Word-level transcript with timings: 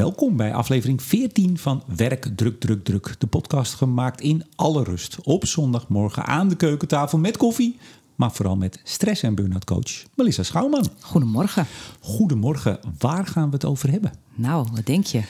welkom 0.00 0.36
bij 0.36 0.54
aflevering 0.54 1.02
14 1.02 1.58
van 1.58 1.82
Werk 1.96 2.28
Druk 2.36 2.60
Druk 2.60 2.84
Druk. 2.84 3.14
De 3.18 3.26
podcast 3.26 3.74
gemaakt 3.74 4.20
in 4.20 4.44
alle 4.56 4.84
rust 4.84 5.18
op 5.22 5.46
zondagmorgen 5.46 6.24
aan 6.24 6.48
de 6.48 6.56
keukentafel 6.56 7.18
met 7.18 7.36
koffie, 7.36 7.78
maar 8.14 8.32
vooral 8.32 8.56
met 8.56 8.80
stress- 8.84 9.22
en 9.22 9.34
burn-out 9.34 9.64
coach 9.64 10.04
Melissa 10.14 10.42
Schouwman. 10.42 10.86
Goedemorgen. 11.00 11.66
Goedemorgen, 12.00 12.80
waar 12.98 13.26
gaan 13.26 13.46
we 13.46 13.54
het 13.54 13.64
over 13.64 13.90
hebben? 13.90 14.12
Nou, 14.34 14.66
wat 14.72 14.86
denk 14.86 15.06
je? 15.06 15.22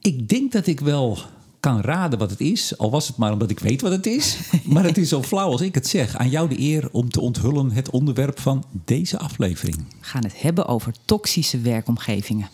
Ik 0.00 0.28
denk 0.28 0.52
dat 0.52 0.66
ik 0.66 0.80
wel 0.80 1.18
kan 1.60 1.80
raden 1.80 2.18
wat 2.18 2.30
het 2.30 2.40
is, 2.40 2.78
al 2.78 2.90
was 2.90 3.08
het 3.08 3.16
maar 3.16 3.32
omdat 3.32 3.50
ik 3.50 3.58
weet 3.58 3.80
wat 3.80 3.92
het 3.92 4.06
is. 4.06 4.38
Maar 4.64 4.84
het 4.84 4.98
is 4.98 5.08
zo 5.08 5.22
flauw 5.22 5.50
als 5.50 5.60
ik 5.60 5.74
het 5.74 5.86
zeg. 5.86 6.16
Aan 6.16 6.30
jou 6.30 6.48
de 6.48 6.60
eer 6.60 6.88
om 6.92 7.10
te 7.10 7.20
onthullen 7.20 7.70
het 7.70 7.90
onderwerp 7.90 8.40
van 8.40 8.64
deze 8.84 9.18
aflevering. 9.18 9.76
We 9.76 9.84
gaan 10.00 10.24
het 10.24 10.42
hebben 10.42 10.66
over 10.66 10.94
toxische 11.04 11.58
werkomgevingen. 11.58 12.48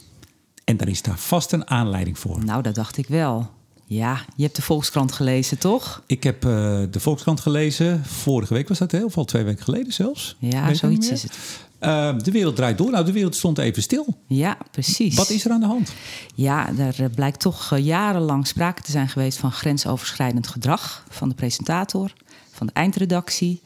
En 0.67 0.77
daar 0.77 0.89
is 0.89 1.03
daar 1.03 1.19
vast 1.19 1.53
een 1.53 1.71
aanleiding 1.71 2.19
voor. 2.19 2.45
Nou, 2.45 2.63
dat 2.63 2.75
dacht 2.75 2.97
ik 2.97 3.07
wel. 3.09 3.51
Ja, 3.85 4.25
je 4.37 4.43
hebt 4.43 4.57
de 4.57 4.63
Volkskrant 4.63 5.13
gelezen, 5.13 5.59
toch? 5.59 6.03
Ik 6.07 6.23
heb 6.23 6.45
uh, 6.45 6.51
de 6.91 7.01
Volkskrant 7.01 7.41
gelezen. 7.41 8.05
Vorige 8.05 8.55
week 8.55 8.69
was 8.69 8.79
dat, 8.79 8.91
hè? 8.91 9.05
of 9.05 9.17
al 9.17 9.25
twee 9.25 9.45
weken 9.45 9.65
geleden 9.65 9.93
zelfs. 9.93 10.37
Ja, 10.39 10.75
zoiets 10.75 11.11
is 11.11 11.23
het. 11.23 11.39
Uh, 11.81 12.19
de 12.19 12.31
wereld 12.31 12.57
draait 12.57 12.79
door. 12.79 12.91
Nou, 12.91 13.05
de 13.05 13.13
wereld 13.13 13.37
stond 13.37 13.59
even 13.59 13.83
stil. 13.83 14.07
Ja, 14.27 14.59
precies. 14.71 15.17
Wat 15.17 15.31
is 15.31 15.45
er 15.45 15.51
aan 15.51 15.61
de 15.61 15.67
hand? 15.67 15.93
Ja, 16.35 16.77
er 16.77 17.11
blijkt 17.11 17.41
toch 17.41 17.77
jarenlang 17.77 18.47
sprake 18.47 18.83
te 18.83 18.91
zijn 18.91 19.09
geweest 19.09 19.39
van 19.39 19.53
grensoverschrijdend 19.53 20.47
gedrag 20.47 21.05
van 21.09 21.29
de 21.29 21.35
presentator, 21.35 22.13
van 22.53 22.67
de 22.67 22.73
eindredactie, 22.73 23.61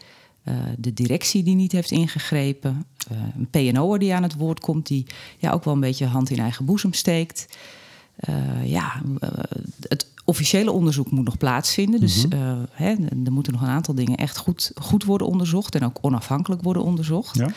uh, 0.44 0.54
de 0.78 0.92
directie 0.92 1.42
die 1.42 1.54
niet 1.54 1.72
heeft 1.72 1.90
ingegrepen, 1.90 2.86
een 3.10 3.48
PNO'er 3.50 3.98
die 3.98 4.14
aan 4.14 4.22
het 4.22 4.36
woord 4.36 4.60
komt, 4.60 4.86
die 4.86 5.06
ja, 5.38 5.50
ook 5.50 5.64
wel 5.64 5.74
een 5.74 5.80
beetje 5.80 6.06
hand 6.06 6.30
in 6.30 6.38
eigen 6.38 6.64
boezem 6.64 6.92
steekt. 6.92 7.46
ja, 8.64 9.02
het 9.88 10.06
officiële 10.24 10.72
onderzoek 10.72 11.10
moet 11.10 11.24
nog 11.24 11.38
plaatsvinden. 11.38 12.00
Dus 12.00 12.26
mm 12.26 12.32
-hmm. 12.32 12.66
hè, 12.70 12.94
er 13.24 13.32
moeten 13.32 13.52
nog 13.52 13.62
een 13.62 13.68
aantal 13.68 13.94
dingen 13.94 14.16
echt 14.16 14.36
goed, 14.36 14.72
goed 14.74 15.04
worden 15.04 15.26
onderzocht 15.26 15.74
en 15.74 15.84
ook 15.84 15.98
onafhankelijk 16.00 16.62
worden 16.62 16.82
onderzocht. 16.82 17.36
Ja. 17.36 17.50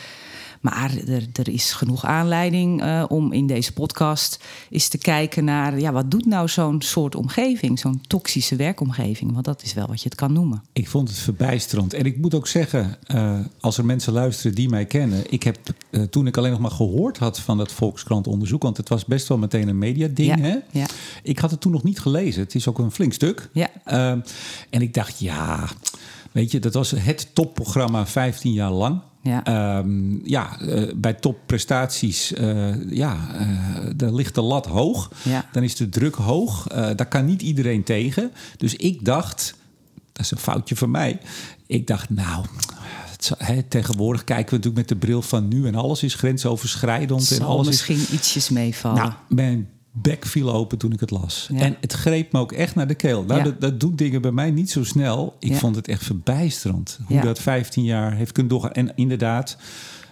Maar 0.64 0.96
er, 1.06 1.26
er, 1.32 1.48
is 1.48 1.72
genoeg 1.72 2.04
aanleiding 2.04 2.82
uh, 2.82 3.04
om 3.08 3.32
in 3.32 3.46
deze 3.46 3.72
podcast 3.72 4.44
eens 4.70 4.88
te 4.88 4.98
kijken 4.98 5.44
naar... 5.44 5.80
Ja, 5.80 5.92
wat 5.92 6.10
doet 6.10 6.26
nou 6.26 6.48
zo'n 6.48 6.82
soort 6.82 7.14
omgeving, 7.14 7.78
zo'n 7.78 8.00
toxische 8.06 8.56
werkomgeving? 8.56 9.32
Want 9.32 9.44
dat 9.44 9.62
is 9.62 9.74
wel 9.74 9.86
wat 9.86 10.02
je 10.02 10.08
het 10.08 10.14
kan 10.14 10.32
noemen. 10.32 10.62
Ik 10.72 10.88
vond 10.88 11.08
het 11.08 11.18
verbijsterend. 11.18 11.94
En 11.94 12.04
ik 12.04 12.16
moet 12.18 12.34
ook 12.34 12.46
zeggen, 12.46 12.96
uh, 13.14 13.38
als 13.60 13.78
er 13.78 13.84
mensen 13.84 14.12
luisteren 14.12 14.54
die 14.54 14.68
mij 14.68 14.84
kennen... 14.84 15.32
Ik 15.32 15.42
heb 15.42 15.58
uh, 15.90 16.02
toen 16.02 16.26
ik 16.26 16.36
alleen 16.36 16.50
nog 16.50 16.60
maar 16.60 16.70
gehoord 16.70 17.18
had 17.18 17.40
van 17.40 17.58
dat 17.58 17.72
Volkskrant 17.72 18.26
onderzoek... 18.26 18.62
want 18.62 18.76
het 18.76 18.88
was 18.88 19.04
best 19.04 19.28
wel 19.28 19.38
meteen 19.38 19.68
een 19.68 19.78
mediading, 19.78 20.28
ja, 20.28 20.38
hè? 20.38 20.56
Ja. 20.70 20.86
Ik 21.22 21.38
had 21.38 21.50
het 21.50 21.60
toen 21.60 21.72
nog 21.72 21.82
niet 21.82 22.00
gelezen. 22.00 22.42
Het 22.42 22.54
is 22.54 22.68
ook 22.68 22.78
een 22.78 22.90
flink 22.90 23.12
stuk. 23.12 23.48
Ja. 23.52 23.70
en 24.70 24.82
ik 24.82 24.94
dacht, 24.94 25.18
ja... 25.18 25.68
Weet 26.32 26.50
je, 26.50 26.58
dat 26.58 26.74
was 26.74 26.90
het 26.90 27.28
topprogramma 27.32 28.06
15 28.06 28.52
jaar 28.52 28.70
lang. 28.70 29.00
Ja, 29.24 29.78
um, 29.78 30.20
ja 30.24 30.60
uh, 30.60 30.92
bij 30.96 31.12
topprestaties, 31.12 32.32
uh, 32.32 32.90
ja, 32.90 33.16
uh, 33.40 33.90
daar 33.96 34.12
ligt 34.12 34.34
de 34.34 34.40
lat 34.40 34.66
hoog. 34.66 35.10
Ja. 35.22 35.48
Dan 35.52 35.62
is 35.62 35.76
de 35.76 35.88
druk 35.88 36.14
hoog. 36.14 36.66
daar 36.66 37.08
kan 37.08 37.24
niet 37.24 37.42
iedereen 37.42 37.82
tegen. 37.82 38.32
Dus 38.56 38.76
ik 38.76 39.04
dacht, 39.04 39.54
dat 40.12 40.24
is 40.24 40.30
een 40.30 40.38
foutje 40.38 40.76
van 40.76 40.90
mij. 40.90 41.20
Ik 41.66 41.86
dacht, 41.86 42.10
nou, 42.10 42.44
He, 43.38 43.62
tegenwoordig 43.62 44.24
kijken 44.24 44.50
we 44.50 44.56
natuurlijk 44.56 44.76
met 44.76 44.88
de 44.88 45.06
bril 45.06 45.22
van 45.22 45.48
nu 45.48 45.66
en 45.66 45.74
alles 45.74 46.02
is 46.02 46.14
grensoverschrijdend. 46.14 47.24
Zal 47.24 47.38
en 47.38 47.44
alles 47.44 47.66
misschien 47.66 47.96
is... 47.96 48.10
ietsjes 48.10 48.48
meevallen. 48.48 49.02
Nou, 49.02 49.12
mijn 49.28 49.68
bek 49.96 50.24
viel 50.26 50.52
open 50.52 50.78
toen 50.78 50.92
ik 50.92 51.00
het 51.00 51.10
las. 51.10 51.48
Ja. 51.52 51.60
En 51.60 51.76
het 51.80 51.92
greep 51.92 52.32
me 52.32 52.38
ook 52.38 52.52
echt 52.52 52.74
naar 52.74 52.86
de 52.86 52.94
keel. 52.94 53.24
Nou, 53.24 53.38
Ja. 53.38 53.44
dat, 53.44 53.60
dat 53.60 53.80
doet 53.80 53.98
dingen 53.98 54.22
bij 54.22 54.32
mij 54.32 54.50
niet 54.50 54.70
zo 54.70 54.84
snel. 54.84 55.36
Ik 55.38 55.48
Ja. 55.50 55.56
vond 55.58 55.76
het 55.76 55.88
echt 55.88 56.04
verbijsterend 56.04 56.98
hoe 57.06 57.20
dat 57.20 57.38
15 57.38 57.84
jaar 57.84 58.14
heeft 58.14 58.32
kunnen 58.32 58.52
doorgaan. 58.52 58.72
En 58.72 58.92
inderdaad, 58.94 59.56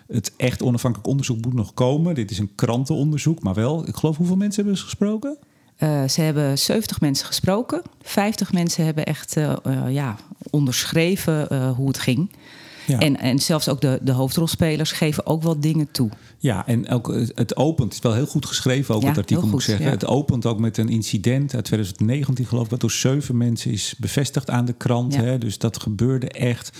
het 0.07 0.33
echt 0.37 0.63
onafhankelijk 0.63 1.09
onderzoek 1.09 1.45
moet 1.45 1.55
nog 1.55 1.75
komen. 1.75 2.15
Dit 2.15 2.31
is 2.31 2.39
een 2.39 2.55
krantenonderzoek, 2.55 3.43
maar 3.43 3.55
wel. 3.55 3.89
Ik 3.89 3.97
geloof 3.97 4.17
hoeveel 4.17 4.37
mensen 4.37 4.61
hebben 4.63 4.79
ze 4.81 4.85
gesproken? 4.85 5.37
Eh, 5.77 6.09
ze 6.09 6.21
hebben 6.21 6.59
70 6.59 7.01
mensen 7.01 7.27
gesproken. 7.27 7.83
50 8.03 8.53
mensen 8.53 8.85
hebben 8.85 9.05
echt 9.07 9.37
eh, 9.37 9.53
eh, 9.63 9.93
ja, 9.93 10.17
onderschreven 10.51 11.67
hoe 11.75 11.89
het 11.89 11.99
ging. 11.99 12.31
Ja. 12.87 12.99
En, 12.99 13.17
en 13.19 13.39
zelfs 13.39 13.69
ook 13.69 13.81
de, 13.81 13.99
de 14.03 14.13
hoofdrolspelers 14.13 14.93
geven 14.93 15.27
ook 15.27 15.43
wel 15.43 15.61
dingen 15.61 15.91
toe. 15.91 16.11
Ja, 16.39 16.67
en 16.67 16.89
ook 16.89 17.07
het- 17.15 17.33
het 17.35 17.57
opent, 17.57 17.85
het 17.85 17.93
is 17.97 18.01
wel 18.11 18.13
heel 18.15 18.27
goed 18.27 18.47
geschreven, 18.47 18.95
ook 18.95 19.03
Ja, 19.03 19.09
het 19.09 19.17
artikel 19.19 19.47
moet 19.47 19.59
ik 19.61 19.67
zeggen. 19.67 19.85
ja. 19.87 19.91
Het 19.91 20.07
opent 20.07 20.47
ook 20.47 20.59
met 20.59 20.79
een 20.79 20.89
incident 20.89 21.55
uit 21.55 21.65
2019, 21.65 22.47
geloof 22.47 22.65
ik, 22.65 22.71
wat 22.71 22.81
door 22.81 22.91
zeven 22.91 23.37
mensen 23.37 23.71
is 23.71 23.95
bevestigd 23.99 24.51
aan 24.51 24.65
de 24.65 24.73
krant. 24.73 25.17
Hè? 25.17 25.39
Dus 25.39 25.59
dat 25.59 25.81
gebeurde 25.83 26.29
echt. 26.29 26.79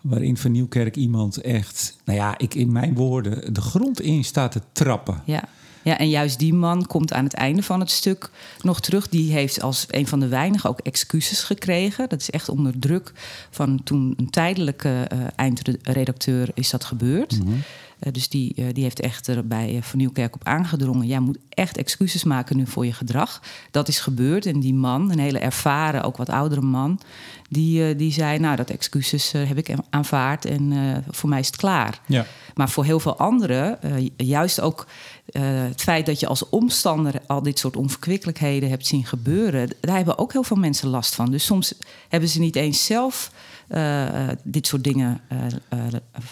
Waarin 0.00 0.36
van 0.36 0.52
Nieuwkerk 0.52 0.96
iemand 0.96 1.36
echt, 1.40 1.96
nou 2.04 2.18
ja, 2.18 2.38
ik 2.38 2.54
in 2.54 2.72
mijn 2.72 2.94
woorden, 2.94 3.54
de 3.54 3.60
grond 3.60 4.00
in 4.00 4.24
staat 4.24 4.52
te 4.52 4.60
trappen. 4.72 5.22
Ja. 5.24 5.44
Ja, 5.86 5.98
en 5.98 6.08
juist 6.08 6.38
die 6.38 6.54
man 6.54 6.86
komt 6.86 7.12
aan 7.12 7.24
het 7.24 7.34
einde 7.34 7.62
van 7.62 7.80
het 7.80 7.90
stuk 7.90 8.30
nog 8.62 8.80
terug. 8.80 9.08
Die 9.08 9.32
heeft 9.32 9.62
als 9.62 9.86
een 9.90 10.06
van 10.06 10.20
de 10.20 10.28
weinigen 10.28 10.70
ook 10.70 10.80
excuses 10.80 11.42
gekregen. 11.42 12.08
Dat 12.08 12.20
is 12.20 12.30
echt 12.30 12.48
onder 12.48 12.78
druk 12.78 13.12
van 13.50 13.80
toen 13.84 14.14
een 14.16 14.30
tijdelijke 14.30 15.04
eh, 15.08 15.18
eindredacteur 15.36 16.48
is 16.54 16.70
dat 16.70 16.84
gebeurd. 16.84 17.38
Mhm. 17.44 17.52
Eh, 17.98 18.12
dus 18.12 18.28
die, 18.28 18.54
eh, 18.56 18.64
die 18.72 18.82
heeft 18.82 19.00
echt 19.00 19.26
er 19.26 19.46
bij 19.46 19.76
eh, 19.76 19.82
Van 19.82 19.98
Nieuwkerk 19.98 20.34
op 20.34 20.44
aangedrongen. 20.44 21.06
Jij 21.06 21.20
moet 21.20 21.38
echt 21.48 21.76
excuses 21.76 22.24
maken 22.24 22.56
nu 22.56 22.66
voor 22.66 22.86
je 22.86 22.92
gedrag. 22.92 23.42
Dat 23.70 23.88
is 23.88 23.98
gebeurd. 23.98 24.46
En 24.46 24.60
die 24.60 24.74
man, 24.74 25.10
een 25.10 25.18
hele 25.18 25.38
ervaren, 25.38 26.02
ook 26.02 26.16
wat 26.16 26.28
oudere 26.28 26.60
man... 26.60 27.00
die, 27.48 27.96
die 27.96 28.12
zei, 28.12 28.38
nou, 28.38 28.56
dat 28.56 28.70
excuses 28.70 29.32
heb 29.32 29.58
ik 29.58 29.74
aanvaard 29.90 30.44
en 30.44 30.72
voor 31.10 31.28
mij 31.28 31.40
is 31.40 31.46
het 31.46 31.56
klaar. 31.56 32.00
Ja. 32.06 32.26
Maar 32.54 32.70
voor 32.70 32.84
heel 32.84 33.00
veel 33.00 33.16
anderen, 33.18 33.78
juist 34.16 34.60
ook 34.60 34.86
het 35.30 35.82
feit 35.82 36.06
dat 36.06 36.20
je 36.20 36.26
als 36.26 36.48
omstander 36.48 37.14
al 37.26 37.42
dit 37.42 37.58
soort 37.58 37.76
onverkwikkelijkheden 37.76 38.68
hebt 38.68 38.86
zien 38.86 39.06
gebeuren, 39.06 39.70
daar 39.80 39.96
hebben 39.96 40.18
ook 40.18 40.32
heel 40.32 40.42
veel 40.42 40.56
mensen 40.56 40.88
last 40.88 41.14
van. 41.14 41.30
Dus 41.30 41.44
soms 41.44 41.74
hebben 42.08 42.28
ze 42.28 42.40
niet 42.40 42.56
eens 42.56 42.84
zelf 42.84 43.30
eh, 43.68 44.30
eh, 44.30 44.36
dit 44.42 44.66
soort 44.66 44.84
dingen 44.84 45.20
eh, 45.28 45.38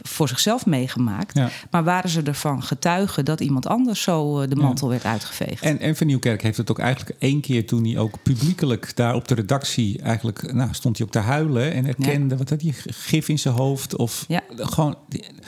voor 0.03 0.29
zichzelf 0.29 0.67
meegemaakt, 0.67 1.37
Ja. 1.39 1.49
maar 1.71 1.85
waren 1.85 2.11
ze 2.11 2.23
ervan 2.23 2.63
getuigen 2.63 3.25
dat 3.25 3.41
iemand 3.41 3.67
anders 3.67 4.03
zo 4.03 4.47
de 4.47 4.57
mantel 4.57 4.89
werd 4.89 5.05
uitgeveegd. 5.05 5.63
En, 5.63 5.81
en 5.81 5.97
Van 5.97 6.07
Nieuwkerk 6.07 6.43
heeft 6.43 6.57
het 6.57 6.71
ook 6.71 6.79
eigenlijk 6.79 7.17
één 7.19 7.41
keer 7.41 7.67
toen 7.67 7.85
hij 7.85 7.99
ook 7.99 8.23
publiekelijk 8.23 8.97
daar 8.97 9.15
op 9.15 9.29
de 9.29 9.35
redactie 9.35 10.03
eigenlijk, 10.03 10.53
nou, 10.53 10.75
stond 10.75 10.97
hij 10.97 11.07
ook 11.07 11.13
te 11.13 11.19
huilen 11.19 11.73
en 11.73 11.87
erkende, 11.87 12.37
wat 12.37 12.51
had 12.51 12.61
hij, 12.61 12.75
gif 12.87 13.29
in 13.29 13.39
zijn 13.39 13.55
hoofd 13.55 13.97
of 13.97 14.27
gewoon, 14.57 14.97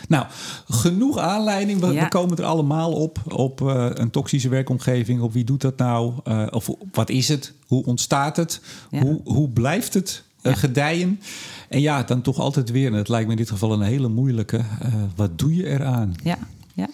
nou, 0.09 0.27
genoeg 0.69 1.19
aanleiding. 1.19 1.81
We, 1.81 2.09
komen 2.09 2.37
er 2.37 2.45
allemaal 2.45 2.93
op, 2.93 3.19
op 3.33 3.61
een 3.61 4.11
toxische 4.11 4.49
werkomgeving, 4.49 5.21
op 5.21 5.33
wie 5.33 5.45
doet 5.45 5.61
dat 5.61 5.77
nou, 5.77 6.13
of 6.51 6.71
wat 6.93 7.11
is 7.11 7.29
het, 7.29 7.53
hoe 7.67 7.85
ontstaat 7.85 8.37
het, 8.37 8.61
hoe, 8.91 9.21
hoe 9.25 9.49
blijft 9.49 9.95
het 9.95 10.25
Ja. 10.49 10.55
gedijen? 10.55 11.21
En 11.69 11.81
ja, 11.81 12.03
dan 12.03 12.23
toch 12.23 12.39
altijd 12.39 12.71
weer, 12.71 12.87
en 12.87 12.93
het 12.93 13.09
lijkt 13.09 13.27
me 13.27 13.33
in 13.33 13.39
dit 13.39 13.51
geval 13.51 13.73
een 13.73 13.81
hele 13.81 14.09
moeilijke, 14.09 14.57
eh, 14.57 14.95
wat 15.17 15.39
doe 15.39 15.55
je 15.55 15.67
eraan? 15.67 16.15
ja, 16.23 16.39
ja. 16.75 16.89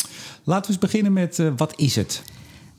Laten 0.44 0.66
we 0.66 0.72
eens 0.72 0.90
beginnen 0.90 1.12
met, 1.12 1.38
eh, 1.38 1.52
wat 1.56 1.72
is 1.76 1.96
het? 1.96 2.22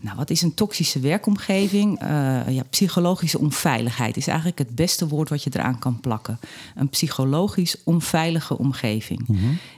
Nou, 0.03 0.17
wat 0.17 0.29
is 0.29 0.41
een 0.41 0.53
toxische 0.53 1.00
werkomgeving? 1.00 2.00
Eh, 2.00 2.09
ja, 2.50 2.63
psychologische 2.69 3.39
onveiligheid 3.39 4.17
is 4.17 4.28
eigenlijk 4.28 4.57
het 4.57 4.75
beste 4.75 5.07
woord 5.07 5.29
wat 5.29 5.44
je 5.44 5.50
eraan 5.53 5.79
kan 5.79 6.00
plakken. 6.00 6.39
Een 6.75 6.90
psychologisch 6.90 7.75
onveilige 7.84 8.57
omgeving. 8.57 9.28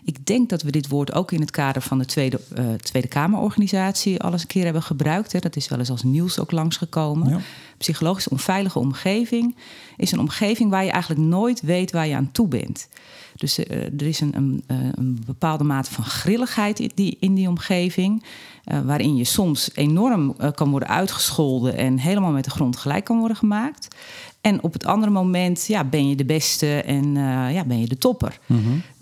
Ik 0.03 0.25
denk 0.25 0.49
dat 0.49 0.61
we 0.61 0.71
dit 0.71 0.87
woord 0.87 1.13
ook 1.13 1.31
in 1.31 1.39
het 1.39 1.51
kader 1.51 1.81
van 1.81 1.97
de 1.97 2.05
Tweede, 2.05 2.39
eh, 2.55 2.73
tweede 2.73 3.07
Kamerorganisatie 3.07 4.21
al 4.21 4.31
eens 4.31 4.41
een 4.41 4.47
keer 4.47 4.63
hebben 4.63 4.83
gebruikt. 4.83 5.31
Hè. 5.31 5.39
Dat 5.39 5.55
is 5.55 5.67
wel 5.67 5.79
eens 5.79 5.89
als 5.89 6.03
nieuws 6.03 6.39
ook 6.39 6.51
langsgekomen. 6.51 7.29
Ja. 7.29 7.39
Psychologisch 7.77 8.27
onveilige 8.27 8.79
omgeving 8.79 9.55
is 9.97 10.11
een 10.11 10.19
omgeving 10.19 10.69
waar 10.69 10.83
je 10.83 10.91
eigenlijk 10.91 11.21
nooit 11.21 11.61
weet 11.61 11.91
waar 11.91 12.07
je 12.07 12.15
aan 12.15 12.31
toe 12.31 12.47
bent. 12.47 12.87
Dus 13.35 13.57
eh, 13.57 13.83
er 13.83 14.01
is 14.07 14.19
een, 14.19 14.35
een, 14.35 14.63
eh, 14.67 14.77
een 14.91 15.23
bepaalde 15.25 15.63
mate 15.63 15.91
van 15.91 16.03
grilligheid 16.03 16.79
in 16.79 16.91
die, 16.95 17.17
in 17.19 17.33
die 17.33 17.47
omgeving. 17.47 18.23
eh, 18.63 18.79
waarin 18.81 19.15
je 19.15 19.23
soms 19.23 19.69
enorm 19.73 20.35
kan 20.55 20.69
worden 20.69 20.89
uitgescholden 20.89 21.77
en 21.77 21.97
helemaal 21.97 22.31
met 22.31 22.43
de 22.43 22.49
grond 22.49 22.77
gelijk 22.77 23.03
kan 23.03 23.19
worden 23.19 23.37
gemaakt. 23.37 23.95
En 24.41 24.63
op 24.63 24.73
het 24.73 24.85
andere 24.85 25.11
moment 25.11 25.65
ja, 25.67 25.83
ben 25.83 26.09
je 26.09 26.15
de 26.15 26.25
beste 26.25 26.81
en 26.81 27.15
ja, 27.53 27.63
ben 27.65 27.79
je 27.79 27.87
de 27.87 27.97
topper. 27.97 28.39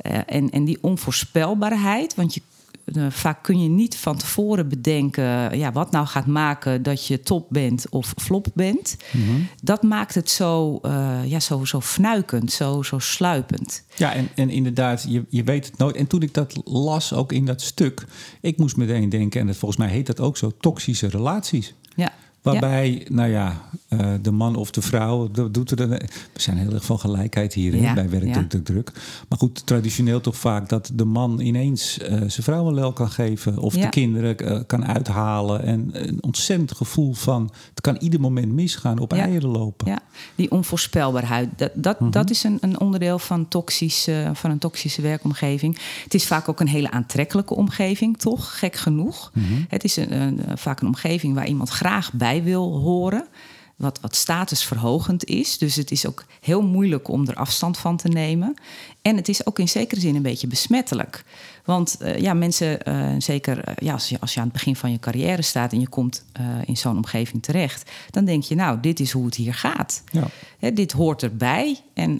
Eh, 0.03 0.19
en, 0.25 0.49
en 0.49 0.65
die 0.65 0.77
onvoorspelbaarheid, 0.81 2.15
want 2.15 2.33
je, 2.33 2.41
eh, 2.85 3.05
vaak 3.09 3.43
kun 3.43 3.63
je 3.63 3.69
niet 3.69 3.97
van 3.97 4.17
tevoren 4.17 4.69
bedenken 4.69 5.57
ja, 5.57 5.71
wat 5.71 5.91
nou 5.91 6.05
gaat 6.05 6.25
maken 6.25 6.83
dat 6.83 7.07
je 7.07 7.19
top 7.19 7.47
bent 7.49 7.89
of 7.89 8.13
flop 8.17 8.47
bent. 8.53 8.97
Dat 9.61 9.83
maakt 9.83 10.15
het 10.15 10.29
zo, 10.29 10.79
eh, 10.81 11.19
ja, 11.25 11.39
zo, 11.39 11.65
zo 11.65 11.81
fnuikend, 11.81 12.51
zo, 12.51 12.81
zo 12.81 12.99
sluipend. 12.99 13.83
Ja, 13.95 14.13
en, 14.13 14.29
en 14.35 14.49
inderdaad, 14.49 15.05
je, 15.09 15.25
je 15.29 15.43
weet 15.43 15.65
het 15.65 15.77
nooit. 15.77 15.95
En 15.95 16.07
toen 16.07 16.21
ik 16.21 16.33
dat 16.33 16.61
las, 16.63 17.13
ook 17.13 17.31
in 17.31 17.45
dat 17.45 17.61
stuk, 17.61 18.05
ik 18.41 18.57
moest 18.57 18.77
meteen 18.77 19.09
denken, 19.09 19.39
en 19.39 19.47
dat, 19.47 19.57
volgens 19.57 19.79
mij 19.79 19.89
heet 19.89 20.05
dat 20.05 20.19
ook 20.19 20.37
zo, 20.37 20.51
toxische 20.59 21.07
relaties. 21.07 21.73
Ja, 21.95 22.13
Waarbij, 22.43 23.05
nou 23.09 23.29
ja, 23.29 23.69
uh, 24.01 24.13
de 24.21 24.31
man 24.31 24.55
of 24.55 24.71
de 24.71 24.81
vrouw, 24.81 25.31
dat 25.31 25.53
doet 25.53 25.71
er. 25.71 25.87
We 25.87 26.41
zijn 26.41 26.57
heel 26.57 26.73
erg 26.73 26.85
van 26.85 26.99
gelijkheid 26.99 27.53
hier 27.53 27.75
ja, 27.75 27.93
bij 27.93 28.09
werk, 28.09 28.33
druk, 28.33 28.49
druk, 28.49 28.65
druk. 28.65 28.91
Maar 29.29 29.37
goed, 29.37 29.65
traditioneel 29.65 30.21
toch 30.21 30.35
vaak 30.35 30.69
dat 30.69 30.91
de 30.93 31.05
man 31.05 31.39
ineens 31.39 31.99
uh, 31.99 32.07
zijn 32.07 32.31
vrouw 32.31 32.67
een 32.67 32.73
lel 32.73 32.93
kan 32.93 33.09
geven. 33.09 33.57
Of 33.57 33.73
de 33.73 33.89
kinderen 33.89 34.35
uh, 34.43 34.59
kan 34.67 34.85
uithalen. 34.85 35.63
En 35.63 35.89
een 35.91 36.23
ontzettend 36.23 36.71
gevoel 36.71 37.13
van 37.13 37.51
het 37.69 37.81
kan 37.81 37.97
ieder 37.99 38.19
moment 38.19 38.51
misgaan, 38.51 38.99
op 38.99 39.13
eieren 39.13 39.49
lopen. 39.49 39.87
Ja, 39.87 39.99
die 40.35 40.51
onvoorspelbaarheid. 40.51 41.49
Dat, 41.55 41.71
dat, 41.73 41.97
-hmm. 41.97 42.11
dat 42.11 42.29
is 42.29 42.43
een, 42.43 42.57
een, 42.61 42.79
onderdeel 42.79 43.19
van, 43.19 43.47
toxisch, 43.47 44.07
van 44.33 44.51
een 44.51 44.59
toxische 44.59 45.01
werkomgeving. 45.01 45.77
Het 46.03 46.13
is 46.13 46.27
vaak 46.27 46.49
ook 46.49 46.59
een 46.59 46.67
hele 46.67 46.91
aantrekkelijke 46.91 47.55
omgeving, 47.55 48.17
toch? 48.17 48.59
Gek 48.59 48.75
genoeg. 48.75 49.31
-hmm. 49.33 49.65
Het 49.69 49.83
is 49.83 49.95
een, 49.95 50.21
een, 50.21 50.39
vaak 50.55 50.81
een 50.81 50.87
omgeving 50.87 51.33
waar 51.35 51.47
iemand 51.47 51.69
graag 51.69 52.13
bij 52.13 52.43
wil 52.43 52.79
horen 52.79 53.27
wat, 53.75 53.99
wat 54.01 54.15
statusverhogend 54.15 55.25
is. 55.25 55.57
Dus 55.57 55.75
het 55.75 55.91
is 55.91 56.07
ook 56.07 56.25
heel 56.41 56.61
moeilijk 56.61 57.07
om 57.07 57.27
er 57.27 57.35
afstand 57.35 57.77
van 57.77 57.97
te 57.97 58.07
nemen. 58.07 58.53
En 59.01 59.15
het 59.15 59.29
is 59.29 59.45
ook 59.45 59.59
in 59.59 59.69
zekere 59.69 60.01
zin 60.01 60.15
een 60.15 60.21
beetje 60.21 60.47
besmettelijk. 60.47 61.23
Want 61.65 61.97
uh, 62.01 62.17
ja, 62.17 62.33
mensen, 62.33 62.79
uh, 62.87 63.09
zeker 63.17 63.69
uh, 63.69 63.73
ja, 63.75 63.93
als, 63.93 64.09
je, 64.09 64.19
als 64.19 64.33
je 64.33 64.39
aan 64.39 64.45
het 64.45 64.53
begin 64.53 64.75
van 64.75 64.91
je 64.91 64.99
carrière 64.99 65.41
staat 65.41 65.71
en 65.71 65.79
je 65.79 65.87
komt 65.87 66.25
in 66.65 66.77
zo'n 66.77 66.95
omgeving 66.95 67.43
terecht, 67.43 67.91
dan 68.09 68.25
denk 68.25 68.43
je, 68.43 68.55
nou, 68.55 68.79
dit 68.79 68.99
is 68.99 69.11
hoe 69.11 69.25
het 69.25 69.35
hier 69.35 69.53
gaat. 69.53 70.03
Ja. 70.11 70.27
Hè, 70.59 70.73
dit 70.73 70.91
hoort 70.91 71.23
erbij. 71.23 71.79
En 71.93 72.19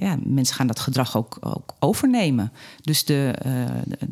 ja, 0.00 0.18
mensen 0.22 0.56
gaan 0.56 0.66
dat 0.66 0.80
gedrag 0.80 1.16
ook, 1.16 1.38
ook 1.40 1.74
overnemen. 1.78 2.52
Dus 2.82 3.04
de, 3.04 3.34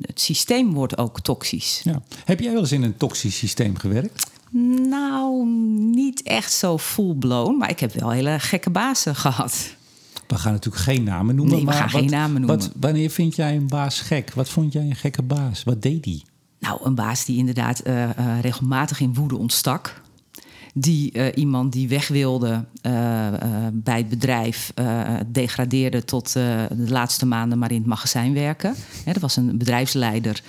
het 0.00 0.20
systeem 0.20 0.72
wordt 0.72 0.98
ook 0.98 1.20
toxisch. 1.20 1.80
Ja. 1.84 2.02
Heb 2.24 2.40
jij 2.40 2.52
wel 2.52 2.60
eens 2.60 2.72
in 2.72 2.82
een 2.82 2.96
toxisch 2.96 3.36
systeem 3.36 3.76
gewerkt? 3.76 4.30
Nou, 4.88 5.46
niet 5.92 6.22
echt 6.22 6.52
zo 6.52 6.78
full-blown. 6.78 7.56
Maar 7.56 7.70
ik 7.70 7.80
heb 7.80 7.92
wel 7.92 8.10
hele 8.10 8.38
gekke 8.38 8.70
bazen 8.70 9.14
gehad. 9.14 9.74
We 10.26 10.38
gaan 10.38 10.52
natuurlijk 10.52 10.82
geen 10.82 11.02
namen 11.02 11.34
noemen. 11.34 11.54
Nee, 11.56 11.64
we 11.64 11.72
gaan 11.72 11.90
geen 11.90 12.10
namen 12.10 12.40
noemen. 12.40 12.58
Wat, 12.58 12.70
wanneer 12.80 13.10
vind 13.10 13.36
jij 13.36 13.56
een 13.56 13.68
baas 13.68 14.00
gek? 14.00 14.32
Wat 14.34 14.48
vond 14.48 14.72
jij 14.72 14.82
een 14.82 14.96
gekke 14.96 15.22
baas? 15.22 15.64
Wat 15.64 15.82
deed 15.82 16.02
die? 16.02 16.24
Nou, 16.58 16.80
een 16.84 16.94
baas 16.94 17.24
die 17.24 17.38
inderdaad 17.38 17.86
uh, 17.86 18.02
uh, 18.02 18.40
regelmatig 18.40 19.00
in 19.00 19.14
woede 19.14 19.36
ontstak. 19.36 20.02
Die 20.74 21.12
uh, 21.14 21.26
iemand 21.34 21.72
die 21.72 21.88
weg 21.88 22.08
wilde 22.08 22.64
bij 23.72 23.96
het 23.98 24.08
bedrijf 24.08 24.72
degradeerde 25.26 26.04
tot 26.04 26.32
de 26.32 26.68
laatste 26.88 27.26
maanden 27.26 27.58
maar 27.58 27.70
in 27.70 27.78
het 27.78 27.86
magazijn 27.86 28.34
werken. 28.34 28.74
Hè, 29.04 29.12
dat 29.12 29.22
was 29.22 29.36
een 29.36 29.58
bedrijfsleider. 29.58 30.42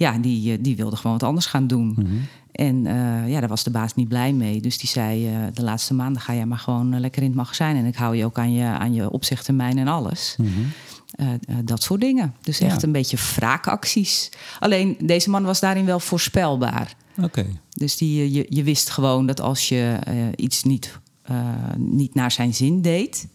Ja, 0.00 0.18
die, 0.18 0.60
die 0.60 0.76
wilde 0.76 0.96
gewoon 0.96 1.12
wat 1.12 1.28
anders 1.28 1.46
gaan 1.46 1.66
doen. 1.66 1.86
Mm 1.86 1.94
-hmm. 1.94 2.20
En 2.52 2.76
uh, 2.76 3.28
ja, 3.28 3.40
daar 3.40 3.48
was 3.48 3.64
de 3.64 3.70
baas 3.70 3.94
niet 3.94 4.08
blij 4.08 4.32
mee. 4.32 4.60
Dus 4.60 4.78
die 4.78 4.88
zei, 4.88 5.30
uh, 5.30 5.46
de 5.54 5.62
laatste 5.62 5.94
maanden 5.94 6.22
ga 6.22 6.34
jij 6.34 6.46
maar 6.46 6.58
gewoon 6.58 7.00
lekker 7.00 7.22
in 7.22 7.28
het 7.28 7.36
magazijn. 7.36 7.76
En 7.76 7.84
ik 7.84 7.94
hou 7.94 8.16
je 8.16 8.24
ook 8.24 8.38
aan 8.38 8.52
je, 8.52 8.64
aan 8.64 8.94
je 8.94 9.10
opzichttermijn 9.10 9.78
en 9.78 9.88
alles. 9.88 10.34
Mm 10.38 10.46
-hmm. 10.46 11.64
dat 11.64 11.82
soort 11.82 12.00
dingen. 12.00 12.34
Dus 12.42 12.58
ja. 12.58 12.66
echt 12.66 12.82
een 12.82 12.92
beetje 12.92 13.16
wraakacties. 13.34 14.30
Alleen, 14.58 14.96
deze 15.00 15.30
man 15.30 15.42
was 15.42 15.60
daarin 15.60 15.84
wel 15.84 16.00
voorspelbaar. 16.00 16.94
Oké. 17.16 17.26
Okay. 17.26 17.56
Dus 17.70 17.96
die, 17.96 18.32
je, 18.32 18.46
je 18.48 18.62
wist 18.62 18.90
gewoon 18.90 19.26
dat 19.26 19.40
als 19.40 19.68
je 19.68 19.98
iets 20.36 20.62
niet, 20.62 20.98
niet 21.76 22.14
naar 22.14 22.30
zijn 22.30 22.54
zin 22.54 22.82
deed... 22.82 23.26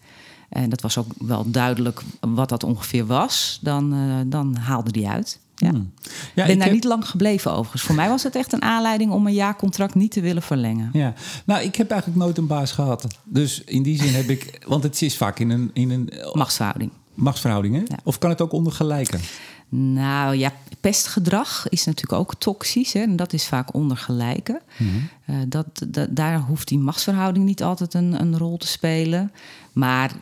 en 0.48 0.70
dat 0.70 0.80
was 0.80 0.98
ook 0.98 1.10
wel 1.18 1.50
duidelijk 1.50 2.02
wat 2.20 2.48
dat 2.48 2.64
ongeveer 2.64 3.06
was... 3.06 3.58
dan, 3.62 3.94
dan 4.26 4.56
haalde 4.56 4.90
die 4.92 5.08
uit. 5.08 5.40
Ja. 5.56 5.70
Hmm. 5.70 5.92
ja 6.34 6.42
ik 6.42 6.48
ben 6.48 6.56
daar 6.56 6.66
heb... 6.66 6.74
niet 6.74 6.84
lang 6.84 7.08
gebleven 7.08 7.52
overigens. 7.52 7.82
Voor 7.82 7.94
mij 7.94 8.08
was 8.08 8.22
het 8.22 8.36
echt 8.36 8.52
een 8.52 8.62
aanleiding 8.62 9.12
om 9.12 9.26
een 9.26 9.34
jaarcontract 9.34 9.94
niet 9.94 10.10
te 10.10 10.20
willen 10.20 10.42
verlengen. 10.42 10.90
Ja, 10.92 11.14
nou, 11.44 11.62
ik 11.62 11.76
heb 11.76 11.90
eigenlijk 11.90 12.20
nooit 12.20 12.38
een 12.38 12.46
baas 12.46 12.72
gehad. 12.72 13.06
Dus 13.24 13.62
in 13.64 13.82
die 13.82 14.02
zin 14.02 14.14
heb 14.14 14.28
ik, 14.28 14.58
want 14.68 14.82
het 14.82 15.02
is 15.02 15.16
vaak 15.16 15.38
in 15.38 15.50
een. 15.50 15.70
In 15.72 15.90
een 15.90 16.12
machtsverhouding. 16.32 16.90
Machtsverhoudingen? 17.14 17.84
Ja. 17.88 17.98
Of 18.04 18.18
kan 18.18 18.30
het 18.30 18.40
ook 18.40 18.52
onder 18.52 18.72
gelijken? 18.72 19.20
Nou 19.68 20.36
ja, 20.36 20.52
pestgedrag 20.80 21.68
is 21.68 21.84
natuurlijk 21.84 22.20
ook 22.20 22.34
toxisch. 22.34 22.92
Hè, 22.92 23.00
en 23.00 23.16
dat 23.16 23.32
is 23.32 23.46
vaak 23.46 23.74
onder 23.74 23.96
gelijken. 23.96 24.60
Mm 24.76 24.88
-hmm. 24.88 25.34
uh, 25.34 25.42
dat, 25.48 25.66
dat, 25.86 26.08
daar 26.10 26.40
hoeft 26.40 26.68
die 26.68 26.78
machtsverhouding 26.78 27.44
niet 27.44 27.62
altijd 27.62 27.94
een, 27.94 28.20
een 28.20 28.38
rol 28.38 28.56
te 28.56 28.66
spelen. 28.66 29.32
Maar 29.76 30.12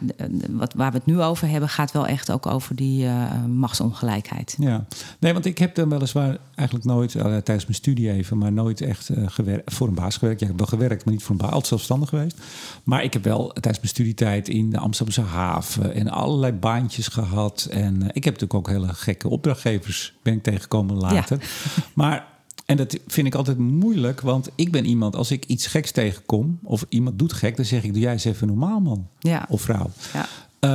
wat, 0.50 0.74
waar 0.76 0.90
we 0.90 0.96
het 0.96 1.06
nu 1.06 1.20
over 1.20 1.48
hebben, 1.48 1.68
gaat 1.68 1.92
wel 1.92 2.06
echt 2.06 2.30
ook 2.30 2.46
over 2.46 2.76
die 2.76 3.04
uh, 3.04 3.44
machtsongelijkheid. 3.44 4.56
Ja, 4.58 4.84
nee, 5.18 5.32
want 5.32 5.44
ik 5.44 5.58
heb 5.58 5.74
dan 5.74 5.88
weliswaar 5.88 6.38
eigenlijk 6.54 6.88
nooit, 6.88 7.14
uh, 7.14 7.22
tijdens 7.22 7.46
mijn 7.46 7.74
studie 7.74 8.10
even, 8.10 8.38
maar 8.38 8.52
nooit 8.52 8.80
echt 8.80 9.08
uh, 9.08 9.58
voor 9.64 9.88
een 9.88 9.94
baas 9.94 10.16
gewerkt. 10.16 10.40
Ja, 10.40 10.46
ik 10.46 10.52
heb 10.52 10.68
wel 10.68 10.78
gewerkt, 10.78 11.04
maar 11.04 11.14
niet 11.14 11.22
voor 11.22 11.30
een 11.30 11.40
baas, 11.40 11.50
altijd 11.50 11.66
zelfstandig 11.66 12.08
geweest. 12.08 12.38
Maar 12.84 13.02
ik 13.02 13.12
heb 13.12 13.24
wel 13.24 13.48
tijdens 13.48 13.76
mijn 13.76 13.88
studietijd 13.88 14.48
in 14.48 14.70
de 14.70 14.78
Amsterdamse 14.78 15.22
haven 15.22 15.94
en 15.94 16.08
allerlei 16.08 16.52
baantjes 16.52 17.08
gehad. 17.08 17.68
En 17.70 17.94
ik 17.94 18.24
heb 18.24 18.40
natuurlijk 18.40 18.54
ook 18.54 18.68
hele 18.68 18.94
gekke 18.94 19.28
opdrachtgevers 19.28 20.14
ben 20.22 20.34
ik 20.34 20.42
tegengekomen 20.42 20.96
later. 20.96 21.38
Ja. 21.40 21.82
Maar 21.94 22.33
en 22.64 22.76
dat 22.76 22.98
vind 23.06 23.26
ik 23.26 23.34
altijd 23.34 23.58
moeilijk, 23.58 24.20
want 24.20 24.48
ik 24.54 24.70
ben 24.70 24.84
iemand, 24.84 25.16
als 25.16 25.30
ik 25.30 25.44
iets 25.44 25.66
geks 25.66 25.90
tegenkom 25.90 26.58
of 26.62 26.86
iemand 26.88 27.18
doet 27.18 27.32
gek, 27.32 27.56
dan 27.56 27.64
zeg 27.64 27.84
ik: 27.84 27.92
Doe 27.92 28.02
jij 28.02 28.12
eens 28.12 28.24
even 28.24 28.46
normaal, 28.46 28.80
man 28.80 29.08
ja. 29.18 29.46
of 29.48 29.62
vrouw. 29.62 29.90
Ja. 30.12 30.26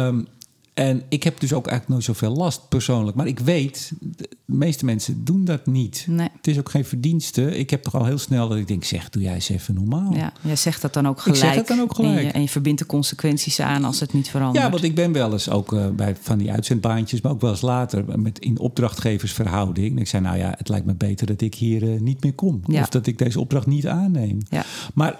Um, 0.08 0.28
en 0.80 1.04
ik 1.10 1.24
heb 1.24 1.40
dus 1.40 1.54
ook 1.54 1.68
eigenlijk 1.68 1.88
nooit 1.88 2.18
zoveel 2.18 2.36
last 2.36 2.70
persoonlijk. 2.70 3.18
Maar 3.18 3.28
ik 3.28 3.40
weet, 3.40 3.92
de 4.00 4.30
meeste 4.46 4.86
mensen 4.86 5.24
doen 5.24 5.46
dat 5.46 5.66
niet. 5.66 6.06
Nee. 6.08 6.28
Het 6.36 6.48
is 6.48 6.60
ook 6.60 6.70
geen 6.70 6.86
verdienste. 6.86 7.58
Ik 7.58 7.70
heb 7.70 7.84
toch 7.84 7.96
al 7.96 8.06
heel 8.06 8.18
snel 8.18 8.48
dat 8.48 8.58
ik 8.58 8.68
denk, 8.68 8.84
zeg, 8.84 9.10
doe 9.10 9.22
jij 9.22 9.34
eens 9.34 9.50
even 9.50 9.74
normaal. 9.74 10.14
Ja, 10.14 10.34
jij 10.42 10.56
zegt 10.56 10.82
dat 10.82 10.94
dan 10.94 11.08
ook 11.08 11.22
gelijk. 11.22 11.38
Ik 11.38 11.46
zeg 11.46 11.56
dat 11.56 11.68
dan 11.68 11.80
ook 11.80 11.96
gelijk. 11.96 12.18
En 12.18 12.26
je, 12.26 12.32
en 12.32 12.42
je 12.42 12.50
verbindt 12.50 12.80
de 12.80 12.86
consequenties 12.86 13.60
aan 13.60 13.84
als 13.84 14.00
het 14.00 14.14
niet 14.14 14.30
verandert. 14.30 14.64
Ja, 14.64 14.72
want 14.72 14.84
ik 14.84 14.96
ben 14.96 15.12
wel 15.12 15.32
eens 15.32 15.50
ook 15.50 15.72
uh, 15.72 15.90
bij 15.90 16.16
van 16.22 16.38
die 16.38 16.52
uitzendbaantjes... 16.52 17.22
maar 17.22 17.32
ook 17.32 17.42
wel 17.42 17.52
eens 17.52 17.62
later 17.62 18.20
met 18.20 18.40
in 18.40 18.60
opdrachtgeversverhouding. 18.60 19.96
En 19.96 20.02
ik 20.02 20.08
zei, 20.08 20.24
nou 20.24 20.38
ja, 20.38 20.54
het 20.58 20.70
lijkt 20.70 20.86
me 20.86 20.94
beter 20.94 21.28
dat 21.28 21.42
ik 21.42 21.56
hier 21.56 21.84
uh, 21.84 22.00
niet 22.00 22.24
meer 22.24 22.34
kom. 22.34 22.62
Ja. 22.66 22.82
Of 22.82 22.90
dat 22.90 23.08
ik 23.08 23.18
deze 23.18 23.40
opdracht 23.40 23.68
niet 23.68 23.88
aanneem. 23.88 24.38
Ja. 24.50 24.66
Maar 24.94 25.20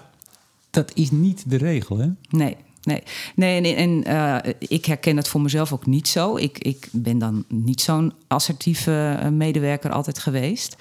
dat 0.70 0.90
is 0.94 1.10
niet 1.10 1.44
de 1.46 1.56
regel, 1.56 1.98
hè? 1.98 2.08
Nee, 2.30 2.56
Nee, 2.82 3.02
nee 3.34 3.74
en, 3.74 4.04
en 4.04 4.12
uh, 4.44 4.52
ik 4.58 4.84
herken 4.84 5.16
het 5.16 5.28
voor 5.28 5.40
mezelf 5.40 5.72
ook 5.72 5.86
niet 5.86 6.08
zo. 6.08 6.36
Ik, 6.36 6.58
ik 6.58 6.88
ben 6.92 7.18
dan 7.18 7.44
niet 7.48 7.80
zo'n 7.80 8.12
assertieve 8.26 9.28
medewerker 9.32 9.90
altijd 9.90 10.18
geweest. 10.18 10.76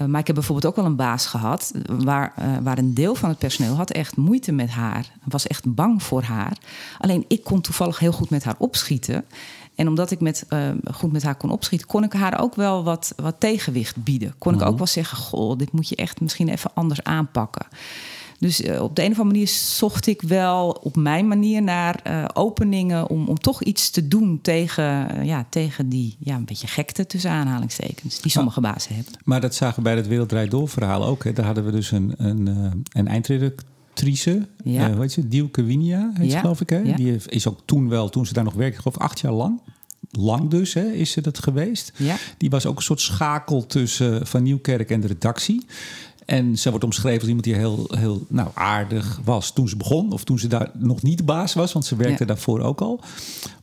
Uh, 0.00 0.06
maar 0.06 0.20
ik 0.20 0.26
heb 0.26 0.34
bijvoorbeeld 0.34 0.66
ook 0.66 0.76
wel 0.76 0.90
een 0.90 0.96
baas 0.96 1.26
gehad... 1.26 1.72
Waar, 1.86 2.32
uh, 2.38 2.56
waar 2.62 2.78
een 2.78 2.94
deel 2.94 3.14
van 3.14 3.28
het 3.28 3.38
personeel 3.38 3.74
had 3.74 3.90
echt 3.90 4.16
moeite 4.16 4.52
met 4.52 4.70
haar. 4.70 5.12
Was 5.24 5.46
echt 5.46 5.74
bang 5.74 6.02
voor 6.02 6.22
haar. 6.22 6.58
Alleen 6.98 7.24
ik 7.28 7.44
kon 7.44 7.60
toevallig 7.60 7.98
heel 7.98 8.12
goed 8.12 8.30
met 8.30 8.44
haar 8.44 8.56
opschieten... 8.58 9.24
En 9.74 9.88
omdat 9.88 10.10
ik 10.10 10.20
met, 10.20 10.46
uh, 10.48 10.68
goed 10.94 11.12
met 11.12 11.22
haar 11.22 11.34
kon 11.34 11.50
opschieten, 11.50 11.86
kon 11.86 12.04
ik 12.04 12.12
haar 12.12 12.40
ook 12.40 12.54
wel 12.54 12.84
wat, 12.84 13.12
wat 13.16 13.34
tegenwicht 13.38 14.04
bieden. 14.04 14.34
Kon 14.38 14.54
ik 14.54 14.62
ook 14.62 14.78
wel 14.78 14.86
zeggen: 14.86 15.16
Goh, 15.18 15.58
dit 15.58 15.72
moet 15.72 15.88
je 15.88 15.96
echt 15.96 16.20
misschien 16.20 16.48
even 16.48 16.70
anders 16.74 17.02
aanpakken. 17.02 17.66
Dus 18.42 18.60
uh, 18.60 18.82
op 18.82 18.96
de 18.96 19.02
een 19.02 19.10
of 19.10 19.18
andere 19.18 19.34
manier 19.34 19.48
zocht 19.48 20.06
ik 20.06 20.22
wel 20.22 20.70
op 20.70 20.96
mijn 20.96 21.28
manier 21.28 21.62
naar 21.62 22.00
uh, 22.06 22.24
openingen 22.32 23.08
om, 23.08 23.28
om 23.28 23.38
toch 23.38 23.62
iets 23.62 23.90
te 23.90 24.08
doen 24.08 24.38
tegen, 24.40 25.16
uh, 25.16 25.24
ja, 25.24 25.46
tegen 25.48 25.88
die 25.88 26.16
ja, 26.18 26.34
een 26.34 26.44
beetje 26.44 26.66
gekte 26.66 27.06
tussen 27.06 27.30
aanhalingstekens 27.30 28.20
die 28.20 28.30
sommige 28.30 28.60
maar, 28.60 28.72
bazen 28.72 28.94
hebben. 28.94 29.12
Maar 29.24 29.40
dat 29.40 29.54
zagen 29.54 29.76
we 29.76 29.82
bij 29.82 29.96
het 29.96 30.06
Wereldrijd 30.06 30.50
Door 30.50 30.68
verhaal 30.68 31.04
ook. 31.04 31.24
Hè. 31.24 31.32
Daar 31.32 31.44
hadden 31.44 31.64
we 31.64 31.70
dus 31.70 31.90
een, 31.90 32.14
een, 32.16 32.46
een 32.92 33.08
eindredactrice, 33.08 34.48
ja. 34.64 34.92
hoe 34.92 35.00
heet 35.00 35.12
ze? 35.12 35.28
Dielke 35.28 35.62
Winia, 35.62 36.10
heet 36.14 36.30
ja. 36.30 36.40
geloof 36.40 36.60
ik. 36.60 36.70
Hè? 36.70 36.78
Ja. 36.78 36.96
Die 36.96 37.16
is 37.26 37.48
ook 37.48 37.60
toen 37.64 37.88
wel, 37.88 38.08
toen 38.08 38.26
ze 38.26 38.32
daar 38.32 38.44
nog 38.44 38.54
werkte, 38.54 38.80
geloof 38.80 38.94
ik 38.94 39.02
acht 39.02 39.20
jaar 39.20 39.32
lang 39.32 39.60
lang 40.10 40.50
dus, 40.50 40.74
hè, 40.74 40.90
is 40.92 41.10
ze 41.10 41.20
dat 41.20 41.38
geweest. 41.38 41.92
Ja. 41.96 42.16
Die 42.38 42.50
was 42.50 42.66
ook 42.66 42.76
een 42.76 42.82
soort 42.82 43.00
schakel 43.00 43.66
tussen 43.66 44.26
Van 44.26 44.42
Nieuwkerk 44.42 44.90
en 44.90 45.00
de 45.00 45.06
redactie. 45.06 45.66
En 46.26 46.58
ze 46.58 46.70
wordt 46.70 46.84
omschreven 46.84 47.18
als 47.18 47.28
iemand 47.28 47.44
die 47.44 47.54
heel, 47.54 47.86
heel 47.96 48.26
nou, 48.28 48.48
aardig 48.54 49.20
was 49.24 49.52
toen 49.52 49.68
ze 49.68 49.76
begon. 49.76 50.12
Of 50.12 50.24
toen 50.24 50.38
ze 50.38 50.46
daar 50.46 50.70
nog 50.78 51.02
niet 51.02 51.18
de 51.18 51.24
baas 51.24 51.54
was, 51.54 51.72
want 51.72 51.84
ze 51.84 51.96
werkte 51.96 52.22
ja. 52.22 52.26
daarvoor 52.26 52.60
ook 52.60 52.80
al. 52.80 53.00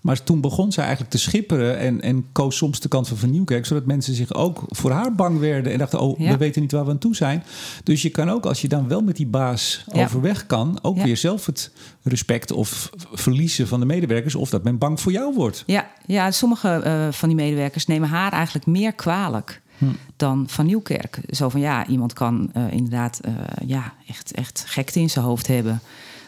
Maar 0.01 0.23
toen 0.23 0.41
begon 0.41 0.71
ze 0.71 0.81
eigenlijk 0.81 1.11
te 1.11 1.17
schipperen 1.17 1.77
en, 1.77 2.01
en 2.01 2.25
koos 2.31 2.57
soms 2.57 2.79
de 2.79 2.87
kant 2.87 3.07
van 3.07 3.17
Van 3.17 3.29
Nieuwkerk. 3.29 3.65
Zodat 3.65 3.85
mensen 3.85 4.13
zich 4.13 4.33
ook 4.33 4.63
voor 4.67 4.91
haar 4.91 5.15
bang 5.15 5.39
werden 5.39 5.71
en 5.71 5.77
dachten, 5.77 5.99
oh, 5.99 6.19
ja. 6.19 6.31
we 6.31 6.37
weten 6.37 6.61
niet 6.61 6.71
waar 6.71 6.85
we 6.85 6.91
aan 6.91 6.97
toe 6.97 7.15
zijn. 7.15 7.43
Dus 7.83 8.01
je 8.01 8.09
kan 8.09 8.29
ook, 8.29 8.45
als 8.45 8.61
je 8.61 8.67
dan 8.67 8.87
wel 8.87 9.01
met 9.01 9.15
die 9.15 9.27
baas 9.27 9.83
ja. 9.93 10.03
overweg 10.03 10.45
kan, 10.45 10.79
ook 10.81 11.01
weer 11.01 11.17
zelf 11.17 11.45
het 11.45 11.71
respect 12.03 12.51
of 12.51 12.89
verliezen 13.11 13.67
van 13.67 13.79
de 13.79 13.85
medewerkers. 13.85 14.35
Of 14.35 14.49
dat 14.49 14.63
men 14.63 14.77
bang 14.77 15.01
voor 15.01 15.11
jou 15.11 15.33
wordt. 15.35 15.63
Ja, 15.65 15.87
ja 16.05 16.31
sommige 16.31 16.81
uh, 16.85 17.13
van 17.13 17.29
die 17.29 17.37
medewerkers 17.37 17.85
nemen 17.85 18.09
haar 18.09 18.31
eigenlijk 18.31 18.65
meer 18.65 18.93
kwalijk. 18.93 19.61
Hm. 19.79 19.85
dan 20.15 20.43
van 20.47 20.65
Nieuwkerk. 20.65 21.19
Zo 21.29 21.49
van 21.49 21.59
ja, 21.59 21.87
iemand 21.87 22.13
kan 22.13 22.51
uh, 22.57 22.71
inderdaad 22.71 23.19
uh, 23.27 23.33
ja, 23.65 23.93
echt, 24.07 24.31
echt 24.31 24.63
gekte 24.67 24.99
in 24.99 25.09
zijn 25.09 25.25
hoofd 25.25 25.47
hebben. 25.47 25.81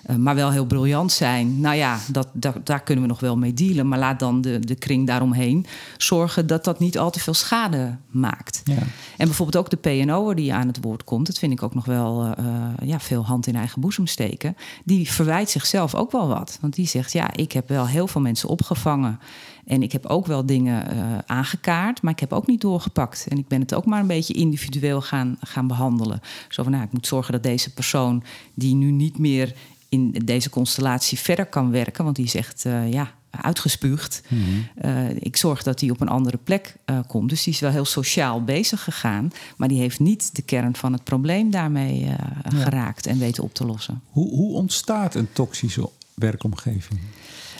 Eh, 0.05 0.15
maar 0.15 0.35
wel 0.35 0.51
heel 0.51 0.65
briljant 0.65 1.11
zijn. 1.11 1.59
Nou 1.59 1.75
ja, 1.75 1.99
dat, 2.11 2.27
dat, 2.33 2.65
daar 2.65 2.83
kunnen 2.83 3.03
we 3.03 3.09
nog 3.09 3.19
wel 3.19 3.37
mee 3.37 3.53
dealen. 3.53 3.87
Maar 3.87 3.99
laat 3.99 4.19
dan 4.19 4.41
de, 4.41 4.59
de 4.59 4.75
kring 4.75 5.07
daaromheen 5.07 5.65
zorgen 5.97 6.47
dat 6.47 6.63
dat 6.63 6.79
niet 6.79 6.97
al 6.97 7.11
te 7.11 7.19
veel 7.19 7.33
schade 7.33 7.97
maakt. 8.07 8.61
Ja. 8.63 8.77
En 9.17 9.25
bijvoorbeeld 9.27 9.57
ook 9.57 9.69
de 9.69 9.77
PNO'er 9.77 10.35
die 10.35 10.53
aan 10.53 10.67
het 10.67 10.81
woord 10.81 11.03
komt, 11.03 11.25
dat 11.25 11.39
vind 11.39 11.51
ik 11.51 11.63
ook 11.63 11.75
nog 11.75 11.85
wel 11.85 12.33
eh, 12.37 12.45
ja, 12.83 12.99
veel 12.99 13.25
hand 13.25 13.47
in 13.47 13.55
eigen 13.55 13.81
boezem 13.81 14.07
steken. 14.07 14.55
Die 14.83 15.11
verwijt 15.11 15.49
zichzelf 15.49 15.95
ook 15.95 16.11
wel 16.11 16.27
wat. 16.27 16.57
Want 16.61 16.75
die 16.75 16.87
zegt: 16.87 17.11
Ja, 17.11 17.33
ik 17.35 17.51
heb 17.51 17.69
wel 17.69 17.87
heel 17.87 18.07
veel 18.07 18.21
mensen 18.21 18.49
opgevangen. 18.49 19.19
En 19.65 19.83
ik 19.83 19.91
heb 19.91 20.05
ook 20.05 20.25
wel 20.25 20.45
dingen 20.45 20.95
uh, 20.95 21.17
aangekaart, 21.25 22.01
maar 22.01 22.11
ik 22.13 22.19
heb 22.19 22.33
ook 22.33 22.47
niet 22.47 22.61
doorgepakt. 22.61 23.25
En 23.29 23.37
ik 23.37 23.47
ben 23.47 23.61
het 23.61 23.73
ook 23.73 23.85
maar 23.85 23.99
een 23.99 24.07
beetje 24.07 24.33
individueel 24.33 25.01
gaan, 25.01 25.37
gaan 25.41 25.67
behandelen. 25.67 26.21
Zo 26.49 26.63
van, 26.63 26.71
nou, 26.71 26.83
ik 26.83 26.91
moet 26.91 27.07
zorgen 27.07 27.31
dat 27.31 27.43
deze 27.43 27.73
persoon 27.73 28.23
die 28.53 28.75
nu 28.75 28.91
niet 28.91 29.17
meer 29.17 29.55
in 29.91 30.11
deze 30.25 30.49
constellatie 30.49 31.19
verder 31.19 31.45
kan 31.45 31.71
werken, 31.71 32.03
want 32.03 32.15
die 32.15 32.29
zegt, 32.29 32.65
uh, 32.65 32.91
ja, 32.91 33.13
uitgespuugd. 33.29 34.21
Mm 34.27 34.43
-hmm. 34.43 34.89
uh, 34.89 35.09
ik 35.19 35.35
zorg 35.35 35.63
dat 35.63 35.79
hij 35.79 35.89
op 35.89 36.01
een 36.01 36.07
andere 36.07 36.37
plek 36.37 36.75
uh, 36.85 36.99
komt. 37.07 37.29
Dus 37.29 37.43
die 37.43 37.53
is 37.53 37.59
wel 37.59 37.71
heel 37.71 37.85
sociaal 37.85 38.43
bezig 38.43 38.83
gegaan. 38.83 39.31
Maar 39.57 39.67
die 39.67 39.79
heeft 39.79 39.99
niet 39.99 40.35
de 40.35 40.41
kern 40.41 40.75
van 40.75 40.93
het 40.93 41.03
probleem 41.03 41.51
daarmee 41.51 42.01
uh, 42.01 42.07
ja. 42.07 42.49
geraakt 42.49 43.05
en 43.05 43.19
weten 43.19 43.43
op 43.43 43.53
te 43.53 43.65
lossen. 43.65 44.01
Hoe, 44.09 44.29
hoe 44.35 44.53
ontstaat 44.53 45.15
een 45.15 45.27
toxische 45.33 45.89
werkomgeving? 46.13 46.99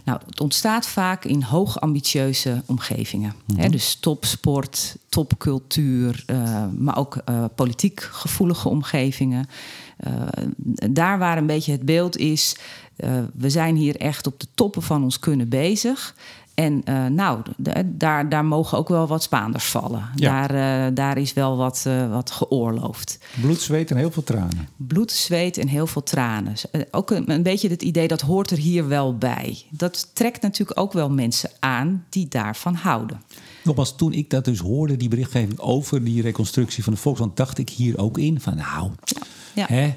Nou, 0.03 0.20
het 0.25 0.39
ontstaat 0.39 0.88
vaak 0.88 1.25
in 1.25 1.41
hoog 1.41 1.79
ambitieuze 1.79 2.62
omgevingen. 2.65 3.36
Mm 3.46 3.60
-hmm. 3.60 3.72
dus 3.72 3.96
topsport, 3.96 4.96
topcultuur, 5.10 6.24
uh, 6.27 6.65
maar 6.77 6.98
ook 6.98 7.17
uh, 7.29 7.46
politiek 7.55 8.01
gevoelige 8.01 8.70
omgevingen. 8.70 9.48
Uh, 10.08 10.13
daar 10.91 11.20
waar 11.20 11.38
een 11.38 11.46
beetje 11.46 11.72
het 11.72 11.86
beeld 11.86 12.17
is, 12.17 12.55
we 13.34 13.50
zijn 13.50 13.75
hier 13.75 13.96
echt 13.96 14.27
op 14.27 14.39
de 14.39 14.48
toppen 14.55 14.81
van 14.81 15.03
ons 15.03 15.20
kunnen 15.20 15.50
bezig. 15.50 16.15
En 16.62 16.82
uh, 16.89 17.06
nou, 17.06 17.41
daar, 17.86 18.30
daar 18.30 18.46
mogen 18.46 18.77
ook 18.77 18.89
wel 18.89 19.08
wat 19.08 19.24
Spaanders 19.24 19.65
vallen. 19.65 20.10
Ja. 20.15 20.48
Daar, 20.48 20.88
uh, 20.89 20.96
daar 20.96 21.18
is 21.18 21.34
wel 21.34 21.58
wat, 21.58 21.84
uh, 21.88 22.12
wat 22.12 22.32
geoorloofd. 22.32 23.20
Bloed, 23.41 23.62
zweet 23.62 23.91
en 23.91 23.98
heel 23.98 24.12
veel 24.12 24.24
tranen. 24.24 24.70
Bloed, 24.75 25.12
zweet 25.12 25.58
en 25.58 25.68
heel 25.68 25.88
veel 25.88 26.03
tranen. 26.03 26.53
Ook 26.91 27.12
een, 27.12 27.32
een, 27.32 27.44
beetje 27.44 27.70
het 27.70 27.82
idee 27.82 28.08
dat 28.08 28.22
hoort 28.22 28.51
er 28.51 28.58
hier 28.58 28.88
wel 28.88 29.18
bij. 29.18 29.62
Dat 29.70 30.10
trekt 30.13 30.41
natuurlijk 30.41 30.80
ook 30.80 30.94
wel 30.94 31.10
mensen 31.10 31.50
aan 31.60 32.06
die 32.10 32.27
daarvan 32.27 32.74
houden. 32.74 33.22
Nogmaals, 33.63 33.96
toen 33.96 34.13
ik 34.13 34.30
dat 34.30 34.46
dus 34.46 34.60
hoorde, 34.60 34.98
die 34.98 35.10
berichtgeving 35.10 35.60
over 35.60 36.03
die 36.03 36.22
reconstructie 36.22 36.84
van 36.84 36.94
de 36.94 37.00
Volkskrant, 37.00 37.38
dacht 37.38 37.58
ik 37.58 37.70
hier 37.70 37.98
ook 37.98 38.18
in 38.18 38.39
van 38.39 38.56
nou, 38.56 38.91
ja. 39.03 39.22
Ja. 39.53 39.65
Hè, 39.68 39.94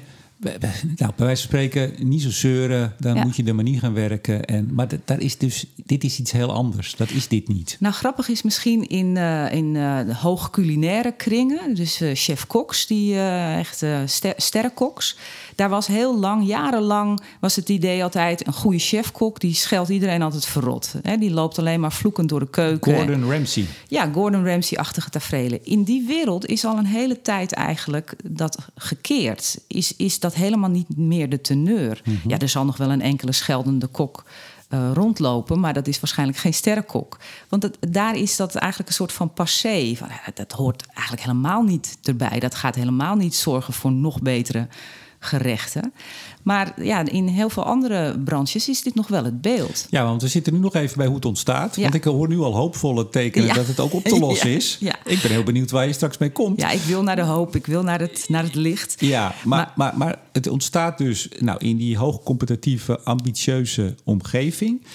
nou, 0.95 1.11
bij 1.15 1.25
wijze 1.25 1.47
van 1.47 1.59
spreken, 1.59 1.93
niet 1.99 2.21
zo 2.21 2.29
zeuren, 2.29 2.93
dan 2.99 3.15
ja. 3.15 3.23
moet 3.23 3.35
je 3.35 3.43
er 3.43 3.55
maar 3.55 3.63
niet 3.63 3.79
gaan 3.79 3.93
werken. 3.93 4.45
En, 4.45 4.73
maar 4.73 4.87
daar 5.05 5.19
is 5.19 5.37
dus, 5.37 5.65
dit 5.85 6.03
is 6.03 6.19
iets 6.19 6.31
heel 6.31 6.51
anders. 6.53 6.95
Dat 6.95 7.09
is 7.09 7.27
dit 7.27 7.47
niet. 7.47 7.77
Nou, 7.79 7.93
grappig 7.93 8.27
is 8.27 8.41
misschien 8.41 8.87
in, 8.87 9.15
uh, 9.15 9.53
in 9.53 9.75
uh, 9.75 9.99
de 10.05 10.15
hoog 10.15 10.49
culinaire 10.49 11.11
kringen, 11.11 11.75
dus 11.75 12.01
uh, 12.01 12.09
chef 12.13 12.47
Koks, 12.47 12.87
die 12.87 13.19
echt 13.19 13.83
ster 14.05 14.33
sterrenkoks. 14.37 15.17
Daar 15.55 15.69
was 15.69 15.87
heel 15.87 16.19
lang, 16.19 16.47
jarenlang, 16.47 17.21
was 17.39 17.55
het 17.55 17.69
idee 17.69 18.03
altijd... 18.03 18.47
een 18.47 18.53
goede 18.53 18.79
chefkok, 18.79 19.39
die 19.39 19.53
scheldt 19.53 19.89
iedereen 19.89 20.21
altijd 20.21 20.45
verrot. 20.45 20.93
Hè? 21.01 21.17
Die 21.17 21.31
loopt 21.31 21.59
alleen 21.59 21.79
maar 21.79 21.91
vloekend 21.91 22.29
door 22.29 22.39
de 22.39 22.49
keuken. 22.49 22.95
Gordon 22.95 23.31
Ramsay. 23.31 23.65
Ja, 23.87 24.09
Gordon 24.13 24.45
Ramsay-achtige 24.45 25.09
tafereelen. 25.09 25.59
In 25.63 25.83
die 25.83 26.05
wereld 26.07 26.45
is 26.45 26.65
al 26.65 26.77
een 26.77 26.85
hele 26.85 27.21
tijd 27.21 27.53
eigenlijk 27.53 28.15
dat 28.23 28.57
gekeerd. 28.75 29.59
Is, 29.67 29.95
is 29.97 30.19
dat 30.19 30.34
helemaal 30.35 30.69
niet 30.69 30.97
meer 30.97 31.29
de 31.29 31.41
teneur. 31.41 32.01
Mm 32.03 32.19
-hmm. 32.21 32.31
Ja, 32.31 32.39
er 32.39 32.49
zal 32.49 32.65
nog 32.65 32.77
wel 32.77 32.91
een 32.91 33.01
enkele 33.01 33.31
scheldende 33.31 33.87
kok... 33.87 34.23
Uh, 34.69 34.91
rondlopen, 34.93 35.59
maar 35.59 35.73
dat 35.73 35.87
is 35.87 35.99
waarschijnlijk 35.99 36.37
geen 36.37 36.53
sterrenkok. 36.53 37.17
Want 37.49 37.63
het, 37.63 37.77
daar 37.79 38.15
is 38.15 38.35
dat 38.35 38.55
eigenlijk 38.55 38.89
een 38.89 38.95
soort 38.95 39.11
van 39.11 39.33
passé. 39.33 39.95
Van, 39.95 40.07
dat 40.33 40.51
hoort 40.51 40.85
eigenlijk 40.87 41.21
helemaal 41.21 41.61
niet 41.61 41.97
erbij. 42.03 42.39
Dat 42.39 42.55
gaat 42.55 42.75
helemaal 42.75 43.15
niet 43.15 43.35
zorgen 43.35 43.73
voor 43.73 43.91
nog 43.91 44.21
betere 44.21 44.67
gerechten. 45.25 45.93
Maar 46.43 46.83
ja, 46.83 47.05
in 47.05 47.27
heel 47.27 47.49
veel 47.49 47.63
andere 47.63 48.19
branches 48.19 48.69
is 48.69 48.81
dit 48.81 48.95
nog 48.95 49.07
wel 49.07 49.23
het 49.23 49.41
beeld. 49.41 49.87
Ja, 49.89 50.03
want 50.03 50.21
we 50.21 50.27
zitten 50.27 50.53
nu 50.53 50.59
nog 50.59 50.73
even 50.73 50.97
bij 50.97 51.05
hoe 51.05 51.15
het 51.15 51.25
ontstaat. 51.25 51.75
Ja. 51.75 51.81
Want 51.81 51.93
ik 51.93 52.03
hoor 52.03 52.27
nu 52.27 52.39
al 52.39 52.55
hoopvolle 52.55 53.09
tekenen 53.09 53.47
ja. 53.47 53.53
dat 53.53 53.67
het 53.67 53.79
ook 53.79 53.93
op 53.93 54.03
te 54.03 54.19
lossen 54.19 54.49
ja. 54.49 54.55
is. 54.55 54.79
Ik 55.05 55.21
ben 55.21 55.31
heel 55.31 55.43
benieuwd 55.43 55.71
waar 55.71 55.87
je 55.87 55.93
straks 55.93 56.17
mee 56.17 56.31
komt. 56.31 56.61
Ja, 56.61 56.69
ik 56.69 56.81
wil 56.81 57.03
naar 57.03 57.15
de 57.15 57.21
hoop, 57.21 57.55
ik 57.55 57.65
wil 57.65 57.83
naar 57.83 57.99
het, 57.99 58.25
naar 58.27 58.43
het 58.43 58.55
licht. 58.55 58.95
Ja, 58.99 59.35
maar, 59.43 59.57
maar, 59.57 59.71
maar, 59.75 59.97
maar 59.97 60.19
het 60.31 60.47
ontstaat 60.47 60.97
dus 60.97 61.29
nou, 61.39 61.57
in 61.59 61.77
die 61.77 61.97
hoogcompetitieve, 61.97 62.99
ambitieuze 63.03 63.95
omgeving. 64.03 64.85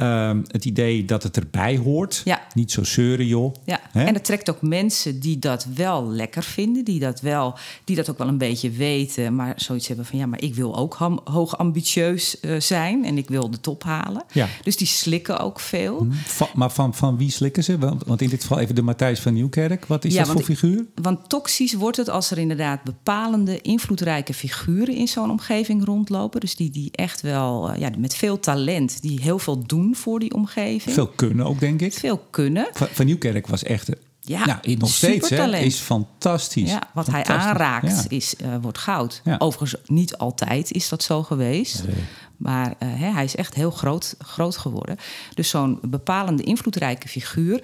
Um, 0.00 0.44
het 0.46 0.64
idee 0.64 1.04
dat 1.04 1.22
het 1.22 1.36
erbij 1.36 1.76
hoort. 1.76 2.22
Ja. 2.24 2.40
Niet 2.54 2.72
zo 2.72 2.84
zeuren, 2.84 3.26
joh. 3.26 3.54
Ja. 3.64 3.80
En 3.92 4.14
het 4.14 4.24
trekt 4.24 4.50
ook 4.50 4.62
mensen 4.62 5.20
die 5.20 5.38
dat 5.38 5.66
wel 5.74 6.08
lekker 6.08 6.42
vinden. 6.42 6.84
Die 6.84 7.00
dat, 7.00 7.20
wel, 7.20 7.54
die 7.84 7.96
dat 7.96 8.10
ook 8.10 8.18
wel 8.18 8.28
een 8.28 8.38
beetje 8.38 8.70
weten. 8.70 9.34
Maar 9.34 9.52
zoiets 9.56 9.88
hebben 9.88 10.06
van... 10.06 10.18
ja, 10.18 10.26
maar 10.26 10.42
ik 10.42 10.54
wil 10.54 10.76
ook 10.76 10.94
hoog 11.24 11.58
ambitieus 11.58 12.36
uh, 12.40 12.60
zijn. 12.60 13.04
En 13.04 13.18
ik 13.18 13.28
wil 13.28 13.50
de 13.50 13.60
top 13.60 13.82
halen. 13.82 14.22
Ja. 14.32 14.48
Dus 14.62 14.76
die 14.76 14.86
slikken 14.86 15.38
ook 15.38 15.60
veel. 15.60 16.06
Van, 16.10 16.48
maar 16.54 16.70
van, 16.70 16.94
van 16.94 17.16
wie 17.16 17.30
slikken 17.30 17.64
ze? 17.64 17.78
Want, 17.78 18.04
want 18.04 18.20
in 18.20 18.28
dit 18.28 18.40
geval 18.40 18.58
even 18.58 18.74
de 18.74 18.82
Matthijs 18.82 19.20
van 19.20 19.32
Nieuwkerk. 19.32 19.86
Wat 19.86 20.04
is 20.04 20.14
ja, 20.14 20.24
dat 20.24 20.32
voor 20.32 20.42
figuur? 20.42 20.86
Want 21.02 21.28
toxisch 21.28 21.74
wordt 21.74 21.96
het 21.96 22.08
als 22.08 22.30
er 22.30 22.38
inderdaad 22.38 22.82
bepalende... 22.82 23.60
invloedrijke 23.60 24.34
figuren 24.34 24.94
in 24.94 25.08
zo'n 25.08 25.30
omgeving 25.30 25.84
rondlopen. 25.84 26.40
Dus 26.40 26.56
die, 26.56 26.70
die 26.70 26.88
echt 26.92 27.20
wel 27.20 27.70
uh, 27.70 27.78
ja, 27.78 27.90
met 27.98 28.14
veel 28.14 28.40
talent... 28.40 29.02
die 29.02 29.20
heel 29.20 29.38
veel 29.38 29.66
doen 29.66 29.82
voor 29.92 30.18
die 30.18 30.34
omgeving. 30.34 30.94
Veel 30.94 31.06
kunnen 31.06 31.46
ook, 31.46 31.60
denk 31.60 31.80
ik. 31.80 31.92
Veel 31.92 32.18
kunnen. 32.30 32.68
Van, 32.72 32.86
van 32.92 33.06
Nieuwkerk 33.06 33.46
was 33.46 33.62
echt... 33.62 33.88
Ja, 34.20 34.44
nou, 34.44 34.76
nog 34.76 34.90
steeds 34.90 35.28
hè, 35.28 35.56
is 35.56 35.78
fantastisch. 35.78 36.70
Ja, 36.70 36.90
wat 36.94 37.04
fantastisch. 37.04 37.34
hij 37.34 37.44
aanraakt 37.44 38.02
ja. 38.02 38.16
is, 38.16 38.34
uh, 38.42 38.56
wordt 38.60 38.78
goud. 38.78 39.20
Ja. 39.24 39.36
Overigens, 39.38 39.82
niet 39.86 40.16
altijd 40.16 40.70
is 40.70 40.88
dat 40.88 41.02
zo 41.02 41.22
geweest. 41.22 41.86
Nee. 41.86 41.94
Maar 42.36 42.66
uh, 42.66 42.74
hè, 42.78 43.10
hij 43.10 43.24
is 43.24 43.36
echt 43.36 43.54
heel 43.54 43.70
groot, 43.70 44.14
groot 44.18 44.56
geworden. 44.56 44.96
Dus 45.34 45.48
zo'n 45.48 45.78
bepalende, 45.82 46.42
invloedrijke 46.42 47.08
figuur... 47.08 47.62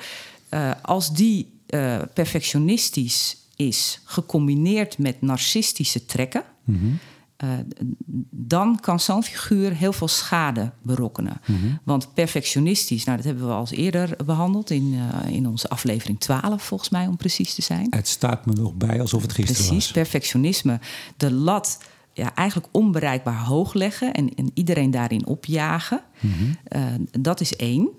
Uh, 0.51 0.71
als 0.83 1.13
die 1.13 1.59
perfectionistisch 2.15 3.37
is, 3.57 4.01
gecombineerd 4.05 4.99
met 4.99 5.23
narcistische 5.23 6.07
trekken... 6.07 6.43
Mhm. 6.65 6.79
Mm 6.79 6.83
-hmm. 6.83 6.99
Uh, 7.45 7.51
dan 8.31 8.81
kan 8.81 9.01
zo'n 9.01 9.23
figuur 9.23 9.73
heel 9.73 9.93
veel 9.93 10.09
schade 10.09 10.73
berokkenen. 10.83 11.41
Mhm. 11.41 11.53
Mm 11.53 11.61
-hmm. 11.61 11.79
Want 11.85 12.15
perfectionistisch, 12.15 13.05
nou, 13.05 13.17
dat 13.17 13.27
hebben 13.27 13.47
we 13.47 13.53
al 13.53 13.69
eerder 13.71 14.17
behandeld 14.25 14.71
in, 14.71 14.93
uh, 14.93 15.35
in 15.35 15.49
onze 15.49 15.69
aflevering 15.69 16.21
12, 16.21 16.63
volgens 16.63 16.91
mij, 16.91 17.07
om 17.07 17.17
precies 17.17 17.55
te 17.55 17.63
zijn. 17.63 17.87
Het 17.91 18.09
staat 18.09 18.47
me 18.47 18.53
nog 18.53 18.75
bij 18.75 19.01
alsof 19.01 19.23
het 19.23 19.33
gisteren 19.33 19.55
precies, 19.55 19.75
was. 19.75 19.93
Precies, 19.93 20.11
perfectionisme. 20.11 20.81
De 21.17 21.33
lat 21.33 21.79
ja, 22.13 22.35
eigenlijk 22.35 22.69
onbereikbaar 22.73 23.45
hoog 23.45 23.73
leggen 23.73 24.15
en, 24.15 24.35
en 24.35 24.51
iedereen 24.55 24.91
daarin 24.91 25.27
opjagen. 25.27 26.03
Mhm. 26.21 26.27
Mm 26.27 26.57
-hmm. 26.69 26.81
uh, 26.81 27.07
dat 27.21 27.41
is 27.41 27.57
één. 27.57 27.91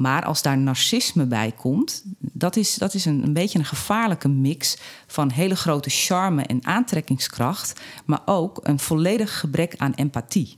Maar 0.00 0.24
als 0.24 0.42
daar 0.42 0.58
narcisme 0.58 1.26
bij 1.26 1.52
komt, 1.56 2.02
dat 2.18 2.56
is, 2.56 2.74
dat 2.74 2.94
is 2.94 3.04
een, 3.04 3.22
een 3.22 3.32
beetje 3.32 3.58
een 3.58 3.64
gevaarlijke 3.64 4.28
mix 4.28 4.76
van 5.06 5.30
hele 5.30 5.56
grote 5.56 5.90
charme 5.90 6.42
en 6.42 6.64
aantrekkingskracht, 6.66 7.80
maar 8.04 8.20
ook 8.24 8.60
een 8.62 8.78
volledig 8.78 9.38
gebrek 9.38 9.74
aan 9.76 9.94
empathie. 9.94 10.54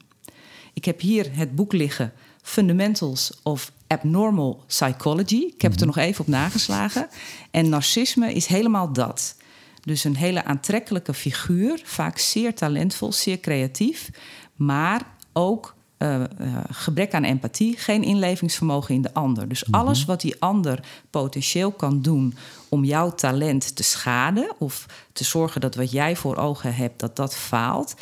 Ik 0.72 0.84
heb 0.84 1.00
hier 1.00 1.28
het 1.37 1.54
boek 1.54 1.72
liggen, 1.72 2.12
Fundamentals 2.42 3.40
of 3.42 3.72
Abnormal 3.87 4.64
Psychology. 4.66 5.50
Ik 5.54 5.62
heb 5.62 5.70
het 5.70 5.80
er 5.80 5.87
nog 5.87 5.96
even 5.96 6.20
op 6.20 6.26
nageslagen. 6.26 7.08
En 7.50 7.68
narcisme 7.68 8.32
is 8.32 8.46
helemaal 8.46 8.92
dat. 8.92 9.37
Dus 9.80 10.04
een 10.04 10.16
hele 10.16 10.44
aantrekkelijke 10.44 11.14
figuur, 11.14 11.80
vaak 11.84 12.18
zeer 12.18 12.54
talentvol, 12.54 13.12
zeer 13.12 13.40
creatief, 13.40 14.11
maar 14.56 15.02
ook 15.32 15.75
uh, 16.02 16.21
uh, 16.21 16.56
gebrek 16.71 17.14
aan 17.14 17.25
empathie, 17.25 17.76
geen 17.76 18.02
inlevingsvermogen 18.02 18.94
in 18.94 19.02
de 19.02 19.14
ander. 19.14 19.49
Dus 19.49 19.64
mm 19.64 19.75
-hmm. 19.75 19.82
alles 19.82 20.04
wat 20.04 20.21
die 20.21 20.35
ander 20.38 20.85
potentieel 21.11 21.73
kan 21.73 22.02
doen 22.02 22.35
om 22.68 22.85
jouw 22.85 23.14
talent 23.14 23.76
te 23.76 23.82
schaden 23.82 24.52
of 24.59 24.87
te 25.12 25.25
zorgen 25.25 25.61
dat 25.61 25.75
wat 25.75 25.90
jij 25.90 26.16
voor 26.16 26.37
ogen 26.37 26.75
hebt, 26.75 27.00
dat 27.00 27.16
dat 27.16 27.37
faalt. 27.37 27.94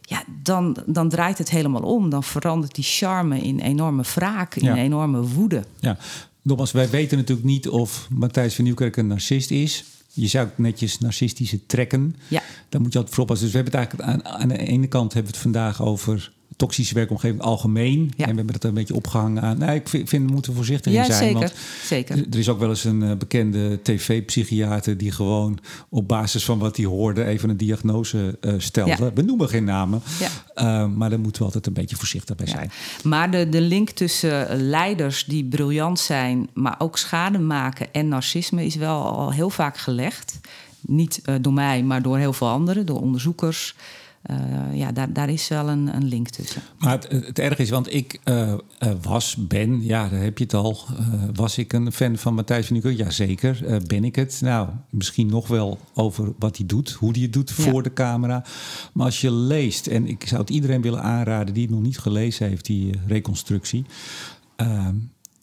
Ja, 0.00 0.24
dan, 0.42 0.76
dan 0.86 1.08
draait 1.08 1.38
het 1.38 1.50
helemaal 1.50 1.82
om. 1.82 2.10
Dan 2.10 2.24
verandert 2.24 2.74
die 2.74 2.84
charme 2.84 3.40
in 3.40 3.60
enorme 3.60 4.02
wraak, 4.14 4.54
in 4.54 4.64
Ja. 4.64 4.76
enorme 4.76 5.20
woede. 5.20 5.64
Ja, 5.80 5.96
nogmaals, 6.42 6.72
wij 6.72 6.90
weten 6.90 7.18
natuurlijk 7.18 7.46
niet 7.46 7.68
of 7.68 8.06
Matthijs 8.10 8.54
van 8.54 8.64
Nieuwkerk 8.64 8.96
een 8.96 9.06
narcist 9.06 9.50
is. 9.50 9.84
Je 10.12 10.26
zou 10.26 10.46
het 10.46 10.58
netjes 10.58 10.98
narcistische 10.98 11.66
trekken. 11.66 12.16
Ja. 12.28 12.42
Dan 12.68 12.82
moet 12.82 12.92
je 12.92 12.98
altijd 12.98 13.14
voor 13.14 13.24
oppassen. 13.24 13.46
Dus 13.50 13.56
we 13.56 13.62
hebben 13.62 13.80
het 13.80 13.90
eigenlijk 13.90 14.24
aan, 14.24 14.40
aan 14.40 14.48
de 14.48 14.58
ene 14.58 14.86
kant 14.86 15.12
hebben 15.12 15.32
we 15.32 15.38
het 15.38 15.46
vandaag 15.46 15.82
over 15.82 16.32
toxische 16.62 16.94
werkomgeving 16.94 17.40
algemeen. 17.40 18.12
Ja. 18.16 18.24
En 18.24 18.30
we 18.30 18.36
hebben 18.36 18.52
dat 18.52 18.64
een 18.64 18.74
beetje 18.74 18.94
opgehangen 18.94 19.42
aan. 19.42 19.58
Nou, 19.58 19.72
ik 19.72 19.88
vind, 19.88 20.08
vind 20.08 20.26
we 20.26 20.32
moeten 20.32 20.54
voorzichtig 20.54 20.92
in 20.92 20.98
Ja, 20.98 21.04
zijn. 21.04 21.18
zeker. 21.18 21.38
Want 21.38 21.54
zeker. 21.84 22.16
er 22.30 22.38
is 22.38 22.48
ook 22.48 22.58
wel 22.58 22.68
eens 22.68 22.84
een 22.84 23.02
eh, 23.02 23.16
bekende 23.16 23.80
tv-psychiater 23.82 24.96
die 24.96 25.10
gewoon 25.12 25.58
op 25.88 26.08
basis 26.08 26.44
van 26.44 26.58
wat 26.58 26.76
hij 26.76 26.86
hoorde 26.86 27.24
even 27.24 27.50
een 27.50 27.56
diagnose 27.56 28.38
eh, 28.40 28.54
stelde. 28.58 29.04
Ja. 29.04 29.12
We 29.12 29.22
noemen 29.22 29.48
geen 29.48 29.64
namen, 29.64 30.02
Ja. 30.20 30.28
Eh, 30.54 30.86
maar 30.88 31.10
daar 31.10 31.20
moeten 31.20 31.38
we 31.40 31.46
altijd 31.46 31.66
een 31.66 31.72
beetje 31.72 31.96
voorzichtig 31.96 32.36
bij 32.36 32.46
Ja. 32.46 32.52
zijn. 32.52 32.70
Maar 33.02 33.30
de, 33.30 33.48
de 33.48 33.60
link 33.60 33.90
tussen 33.90 34.56
leiders 34.68 35.24
die 35.24 35.44
briljant 35.44 35.98
zijn, 35.98 36.48
maar 36.54 36.74
ook 36.78 36.98
schade 36.98 37.38
maken 37.38 37.92
en 37.92 38.08
narcisme 38.08 38.64
is 38.64 38.74
wel 38.74 39.02
al 39.02 39.32
heel 39.32 39.50
vaak 39.50 39.76
gelegd. 39.78 40.40
Niet 40.80 41.22
door 41.40 41.52
mij, 41.52 41.82
maar 41.82 42.02
door 42.02 42.18
heel 42.18 42.32
veel 42.32 42.48
anderen, 42.48 42.86
door 42.86 43.00
onderzoekers. 43.00 43.74
Eh, 44.22 44.36
ja, 44.72 44.92
daar, 44.92 45.12
daar 45.12 45.30
is 45.30 45.48
wel 45.48 45.68
een, 45.68 45.94
een 45.94 46.04
link 46.04 46.28
tussen. 46.28 46.62
Maar 46.78 46.92
het, 46.92 47.08
het 47.26 47.38
erg 47.38 47.58
is, 47.58 47.70
want 47.70 47.94
ik 47.94 48.20
eh, 48.24 48.52
eh, 48.52 48.58
was, 49.02 49.36
ben, 49.38 49.84
ja, 49.84 50.08
daar 50.08 50.20
heb 50.20 50.38
je 50.38 50.44
het 50.44 50.54
al. 50.54 50.78
was 51.34 51.58
ik 51.58 51.72
een 51.72 51.92
fan 51.92 52.16
van 52.16 52.34
Matthijs 52.34 52.66
van 52.66 52.72
Nieuwkerk? 52.72 53.06
Jazeker, 53.06 53.82
ben 53.86 54.04
ik 54.04 54.16
het. 54.16 54.40
Nou, 54.40 54.68
misschien 54.90 55.26
nog 55.26 55.48
wel 55.48 55.78
over 55.94 56.32
wat 56.38 56.56
hij 56.56 56.66
doet, 56.66 56.90
hoe 56.90 57.12
hij 57.12 57.22
het 57.22 57.32
doet 57.32 57.52
Ja. 57.56 57.62
voor 57.62 57.82
de 57.82 57.92
camera. 57.92 58.44
Maar 58.92 59.06
als 59.06 59.20
je 59.20 59.32
leest, 59.32 59.86
en 59.86 60.06
ik 60.06 60.26
zou 60.26 60.40
het 60.40 60.50
iedereen 60.50 60.82
willen 60.82 61.02
aanraden 61.02 61.54
die 61.54 61.62
het 61.62 61.72
nog 61.72 61.82
niet 61.82 61.98
gelezen 61.98 62.48
heeft, 62.48 62.64
die 62.66 62.94
reconstructie. 63.06 63.84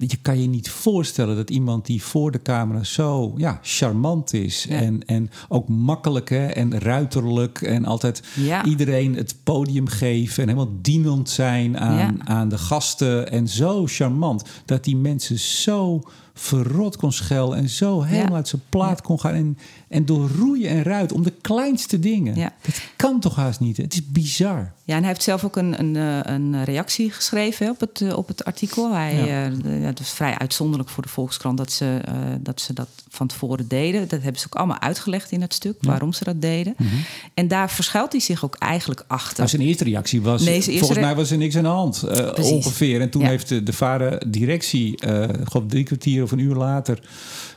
Je 0.08 0.18
kan 0.22 0.42
je 0.42 0.48
niet 0.48 0.70
voorstellen 0.70 1.36
dat 1.36 1.50
iemand 1.50 1.86
die 1.86 2.04
voor 2.04 2.32
de 2.32 2.42
camera 2.42 2.84
zo 2.84 3.34
ja, 3.38 3.60
charmant 3.62 4.34
is. 4.34 4.66
Ja. 4.70 4.76
En, 4.76 5.06
en 5.06 5.30
ook 5.48 5.68
makkelijk 5.68 6.30
hè, 6.30 6.46
en 6.46 6.80
ruiterlijk. 6.80 7.62
En 7.62 7.86
altijd 7.86 8.24
Ja. 8.36 8.66
iedereen 8.66 9.16
het 9.16 9.36
podium 9.44 9.88
geven. 9.88 10.44
En 10.44 10.50
helemaal 10.50 10.76
dienend 10.82 11.30
zijn 11.30 11.80
aan, 11.80 11.98
Ja. 11.98 12.14
aan 12.26 12.50
de 12.50 12.58
gasten. 12.58 13.32
En 13.32 13.48
zo 13.48 13.86
charmant. 13.88 14.44
Dat 14.66 14.84
die 14.84 14.96
mensen 14.98 15.40
zo 15.40 16.02
verrot 16.40 16.96
kon 16.98 17.12
schelden. 17.12 17.58
En 17.58 17.70
zo 17.70 18.02
helemaal 18.02 18.30
Ja. 18.30 18.36
uit 18.36 18.48
zijn 18.48 18.62
plaat 18.70 19.02
kon 19.02 19.20
gaan. 19.20 19.34
En, 19.34 19.58
en 19.88 20.06
door 20.06 20.30
roeien 20.38 20.70
en 20.70 20.84
ruit 20.84 21.12
om 21.12 21.24
de 21.24 21.34
kleinste 21.42 22.00
dingen. 22.00 22.36
Ja. 22.36 22.54
Dat 22.66 22.82
kan 22.96 23.20
toch 23.20 23.36
haast 23.36 23.60
niet? 23.60 23.78
Het 23.78 23.94
is 23.94 24.06
bizar. 24.06 24.72
Ja, 24.84 24.96
en 24.96 25.00
hij 25.02 25.08
heeft 25.08 25.24
zelf 25.24 25.44
ook 25.44 25.56
een, 25.56 25.80
een, 25.80 25.96
eh, 25.96 26.34
een 26.34 26.64
reactie 26.64 27.12
geschreven 27.12 27.66
hè, 27.66 27.72
op 27.72 27.80
het, 27.80 28.02
eh, 28.02 28.18
op 28.18 28.28
het 28.28 28.46
artikel. 28.46 28.94
Hij, 28.94 29.16
Ja. 29.26 29.46
eh, 29.46 29.52
het 29.86 30.00
was 30.00 30.10
vrij 30.10 30.38
uitzonderlijk 30.38 30.90
voor 30.90 31.04
de 31.04 31.10
Volkskrant 31.10 31.58
dat 31.58 31.72
ze, 31.72 32.00
dat 32.40 32.62
ze 32.62 32.74
dat 32.74 32.88
van 33.10 33.28
tevoren 33.28 33.68
deden. 33.68 34.08
Dat 34.08 34.22
hebben 34.22 34.42
ze 34.42 34.48
ook 34.48 34.56
allemaal 34.56 34.80
uitgelegd 34.80 35.32
in 35.32 35.42
het 35.42 35.54
stuk, 35.54 35.76
waarom 35.82 36.14
ze 36.14 36.24
dat 36.24 36.42
deden. 36.42 36.74
Mhm. 36.78 36.96
En 37.34 37.48
daar 37.48 37.70
verschuilt 37.70 38.12
hij 38.12 38.22
zich 38.22 38.44
ook 38.46 38.56
eigenlijk 38.56 39.04
achter. 39.08 39.40
Maar 39.40 39.50
zijn 39.50 39.62
eerste 39.62 39.84
reactie 39.84 40.22
was... 40.22 40.42
Nee, 40.44 40.48
zijn 40.48 40.58
eerste 40.76 40.80
volgens 40.80 41.00
mij 41.00 41.16
was 41.16 41.32
er 41.32 41.38
niks 41.38 41.56
aan 41.56 41.64
de 41.64 41.70
hand. 41.70 42.04
Precies. 42.34 42.52
ongeveer. 42.52 43.02
En 43.02 43.10
toen 43.10 43.24
heeft 43.26 43.50
de, 43.50 43.64
de 43.64 43.74
vader 43.74 44.32
directie... 44.32 44.94
geloof 45.44 45.68
drie 45.68 45.84
kwartier 45.84 46.24
of 46.32 46.40
een 46.40 46.46
uur 46.46 46.56
later... 46.56 47.00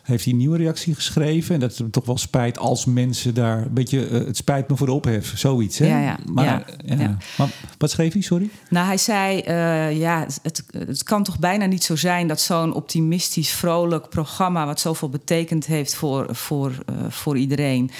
heeft 0.02 0.24
hij 0.24 0.32
een 0.32 0.38
nieuwe 0.38 0.56
reactie 0.56 0.94
geschreven. 0.94 1.54
En 1.54 1.60
dat 1.60 1.70
het 1.70 1.78
hem 1.78 1.90
toch 1.90 2.06
wel 2.06 2.18
spijt 2.18 2.58
als 2.58 2.84
mensen 2.84 3.34
daar... 3.34 3.58
een 3.58 3.72
beetje 3.72 4.06
eh, 4.06 4.26
het 4.26 4.36
spijt 4.36 4.68
me 4.68 4.76
voor 4.76 4.86
de 4.86 4.92
ophef. 4.92 5.32
Zoiets, 5.38 5.78
hè? 5.78 5.86
Ja, 5.86 6.00
ja. 6.00 6.18
Maar, 6.26 6.44
Ja, 6.44 6.64
ja. 6.84 6.96
ja. 6.96 7.16
Maar 7.38 7.48
wat 7.78 7.90
schreef 7.90 8.12
hij, 8.12 8.22
sorry? 8.22 8.50
Nou, 8.68 8.86
hij 8.86 8.98
zei, 8.98 9.40
eh, 9.40 9.98
ja, 9.98 10.26
het, 10.42 10.64
het 10.72 11.02
kan 11.02 11.22
toch 11.22 11.38
bijna 11.38 11.66
niet 11.66 11.84
zo 11.84 11.96
zijn 11.96 12.26
dat 12.26 12.40
zo'n 12.40 12.74
optimistisch, 12.74 13.50
vrolijk 13.50 14.08
programma, 14.08 14.66
wat 14.66 14.80
zoveel 14.80 15.08
betekend 15.08 15.66
heeft 15.66 15.94
voor, 15.94 16.36
voor, 16.36 16.72
eh, 16.86 16.94
voor 17.08 17.36
iedereen, 17.38 17.90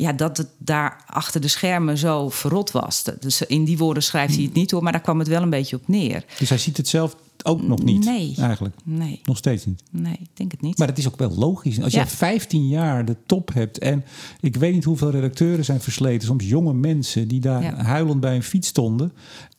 ja, 0.00 0.12
dat 0.12 0.36
het 0.36 0.48
daar 0.58 1.02
achter 1.06 1.40
de 1.40 1.48
schermen 1.48 1.98
zo 1.98 2.28
verrot 2.28 2.70
was. 2.70 3.04
Dus 3.20 3.42
in 3.42 3.64
die 3.64 3.78
woorden 3.78 4.02
schrijft 4.02 4.34
hij 4.34 4.44
het 4.44 4.52
niet 4.52 4.70
hoor, 4.70 4.82
maar 4.82 4.92
daar 4.92 5.00
kwam 5.00 5.18
het 5.18 5.28
wel 5.28 5.42
een 5.42 5.50
beetje 5.50 5.76
op 5.76 5.88
neer. 5.88 6.24
Dus 6.38 6.48
hij 6.48 6.58
ziet 6.58 6.76
het 6.76 6.88
zelf 6.88 7.16
ook 7.42 7.62
nog 7.62 7.82
niet, 7.82 8.04
Nee. 8.04 8.34
eigenlijk. 8.38 8.74
Nee, 8.84 9.20
Nog 9.24 9.36
steeds 9.36 9.64
niet. 9.66 9.82
nee, 9.90 10.16
ik 10.20 10.28
denk 10.34 10.50
het 10.52 10.60
niet. 10.60 10.78
Maar 10.78 10.88
het 10.88 10.98
is 10.98 11.06
ook 11.08 11.16
wel 11.18 11.30
logisch. 11.34 11.80
Als 11.82 11.92
Ja. 11.92 12.00
je 12.00 12.06
15 12.06 12.68
jaar 12.68 13.04
de 13.04 13.16
top 13.26 13.52
hebt 13.54 13.78
en 13.78 14.04
ik 14.40 14.56
weet 14.56 14.74
niet 14.74 14.84
hoeveel 14.84 15.10
redacteuren 15.10 15.64
zijn 15.64 15.80
versleten, 15.80 16.26
soms 16.26 16.44
jonge 16.44 16.72
mensen 16.74 17.28
die 17.28 17.40
daar 17.40 17.62
Ja. 17.62 17.74
huilend 17.76 18.20
bij 18.20 18.34
een 18.34 18.42
fiets 18.42 18.68
stonden. 18.68 19.12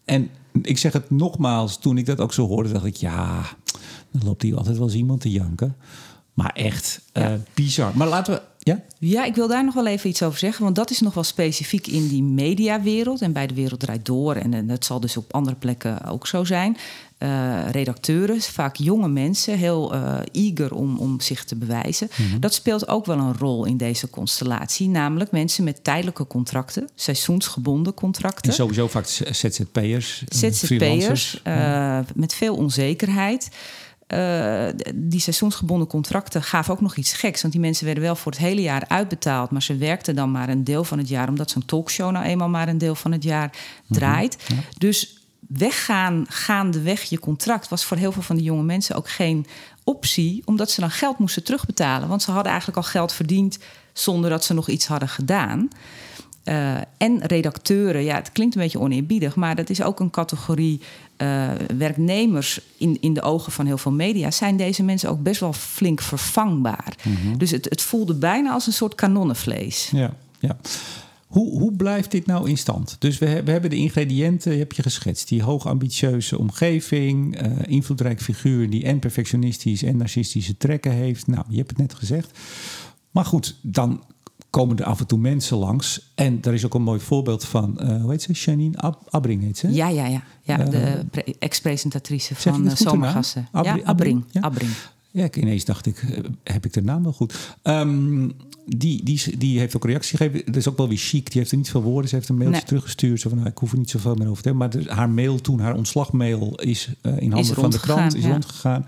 En 0.06 0.30
ik 0.62 0.78
zeg 0.78 0.94
het 0.94 1.10
nogmaals, 1.10 1.78
toen 1.80 1.98
ik 1.98 2.06
dat 2.06 2.20
ook 2.20 2.34
zo 2.34 2.48
hoorde, 2.48 2.72
dacht 2.72 2.86
ik 2.86 2.96
ja, 2.96 3.42
dan 4.12 4.22
loopt 4.24 4.42
hier 4.42 4.58
altijd 4.58 4.78
wel 4.78 4.86
eens 4.88 4.96
iemand 4.96 5.22
te 5.22 5.32
janken. 5.32 5.76
Maar 6.34 6.52
echt 6.54 7.02
Ja. 7.14 7.22
eh, 7.32 7.34
bizar. 7.54 7.92
Maar 7.96 8.08
laten 8.08 8.34
we, 8.34 8.42
ja? 8.64 8.82
Ja, 9.00 9.26
ik 9.26 9.36
wil 9.36 9.48
daar 9.48 9.66
nog 9.66 9.74
wel 9.74 9.88
even 9.88 10.10
iets 10.10 10.24
over 10.24 10.40
zeggen. 10.40 10.64
Want 10.64 10.76
dat 10.76 10.90
is 10.90 11.00
nog 11.00 11.14
wel 11.14 11.24
specifiek 11.24 11.88
in 11.88 12.08
die 12.08 12.24
mediawereld. 12.24 13.22
En 13.22 13.34
bij 13.34 13.48
de 13.48 13.54
Wereld 13.54 13.80
Draait 13.80 14.06
Door. 14.06 14.36
En, 14.36 14.54
en 14.54 14.68
dat 14.68 14.86
zal 14.86 15.00
dus 15.00 15.18
op 15.18 15.34
andere 15.34 15.56
plekken 15.56 16.06
ook 16.06 16.28
zo 16.28 16.44
zijn. 16.44 16.78
Eh, 17.22 17.70
redacteuren, 17.72 18.42
vaak 18.42 18.76
jonge 18.76 19.08
mensen, 19.08 19.58
heel 19.58 19.94
eh, 19.94 20.18
eager 20.32 20.74
om, 20.74 20.98
om 20.98 21.20
zich 21.20 21.44
te 21.44 21.56
bewijzen. 21.56 22.10
Dat 22.40 22.54
speelt 22.54 22.88
ook 22.88 23.06
wel 23.06 23.18
een 23.18 23.38
rol 23.38 23.66
in 23.66 23.78
deze 23.78 24.10
constellatie. 24.10 24.88
Namelijk 24.88 25.32
mensen 25.32 25.64
met 25.64 25.84
tijdelijke 25.84 26.28
contracten, 26.28 26.90
seizoensgebonden 26.96 27.94
contracten. 27.94 28.50
En 28.50 28.56
sowieso 28.56 28.88
vaak 28.88 29.06
ZZP'ers, 29.08 30.24
eh, 30.28 30.38
ZZP'ers 30.38 30.66
freelancers. 30.66 31.42
met 32.16 32.34
veel 32.34 32.56
onzekerheid. 32.56 33.50
Eh, 34.12 34.68
die 34.96 35.20
seizoensgebonden 35.20 35.88
contracten 35.88 36.44
gaven 36.44 36.74
ook 36.74 36.82
nog 36.82 36.96
iets 36.96 37.14
geks. 37.14 37.42
Want 37.42 37.54
die 37.54 37.62
mensen 37.62 37.86
werden 37.86 38.04
wel 38.04 38.16
voor 38.16 38.32
het 38.32 38.42
hele 38.42 38.62
jaar 38.62 38.84
uitbetaald. 38.88 39.52
Maar 39.52 39.62
ze 39.62 39.76
werkten 39.78 40.16
dan 40.16 40.32
maar 40.32 40.50
een 40.50 40.64
deel 40.64 40.84
van 40.84 40.98
het 40.98 41.10
jaar. 41.10 41.30
Omdat 41.30 41.52
zo'n 41.52 41.66
talkshow 41.66 42.12
nou 42.12 42.26
eenmaal 42.26 42.50
maar 42.50 42.68
een 42.68 42.78
deel 42.78 42.96
van 42.96 43.12
het 43.12 43.24
jaar 43.24 43.52
draait. 43.88 44.38
Dus 44.78 45.18
weggaan, 45.48 46.26
gaandeweg 46.30 47.04
je 47.04 47.20
contract... 47.20 47.68
was 47.68 47.86
voor 47.86 47.98
heel 47.98 48.12
veel 48.12 48.22
van 48.22 48.36
die 48.36 48.46
jonge 48.46 48.64
mensen 48.64 48.96
ook 48.96 49.10
geen 49.10 49.46
optie. 49.84 50.42
Omdat 50.46 50.72
ze 50.72 50.82
dan 50.82 50.92
geld 50.92 51.18
moesten 51.18 51.44
terugbetalen. 51.44 52.08
Want 52.08 52.22
ze 52.22 52.32
hadden 52.32 52.52
eigenlijk 52.52 52.84
al 52.84 52.92
geld 52.92 53.14
verdiend... 53.14 53.58
zonder 53.94 54.30
dat 54.30 54.44
ze 54.44 54.54
nog 54.54 54.70
iets 54.70 54.88
hadden 54.88 55.10
gedaan. 55.10 55.70
Eh, 56.44 56.76
en 56.98 57.26
redacteuren, 57.26 58.04
ja, 58.04 58.16
het 58.16 58.32
klinkt 58.32 58.56
een 58.56 58.62
beetje 58.62 58.80
oneerbiedig, 58.80 59.36
maar 59.36 59.56
dat 59.56 59.70
is 59.70 59.82
ook 59.82 60.00
een 60.00 60.10
categorie 60.10 60.82
eh, 61.18 61.50
werknemers 61.78 62.62
in, 62.78 62.98
in 63.02 63.14
de 63.14 63.22
ogen 63.22 63.52
van 63.52 63.66
heel 63.66 63.78
veel 63.78 63.92
media. 63.92 64.32
Zijn 64.32 64.58
deze 64.58 64.84
mensen 64.84 65.10
ook 65.10 65.24
best 65.24 65.40
wel 65.40 65.54
flink 65.54 66.02
vervangbaar? 66.02 66.96
Dus 67.38 67.52
het, 67.52 67.66
het 67.70 67.82
voelde 67.82 68.14
bijna 68.14 68.52
als 68.52 68.68
een 68.68 68.74
soort 68.74 68.96
kanonnenvlees. 68.96 69.90
Ja, 69.94 70.14
ja. 70.40 70.58
Hoe, 71.32 71.60
hoe 71.60 71.74
blijft 71.74 72.12
dit 72.12 72.26
nou 72.26 72.50
in 72.50 72.58
stand? 72.58 72.96
Dus 73.00 73.18
we, 73.18 73.44
we 73.44 73.52
hebben 73.52 73.70
de 73.70 73.76
ingrediënten, 73.76 74.58
heb 74.58 74.72
je 74.72 74.82
geschetst. 74.82 75.28
Die 75.28 75.44
hoog 75.44 75.68
ambitieuze 75.68 76.38
omgeving, 76.38 77.38
eh, 77.38 77.52
invloedrijk 77.66 78.22
figuur 78.22 78.70
die 78.70 78.84
en 78.84 79.00
perfectionistisch 79.00 79.84
en 79.84 79.98
narcistische 79.98 80.58
trekken 80.58 80.92
heeft. 80.92 81.28
Nou, 81.28 81.46
je 81.50 81.58
hebt 81.58 81.70
het 81.70 81.80
net 81.80 81.94
gezegd. 81.94 82.40
Maar 83.12 83.26
goed, 83.26 83.56
dan 83.62 84.04
komen 84.52 84.78
er 84.78 84.86
af 84.86 85.00
en 85.00 85.08
toe 85.08 85.20
mensen 85.20 85.58
langs. 85.58 86.12
En 86.16 86.42
daar 86.42 86.54
is 86.54 86.66
ook 86.66 86.74
een 86.74 86.82
mooi 86.82 87.00
voorbeeld 87.00 87.46
van, 87.46 87.80
eh, 87.80 88.02
hoe 88.02 88.12
heet 88.12 88.22
ze? 88.22 88.32
Janine 88.32 88.78
Ab 88.78 89.02
Abbring 89.10 89.42
heet 89.44 89.58
ze? 89.58 89.72
Ja, 89.74 89.88
ja, 89.88 90.06
ja. 90.06 90.24
ja 90.44 90.60
Eh, 90.60 90.70
de 90.70 91.06
pre- 91.12 91.34
ex-presentatrice 91.40 92.36
van 92.36 92.68
eh? 92.68 92.76
Zomergassen. 92.76 93.48
Abri- 93.52 93.80
ja, 93.80 93.86
Abring. 93.86 94.26
Ja? 94.32 94.42
Abring. 94.42 94.72
Ja, 95.12 95.24
ik, 95.24 95.36
ineens 95.36 95.66
dacht 95.66 95.86
ik, 95.86 95.98
eh, 95.98 96.18
heb 96.44 96.66
ik 96.66 96.74
de 96.74 96.82
naam 96.82 97.04
wel 97.04 97.14
goed? 97.14 97.56
Ehm, 97.62 98.30
die, 98.66 99.04
die, 99.04 99.38
die 99.38 99.60
heeft 99.60 99.76
ook 99.76 99.86
reactie 99.86 100.18
gegeven. 100.18 100.46
Dat 100.46 100.56
is 100.56 100.68
ook 100.70 100.78
wel 100.78 100.88
weer 100.88 100.98
chic. 100.98 101.26
Die 101.32 101.40
heeft 101.40 101.52
er 101.52 101.58
niet 101.58 101.70
veel 101.70 101.82
woorden. 101.84 102.10
Ze 102.10 102.16
heeft 102.16 102.30
een 102.30 102.36
mailtje 102.38 102.58
Nee. 102.58 102.68
teruggestuurd. 102.68 103.20
Zo 103.20 103.30
van, 103.30 103.38
nou, 103.38 103.50
ik 103.50 103.58
hoef 103.58 103.72
er 103.72 103.78
niet 103.78 103.90
zoveel 103.90 104.16
meer 104.16 104.30
over 104.30 104.44
te 104.44 104.50
hebben. 104.50 104.70
Maar 104.70 104.84
de- 104.84 104.94
haar 104.94 105.10
mail 105.10 105.42
toen, 105.42 105.60
haar 105.60 105.76
ontslagmail, 105.76 106.56
is 106.56 106.90
eh, 107.02 107.18
in 107.20 107.32
handen 107.32 107.56
van 107.56 107.70
de 107.70 107.80
krant. 107.80 108.16
Is 108.16 108.24
ja. 108.24 108.30
rondgegaan. 108.32 108.86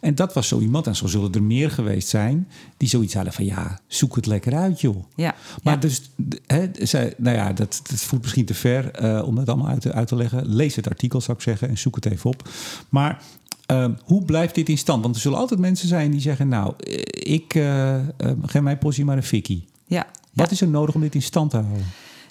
En 0.00 0.14
dat 0.14 0.32
was 0.32 0.48
zo 0.48 0.60
iemand, 0.60 0.86
en 0.86 0.96
zo 0.96 1.06
zullen 1.06 1.32
er 1.32 1.42
meer 1.42 1.70
geweest 1.70 2.08
zijn... 2.08 2.48
die 2.76 2.88
zoiets 2.88 3.14
hadden 3.14 3.32
van, 3.32 3.44
ja, 3.44 3.80
zoek 3.86 4.16
het 4.16 4.26
lekker 4.26 4.54
uit, 4.54 4.80
joh. 4.80 5.04
Ja, 5.16 5.34
Maar 5.62 5.74
ja. 5.74 5.80
dus, 5.80 6.10
hè, 6.46 6.66
zij, 6.72 7.14
nou 7.18 7.36
ja, 7.36 7.52
dat, 7.52 7.80
dat 7.90 8.00
voert 8.00 8.22
misschien 8.22 8.44
te 8.44 8.54
ver 8.54 8.90
eh, 8.90 9.26
om 9.26 9.34
dat 9.34 9.48
allemaal 9.48 9.68
uit 9.68 9.80
te, 9.80 9.92
uit 9.92 10.08
te 10.08 10.16
leggen. 10.16 10.46
Lees 10.54 10.76
het 10.76 10.88
artikel, 10.88 11.20
zou 11.20 11.36
ik 11.36 11.42
zeggen, 11.42 11.68
en 11.68 11.78
zoek 11.78 11.94
het 11.94 12.06
even 12.06 12.30
op. 12.30 12.48
Maar 12.88 13.22
ehm, 13.66 13.92
hoe 14.04 14.24
blijft 14.24 14.54
dit 14.54 14.68
in 14.68 14.78
stand? 14.78 15.02
Want 15.02 15.14
er 15.14 15.20
zullen 15.20 15.38
altijd 15.38 15.60
mensen 15.60 15.88
zijn 15.88 16.10
die 16.10 16.20
zeggen... 16.20 16.48
nou, 16.48 16.74
eh, 16.78 17.34
ik 17.34 17.54
eh, 17.54 17.94
eh, 17.96 18.02
geef 18.42 18.62
mijn 18.62 18.78
postie 18.78 19.04
maar 19.04 19.16
een 19.16 19.22
fikkie. 19.22 19.64
ja. 19.86 20.06
Wat 20.32 20.46
ja. 20.46 20.52
is 20.52 20.60
er 20.60 20.68
nodig 20.68 20.94
om 20.94 21.00
dit 21.00 21.14
in 21.14 21.22
stand 21.22 21.50
te 21.50 21.56
houden? 21.56 21.86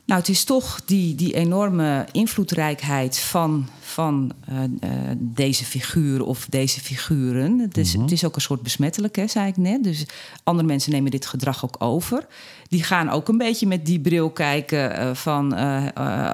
Nou, 0.06 0.20
het 0.20 0.30
is 0.30 0.44
toch 0.44 0.82
die, 0.86 1.16
die 1.16 1.34
enorme 1.34 2.06
invloedrijkheid 2.12 3.20
van, 3.20 3.68
van 3.94 4.32
eh, 4.46 4.64
eh, 4.64 5.18
deze 5.18 5.66
figuur 5.66 6.24
of 6.24 6.48
deze 6.50 6.80
figuren. 6.80 7.60
Het 7.60 7.78
is, 7.78 7.94
het 7.94 8.12
is 8.12 8.26
ook 8.26 8.36
een 8.36 8.42
soort 8.42 8.62
besmettelijk, 8.62 9.16
hè, 9.16 9.28
zei 9.28 9.48
ik 9.48 9.58
net. 9.58 9.84
Dus 9.84 10.06
andere 10.44 10.68
mensen 10.68 10.92
nemen 10.92 11.12
dit 11.12 11.26
gedrag 11.26 11.66
ook 11.66 11.76
over. 11.80 12.28
Die 12.68 12.84
gaan 12.84 13.10
ook 13.10 13.28
een 13.28 13.38
beetje 13.38 13.68
met 13.68 13.86
die 13.86 14.00
bril 14.00 14.32
kijken 14.32 14.98
eh, 14.98 15.14
van... 15.14 15.54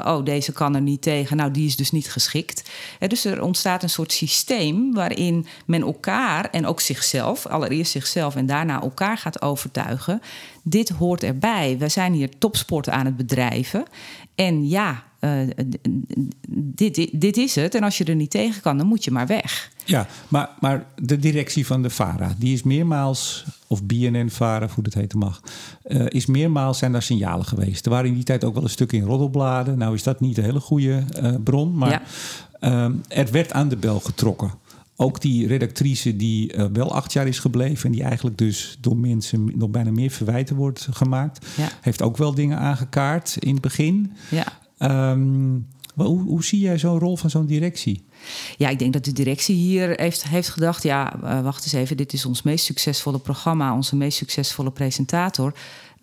oh, 0.05 0.23
deze 0.23 0.51
kan 0.51 0.75
er 0.75 0.81
niet 0.81 1.01
tegen, 1.01 1.37
nou, 1.37 1.51
die 1.51 1.65
is 1.65 1.75
dus 1.75 1.91
niet 1.91 2.11
geschikt. 2.11 2.69
Hè, 2.99 3.07
dus 3.07 3.25
er 3.25 3.41
ontstaat 3.41 3.83
een 3.83 3.89
soort 3.89 4.11
systeem 4.11 4.93
waarin 4.93 5.45
men 5.65 5.81
elkaar 5.81 6.49
en 6.49 6.65
ook 6.65 6.81
zichzelf... 6.81 7.45
allereerst 7.45 7.91
zichzelf 7.91 8.35
en 8.35 8.45
daarna 8.45 8.81
elkaar 8.81 9.17
gaat 9.17 9.41
overtuigen... 9.41 10.21
dit 10.63 10.89
hoort 10.89 11.23
erbij. 11.23 11.77
We 11.77 11.89
zijn 11.89 12.13
hier 12.13 12.37
topsport 12.37 12.89
aan 12.89 13.05
het 13.05 13.17
bedrijven. 13.17 13.85
En 14.35 14.67
ja, 14.67 15.03
eh, 15.19 15.31
dit, 16.49 17.09
dit, 17.11 17.37
is 17.37 17.55
het. 17.55 17.75
En 17.75 17.83
als 17.83 17.97
je 17.97 18.03
er 18.03 18.15
niet 18.15 18.29
tegen 18.29 18.61
kan, 18.61 18.77
dan 18.77 18.87
moet 18.87 19.03
je 19.03 19.11
maar 19.11 19.27
weg. 19.27 19.71
Ja, 19.85 20.07
maar, 20.27 20.49
maar 20.59 20.85
de 20.95 21.17
directie 21.17 21.65
van 21.65 21.81
de 21.81 21.89
VARA, 21.89 22.35
die 22.37 22.53
is 22.53 22.63
meermaals, 22.63 23.45
of 23.67 23.83
BNN-VARA, 23.83 24.67
hoe 24.73 24.83
dat 24.83 24.93
heten 24.93 25.19
mag, 25.19 25.41
uh, 25.87 26.05
is 26.07 26.25
meermaals 26.25 26.77
zijn 26.77 26.91
daar 26.91 27.01
signalen 27.01 27.45
geweest. 27.45 27.85
Er 27.85 27.91
waren 27.91 28.07
in 28.07 28.13
die 28.13 28.23
tijd 28.23 28.43
ook 28.43 28.53
wel 28.53 28.63
een 28.63 28.69
stuk 28.69 28.91
in 28.91 29.03
roddelbladen. 29.03 29.77
Nou 29.77 29.93
is 29.93 30.03
dat 30.03 30.19
niet 30.19 30.37
een 30.37 30.43
hele 30.43 30.59
goede 30.59 31.03
uh, 31.21 31.33
bron, 31.43 31.77
maar 31.77 32.01
ja. 32.61 32.87
uh, 32.87 32.95
er 33.07 33.31
werd 33.31 33.53
aan 33.53 33.69
de 33.69 33.77
bel 33.77 33.99
getrokken. 33.99 34.51
Ook 34.95 35.21
die 35.21 35.47
redactrice 35.47 36.15
die 36.15 36.55
uh, 36.55 36.65
wel 36.73 36.93
acht 36.93 37.13
jaar 37.13 37.27
is 37.27 37.39
gebleven 37.39 37.85
en 37.85 37.91
die 37.91 38.03
eigenlijk 38.03 38.37
dus 38.37 38.77
door 38.81 38.97
mensen 38.97 39.51
nog 39.55 39.69
bijna 39.69 39.91
meer 39.91 40.11
verwijten 40.11 40.55
wordt 40.55 40.87
gemaakt, 40.91 41.45
ja. 41.57 41.69
heeft 41.81 42.01
ook 42.01 42.17
wel 42.17 42.33
dingen 42.33 42.57
aangekaart 42.57 43.37
in 43.39 43.53
het 43.53 43.61
begin. 43.61 44.11
Ja. 44.29 44.45
Um, 44.79 45.67
hoe, 46.05 46.21
hoe, 46.21 46.43
zie 46.43 46.59
jij 46.59 46.77
zo'n 46.77 46.99
rol 46.99 47.17
van 47.17 47.29
zo'n 47.29 47.45
directie? 47.45 48.05
Ja, 48.57 48.69
ik 48.69 48.79
denk 48.79 48.93
dat 48.93 49.05
de 49.05 49.11
directie 49.11 49.55
hier 49.55 49.89
heeft, 49.95 50.27
heeft 50.27 50.49
gedacht: 50.49 50.83
ja, 50.83 51.15
uh, 51.23 51.41
wacht 51.41 51.63
eens 51.63 51.73
even, 51.73 51.97
dit 51.97 52.13
is 52.13 52.25
ons 52.25 52.41
meest 52.41 52.65
succesvolle 52.65 53.19
programma, 53.19 53.73
onze 53.73 53.95
meest 53.95 54.17
succesvolle 54.17 54.71
presentator. 54.71 55.53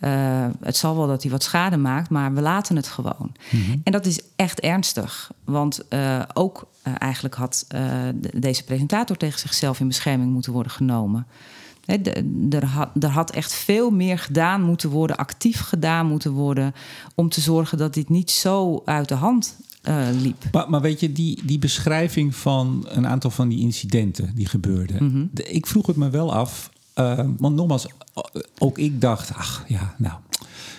Uh, 0.01 0.47
het 0.61 0.77
zal 0.77 0.97
wel 0.97 1.07
dat 1.07 1.23
hij 1.23 1.31
wat 1.31 1.43
schade 1.43 1.77
maakt, 1.77 2.11
maar 2.11 2.35
we 2.35 2.41
laten 2.41 2.77
het 2.77 2.89
gewoon. 2.89 3.33
Mhm. 3.51 3.77
En 3.85 3.93
dat 3.93 4.07
is 4.07 4.21
echt 4.37 4.61
ernstig. 4.61 5.31
Want 5.45 5.81
uh, 5.91 6.23
ook 6.35 6.67
eigenlijk 6.99 7.35
had 7.35 7.65
de, 7.69 8.31
deze 8.35 8.65
presentator 8.65 9.17
tegen 9.17 9.39
zichzelf 9.39 9.81
in 9.81 9.87
bescherming 9.87 10.33
moeten 10.33 10.53
worden 10.53 10.73
genomen. 10.73 11.27
He, 11.87 11.97
er, 12.51 12.65
had, 12.65 12.89
er 13.01 13.09
had 13.09 13.31
echt 13.31 13.55
veel 13.55 13.91
meer 13.91 14.19
gedaan 14.19 14.63
moeten 14.63 14.91
worden, 14.91 15.17
actief 15.17 15.61
gedaan 15.61 16.07
moeten 16.07 16.33
worden, 16.33 16.75
om 17.15 17.29
te 17.29 17.41
zorgen 17.41 17.79
dat 17.79 17.95
dit 17.95 18.09
niet 18.09 18.31
zo 18.31 18.83
uit 18.85 19.09
de 19.09 19.15
hand 19.15 19.57
uh, 19.89 20.07
liep. 20.23 20.45
Maar, 20.53 20.71
maar, 20.71 20.81
weet 20.81 21.01
je, 21.01 21.13
die, 21.13 21.43
die 21.45 21.59
beschrijving 21.59 22.35
van 22.35 22.87
een 22.89 23.07
aantal 23.07 23.31
van 23.31 23.49
die 23.49 23.61
incidenten 23.61 24.35
die 24.35 24.47
gebeurden. 24.47 25.31
De, 25.33 25.43
ik 25.43 25.67
vroeg 25.67 25.87
het 25.87 25.97
me 25.97 26.11
wel 26.11 26.35
af. 26.35 26.71
Uh, 26.95 27.21
want 27.39 27.57
nogmaals, 27.57 27.87
ook 28.59 28.79
ik 28.79 29.01
dacht, 29.01 29.35
ach 29.35 29.65
ja, 29.69 29.95
nou, 29.99 30.15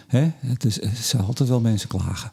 hè, 0.07 0.31
het, 0.39 0.65
is, 0.65 1.15
altijd 1.27 1.49
wel 1.49 1.59
mensen 1.59 1.87
klagen. 1.87 2.31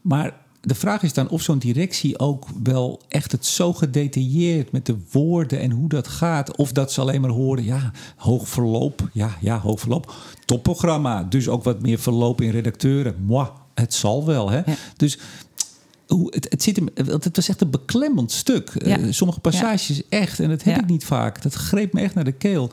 Maar 0.00 0.34
de 0.64 0.74
vraag 0.74 1.02
is 1.02 1.12
dan 1.12 1.28
of 1.28 1.42
zo'n 1.42 1.58
directie 1.58 2.18
ook 2.18 2.46
wel 2.62 3.00
echt 3.08 3.32
het 3.32 3.46
zo 3.46 3.72
gedetailleerd 3.72 4.72
met 4.72 4.86
de 4.86 4.96
woorden 5.10 5.60
en 5.60 5.70
hoe 5.70 5.88
dat 5.88 6.08
gaat. 6.08 6.56
Of 6.56 6.72
dat 6.72 6.92
ze 6.92 7.00
alleen 7.00 7.20
maar 7.20 7.30
horen, 7.30 7.64
ja, 7.64 7.92
hoog 8.16 8.48
verloop. 8.48 9.08
Ja, 9.12 9.36
ja, 9.40 9.60
hoog 9.60 9.80
verloop. 9.80 10.14
Topprogramma. 10.44 11.22
Dus 11.22 11.48
ook 11.48 11.64
wat 11.64 11.82
meer 11.82 11.98
verloop 11.98 12.40
in 12.40 12.50
redacteuren. 12.50 13.14
Moi, 13.26 13.48
het 13.74 13.94
zal 13.94 14.26
wel. 14.26 14.50
Hè? 14.50 14.56
Ja. 14.56 14.76
Dus 14.96 15.18
hoe, 16.06 16.34
het, 16.34 16.46
het, 16.50 16.62
zit 16.62 16.76
hem, 16.76 16.88
het 16.94 17.36
was 17.36 17.48
echt 17.48 17.60
een 17.60 17.70
beklemmend 17.70 18.32
stuk. 18.32 18.72
Ja. 18.84 18.98
Uh, 18.98 19.12
sommige 19.12 19.40
passages 19.40 19.96
ja. 19.96 20.02
echt, 20.08 20.40
en 20.40 20.48
dat 20.48 20.62
heb 20.62 20.74
Ja. 20.74 20.80
ik 20.82 20.88
niet 20.88 21.04
vaak. 21.04 21.42
Dat 21.42 21.54
greep 21.54 21.92
me 21.92 22.00
echt 22.00 22.14
naar 22.14 22.24
de 22.24 22.32
keel. 22.32 22.70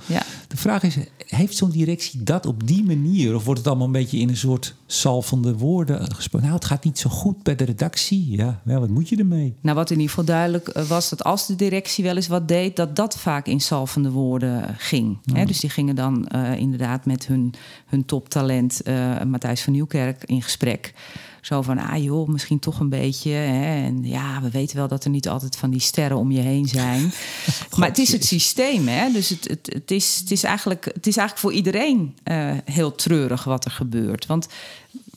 De 0.48 0.58
vraag 0.58 0.84
is, 0.84 0.98
heeft 1.26 1.58
zo'n 1.58 1.70
directie 1.70 2.24
dat 2.24 2.46
op 2.46 2.68
die 2.68 2.84
manier? 2.84 3.36
Of 3.36 3.44
wordt 3.44 3.60
het 3.60 3.68
allemaal 3.70 3.86
een 3.86 3.92
beetje 3.92 4.18
in 4.18 4.30
een 4.30 4.38
soort 4.38 4.76
salvende 4.86 5.54
woorden 5.58 6.16
gesproken? 6.16 6.48
Nou, 6.48 6.60
het 6.60 6.70
gaat 6.70 6.84
niet 6.84 7.00
zo 7.00 7.10
goed 7.10 7.44
bij 7.44 7.56
de 7.56 7.64
redactie. 7.64 8.32
Ja, 8.32 8.62
wel, 8.64 8.80
wat 8.80 8.90
moet 8.90 9.10
je 9.10 9.16
ermee? 9.16 9.56
Nou, 9.62 9.76
wat 9.76 9.90
in 9.90 9.96
ieder 9.96 10.10
geval 10.10 10.26
duidelijk 10.26 10.68
eh, 10.68 10.84
was 10.84 11.10
dat 11.10 11.24
als 11.24 11.48
de 11.48 11.56
directie 11.56 12.04
wel 12.04 12.16
eens 12.16 12.28
wat 12.28 12.48
deed, 12.48 12.76
dat 12.76 12.96
dat 12.96 13.18
vaak 13.18 13.48
in 13.48 13.62
salvende 13.62 14.12
woorden 14.12 14.76
ging. 14.78 15.18
Ja. 15.22 15.36
Hè, 15.36 15.46
dus 15.46 15.60
die 15.60 15.70
gingen 15.70 15.96
dan 15.96 16.30
uh, 16.36 16.56
inderdaad 16.56 17.06
met 17.06 17.28
hun, 17.28 17.54
hun 17.86 18.06
toptalent 18.06 18.82
uh, 18.88 19.22
Matthijs 19.24 19.62
van 19.62 19.74
Nieuwkerk 19.74 20.24
in 20.24 20.42
gesprek. 20.42 20.94
Zo 21.42 21.62
van, 21.62 21.78
ah 21.78 22.04
joh, 22.04 22.28
misschien 22.28 22.60
toch 22.60 22.80
een 22.80 22.90
beetje. 22.90 23.30
Hè? 23.30 23.86
En 23.86 24.04
ja, 24.04 24.42
we 24.42 24.50
weten 24.50 24.78
wel 24.78 24.88
dat 24.88 25.04
er 25.04 25.10
niet 25.10 25.30
altijd 25.30 25.56
van 25.56 25.70
die 25.70 25.80
sterren 25.80 26.18
om 26.18 26.32
je 26.32 26.42
heen 26.42 26.68
zijn. 26.68 27.12
maar 27.78 27.88
het 27.88 27.98
is 27.98 28.12
het 28.12 28.26
systeem, 28.26 28.88
hè? 28.88 29.12
Dus 29.12 29.30
het, 29.30 29.48
het, 29.48 29.70
het, 29.74 29.92
is, 29.92 30.18
het, 30.20 30.32
is 30.32 30.44
eigenlijk, 30.44 30.86
het 30.86 31.08
is 31.08 31.18
eigenlijk 31.18 31.38
voor 31.38 31.54
iedereen 31.54 32.18
uh, 32.24 32.52
heel 32.66 32.96
treurig 32.96 33.44
wat 33.44 33.66
er 33.66 33.72
gebeurt. 33.72 34.26
Want 34.26 34.48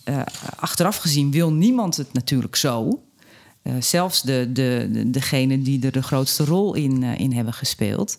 uh, 0.04 0.22
achteraf 0.56 0.96
gezien 0.96 1.30
wil 1.30 1.52
niemand 1.52 1.96
het 1.96 2.12
natuurlijk 2.12 2.56
zo. 2.56 3.02
Uh, 3.62 3.74
zelfs 3.78 4.22
de, 4.22 4.50
de, 4.52 4.88
de, 4.92 5.10
degenen 5.10 5.62
die 5.62 5.84
er 5.84 5.92
de 5.92 6.02
grootste 6.02 6.44
rol 6.44 6.74
in, 6.74 7.02
uh, 7.02 7.18
in 7.18 7.32
hebben 7.32 7.54
gespeeld. 7.54 8.18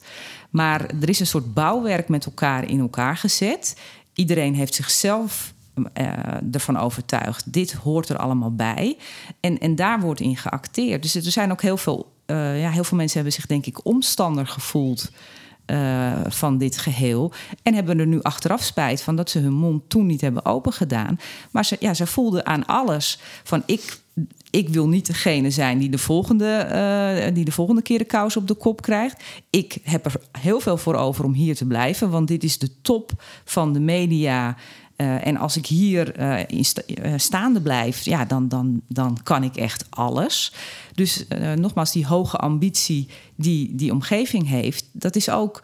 Maar 0.49 0.81
er 1.01 1.09
is 1.09 1.19
een 1.19 1.27
soort 1.27 1.53
bouwwerk 1.53 2.07
met 2.07 2.25
elkaar 2.25 2.69
in 2.69 2.79
elkaar 2.79 3.17
gezet. 3.17 3.75
Iedereen 4.13 4.55
heeft 4.55 4.75
zichzelf 4.75 5.53
uh, 5.75 6.53
ervan 6.53 6.77
overtuigd. 6.77 7.53
Dit 7.53 7.71
hoort 7.71 8.09
er 8.09 8.17
allemaal 8.17 8.55
bij. 8.55 8.97
En, 9.39 9.59
en 9.59 9.75
daar 9.75 9.99
wordt 9.99 10.19
in 10.19 10.37
geacteerd. 10.37 11.01
Dus 11.01 11.15
er 11.15 11.31
zijn 11.31 11.51
ook 11.51 11.61
heel 11.61 11.77
veel, 11.77 12.11
uh, 12.27 12.61
ja, 12.61 12.69
heel 12.69 12.83
veel 12.83 12.97
mensen 12.97 13.15
hebben 13.15 13.33
zich 13.33 13.45
denk 13.45 13.65
ik 13.65 13.85
omstander 13.85 14.47
gevoeld. 14.47 15.11
Uh, 15.65 16.13
van 16.27 16.57
dit 16.57 16.77
geheel. 16.77 17.31
En 17.63 17.73
hebben 17.73 17.99
er 17.99 18.07
nu 18.07 18.21
achteraf 18.21 18.63
spijt 18.63 19.01
van 19.01 19.15
dat 19.15 19.29
ze 19.29 19.39
hun 19.39 19.53
mond 19.53 19.89
toen 19.89 20.05
niet 20.05 20.21
hebben 20.21 20.45
opengedaan. 20.45 21.19
Maar 21.51 21.65
ze, 21.65 21.75
ja, 21.79 21.93
ze 21.93 22.07
voelden 22.07 22.45
aan 22.45 22.65
alles 22.65 23.19
van 23.43 23.63
ik, 23.65 23.99
ik 24.49 24.69
wil 24.69 24.87
niet 24.87 25.05
degene 25.05 25.49
zijn 25.49 25.77
die 25.77 25.89
de, 25.89 25.97
volgende, 25.97 27.31
die 27.33 27.45
de 27.45 27.51
volgende 27.51 27.81
keer 27.81 27.97
de 27.97 28.05
kous 28.05 28.37
op 28.37 28.47
de 28.47 28.53
kop 28.53 28.81
krijgt. 28.81 29.23
Ik 29.49 29.77
heb 29.83 30.05
er 30.05 30.15
heel 30.31 30.59
veel 30.59 30.77
voor 30.77 30.95
over 30.95 31.25
om 31.25 31.33
hier 31.33 31.55
te 31.55 31.65
blijven. 31.65 32.09
Want 32.09 32.27
dit 32.27 32.43
is 32.43 32.57
de 32.57 32.81
top 32.81 33.11
van 33.43 33.73
de 33.73 33.79
media. 33.79 34.55
Uh, 34.97 35.27
en 35.27 35.37
als 35.37 35.57
ik 35.57 35.65
hier 35.65 36.19
uh, 36.19 36.39
in 36.47 36.65
sta 36.65 36.81
uh, 36.87 37.13
staande 37.15 37.61
blijf, 37.61 38.01
ja, 38.01 38.25
dan, 38.25 38.47
dan, 38.47 38.81
dan 38.87 39.17
kan 39.23 39.43
ik 39.43 39.55
echt 39.55 39.85
alles. 39.89 40.53
Dus 40.93 41.25
nogmaals, 41.55 41.91
die 41.91 42.05
hoge 42.05 42.37
ambitie 42.37 43.07
die 43.35 43.75
die 43.75 43.91
omgeving 43.91 44.47
heeft, 44.47 44.89
dat 44.91 45.15
is 45.15 45.29
ook 45.29 45.63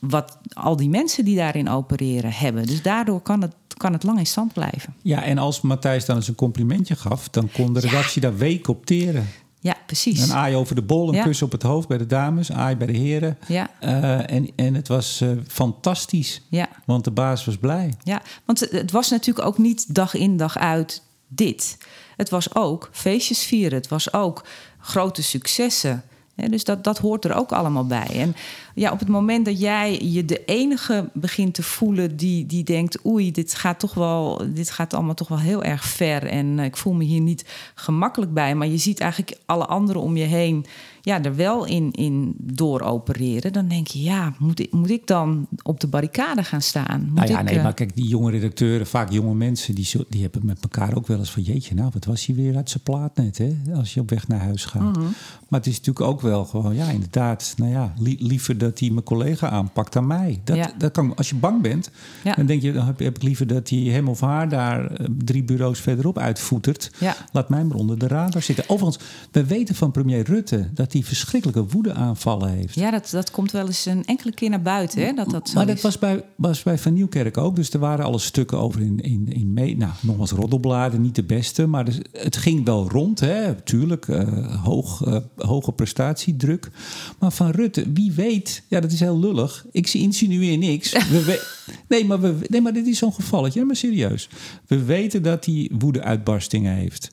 wat 0.00 0.38
al 0.52 0.76
die 0.76 0.88
mensen 0.88 1.24
die 1.24 1.36
daarin 1.36 1.68
opereren 1.68 2.32
hebben. 2.32 2.66
Dus 2.66 2.82
daardoor 2.82 3.20
kan 3.20 3.42
het, 3.42 3.54
kan 3.76 3.92
het 3.92 4.02
lang 4.02 4.18
in 4.18 4.26
stand 4.26 4.52
blijven. 4.52 4.94
Ja, 5.02 5.22
en 5.22 5.38
als 5.38 5.60
Matthijs 5.60 6.04
dan 6.04 6.16
eens 6.16 6.28
een 6.28 6.34
complimentje 6.34 6.96
gaf, 6.96 7.28
dan 7.28 7.50
kon 7.52 7.72
de 7.72 7.80
redactie 7.80 8.22
ja. 8.22 8.28
daar 8.28 8.38
weken 8.38 8.72
op 8.72 8.86
teren. 8.86 9.28
Ja, 9.60 9.76
precies. 9.86 10.22
Een 10.22 10.32
aai 10.32 10.54
over 10.54 10.74
de 10.74 10.82
bol, 10.82 11.08
een 11.08 11.14
ja. 11.14 11.22
kus 11.22 11.42
op 11.42 11.52
het 11.52 11.62
hoofd 11.62 11.88
bij 11.88 11.98
de 11.98 12.06
dames, 12.06 12.52
aai 12.52 12.76
bij 12.76 12.86
de 12.86 12.96
heren. 12.98 13.38
Ja. 13.46 13.70
Uh, 13.80 14.30
en, 14.30 14.48
en 14.56 14.74
het 14.74 14.88
was 14.88 15.20
uh, 15.22 15.30
fantastisch, 15.46 16.42
ja. 16.48 16.68
want 16.84 17.04
de 17.04 17.10
baas 17.10 17.44
was 17.44 17.56
blij. 17.56 17.94
Ja, 18.02 18.22
want 18.44 18.60
het 18.60 18.90
was 18.90 19.10
natuurlijk 19.10 19.46
ook 19.46 19.58
niet 19.58 19.94
dag 19.94 20.14
in 20.14 20.36
dag 20.36 20.58
uit 20.58 21.02
dit. 21.28 21.78
Het 22.16 22.30
was 22.30 22.54
ook 22.54 22.88
feestjes 22.92 23.44
vieren, 23.44 23.78
het 23.78 23.88
was 23.88 24.12
ook 24.12 24.44
grote 24.78 25.22
successen. 25.22 26.04
Dus 26.46 26.64
dat, 26.64 26.84
dat 26.84 26.98
hoort 26.98 27.24
er 27.24 27.34
ook 27.34 27.52
allemaal 27.52 27.86
bij. 27.86 28.08
En 28.12 28.34
ja, 28.74 28.92
op 28.92 28.98
het 28.98 29.08
moment 29.08 29.44
dat 29.44 29.60
jij 29.60 29.98
je 30.02 30.24
de 30.24 30.44
enige 30.44 31.08
begint 31.12 31.54
te 31.54 31.62
voelen 31.62 32.16
die, 32.16 32.46
die 32.46 32.64
denkt: 32.64 33.06
oei, 33.06 33.30
dit 33.30 33.54
gaat 33.54 33.78
toch 33.78 33.94
wel, 33.94 34.42
dit 34.54 34.70
gaat 34.70 34.94
allemaal 34.94 35.14
toch 35.14 35.28
wel 35.28 35.38
heel 35.38 35.62
erg 35.62 35.84
ver. 35.84 36.26
En 36.26 36.58
uh, 36.58 36.64
ik 36.64 36.76
voel 36.76 36.92
me 36.92 37.04
hier 37.04 37.20
niet 37.20 37.44
gemakkelijk 37.74 38.34
bij. 38.34 38.54
Maar 38.54 38.66
je 38.66 38.78
ziet 38.78 39.00
eigenlijk 39.00 39.38
alle 39.46 39.66
anderen 39.66 40.02
om 40.02 40.16
je 40.16 40.24
heen 40.24 40.66
ja, 41.08 41.22
er 41.22 41.36
wel 41.36 41.66
in, 41.66 41.92
in 41.92 42.34
door 42.38 42.80
opereren. 42.80 43.52
Dan 43.52 43.68
denk 43.68 43.86
je, 43.86 44.02
ja, 44.02 44.34
moet 44.38 44.60
ik, 44.60 44.72
moet 44.72 44.90
ik 44.90 45.06
dan 45.06 45.46
op 45.62 45.80
de 45.80 45.86
barricade 45.86 46.42
gaan 46.44 46.62
staan? 46.62 47.04
Moet 47.04 47.14
nou 47.14 47.28
ja, 47.28 47.40
ik, 47.40 47.44
nee, 47.44 47.62
maar 47.62 47.74
kijk, 47.74 47.96
die 47.96 48.08
jonge 48.08 48.30
redacteuren, 48.30 48.86
vaak 48.86 49.10
jonge 49.10 49.34
mensen, 49.34 49.74
die, 49.74 49.90
die 50.08 50.22
hebben 50.22 50.46
met 50.46 50.58
elkaar 50.60 50.96
ook 50.96 51.06
wel 51.06 51.18
eens 51.18 51.30
van: 51.30 51.42
jeetje, 51.42 51.74
nou, 51.74 51.90
wat 51.92 52.04
was 52.04 52.26
hij 52.26 52.34
weer 52.34 52.56
uit 52.56 52.70
zijn 52.70 52.82
plaat 52.82 53.16
net, 53.16 53.38
hè? 53.38 53.56
Als 53.74 53.94
je 53.94 54.00
op 54.00 54.10
weg 54.10 54.28
naar 54.28 54.40
huis 54.40 54.64
gaat. 54.64 54.82
Mhm. 54.82 54.88
Mm 54.88 54.94
-hmm. 54.94 55.14
Maar 55.48 55.60
het 55.60 55.68
is 55.68 55.76
natuurlijk 55.76 56.06
ook 56.06 56.20
wel 56.20 56.44
gewoon, 56.44 56.74
ja, 56.74 56.88
inderdaad, 56.90 57.54
nou 57.56 57.70
ja, 57.70 57.94
li 57.98 58.16
liever 58.20 58.58
dat 58.58 58.78
hij 58.78 58.90
mijn 58.90 59.04
collega 59.04 59.48
aanpakt 59.48 59.92
dan 59.92 60.06
mij. 60.06 60.40
Dat, 60.44 60.56
Ja. 60.56 60.72
dat 60.78 60.92
kan, 60.92 61.16
als 61.16 61.28
je 61.28 61.34
bang 61.34 61.62
bent, 61.62 61.90
Ja. 62.24 62.34
dan 62.34 62.46
denk 62.46 62.62
je, 62.62 62.72
dan 62.72 62.86
heb, 62.86 62.98
heb 62.98 63.16
ik 63.16 63.22
liever 63.22 63.46
dat 63.46 63.68
hij 63.68 63.78
hem 63.78 64.08
of 64.08 64.20
haar 64.20 64.48
daar 64.48 64.86
eh, 64.86 65.06
drie 65.24 65.44
bureaus 65.44 65.80
verderop 65.80 66.18
uitvoetert. 66.18 66.90
Ja. 66.98 67.16
Laat 67.32 67.48
mij 67.48 67.64
maar 67.64 67.76
onder 67.76 67.98
de 67.98 68.06
radar 68.06 68.42
zitten. 68.42 68.68
Overigens, 68.68 69.04
we 69.30 69.44
weten 69.44 69.74
van 69.74 69.90
premier 69.90 70.24
Rutte 70.24 70.68
dat 70.74 70.92
hij 70.92 70.97
verschrikkelijke 71.04 71.66
woedeaanvallen 71.66 72.48
heeft. 72.48 72.74
Ja, 72.74 72.90
dat, 72.90 73.08
dat 73.10 73.30
komt 73.30 73.50
wel 73.50 73.66
eens 73.66 73.86
een 73.86 74.04
enkele 74.04 74.32
keer 74.32 74.50
naar 74.50 74.62
buiten, 74.62 75.02
hè? 75.02 75.12
Dat 75.12 75.30
dat 75.30 75.48
zo 75.48 75.54
maar 75.54 75.66
dat 75.66 75.76
is. 75.76 75.82
was 75.82 75.98
bij, 75.98 76.24
was 76.36 76.62
bij 76.62 76.78
Van 76.78 76.92
Nieuwkerk 76.92 77.36
ook. 77.36 77.56
Dus 77.56 77.70
er 77.70 77.78
waren 77.78 78.04
alle 78.04 78.18
stukken 78.18 78.58
over 78.58 78.80
in, 78.80 79.00
in, 79.00 79.26
in 79.28 79.52
mee. 79.52 79.76
Nou, 79.76 79.92
nogmaals, 80.00 80.30
roddelbladen, 80.30 81.00
niet 81.00 81.14
de 81.14 81.24
beste. 81.24 81.66
Maar 81.66 81.84
dus, 81.84 81.98
het 82.12 82.36
ging 82.36 82.64
wel 82.64 82.88
rond, 82.90 83.20
hè. 83.20 83.54
Tuurlijk, 83.54 84.06
uh, 84.06 84.64
hoog, 84.64 85.06
uh, 85.06 85.16
hoge 85.36 85.72
prestatiedruk. 85.72 86.70
Maar 87.18 87.32
van 87.32 87.50
Rutte, 87.50 87.92
wie 87.92 88.12
weet... 88.12 88.62
Ja, 88.68 88.80
dat 88.80 88.92
is 88.92 89.00
heel 89.00 89.18
lullig. 89.18 89.66
Ik 89.72 89.92
insinueer 89.92 90.58
niks. 90.58 90.92
We 91.12 91.24
we, 91.24 91.46
nee, 91.88 92.04
maar 92.04 92.20
we, 92.20 92.34
nee, 92.48 92.60
maar 92.60 92.72
dit 92.72 92.86
is 92.86 92.98
zo'n 92.98 93.12
gevalletje. 93.12 93.64
Maar 93.64 93.76
serieus. 93.76 94.28
We 94.66 94.84
weten 94.84 95.22
dat 95.22 95.44
hij 95.44 95.70
woedeuitbarstingen 95.78 96.74
heeft. 96.74 97.10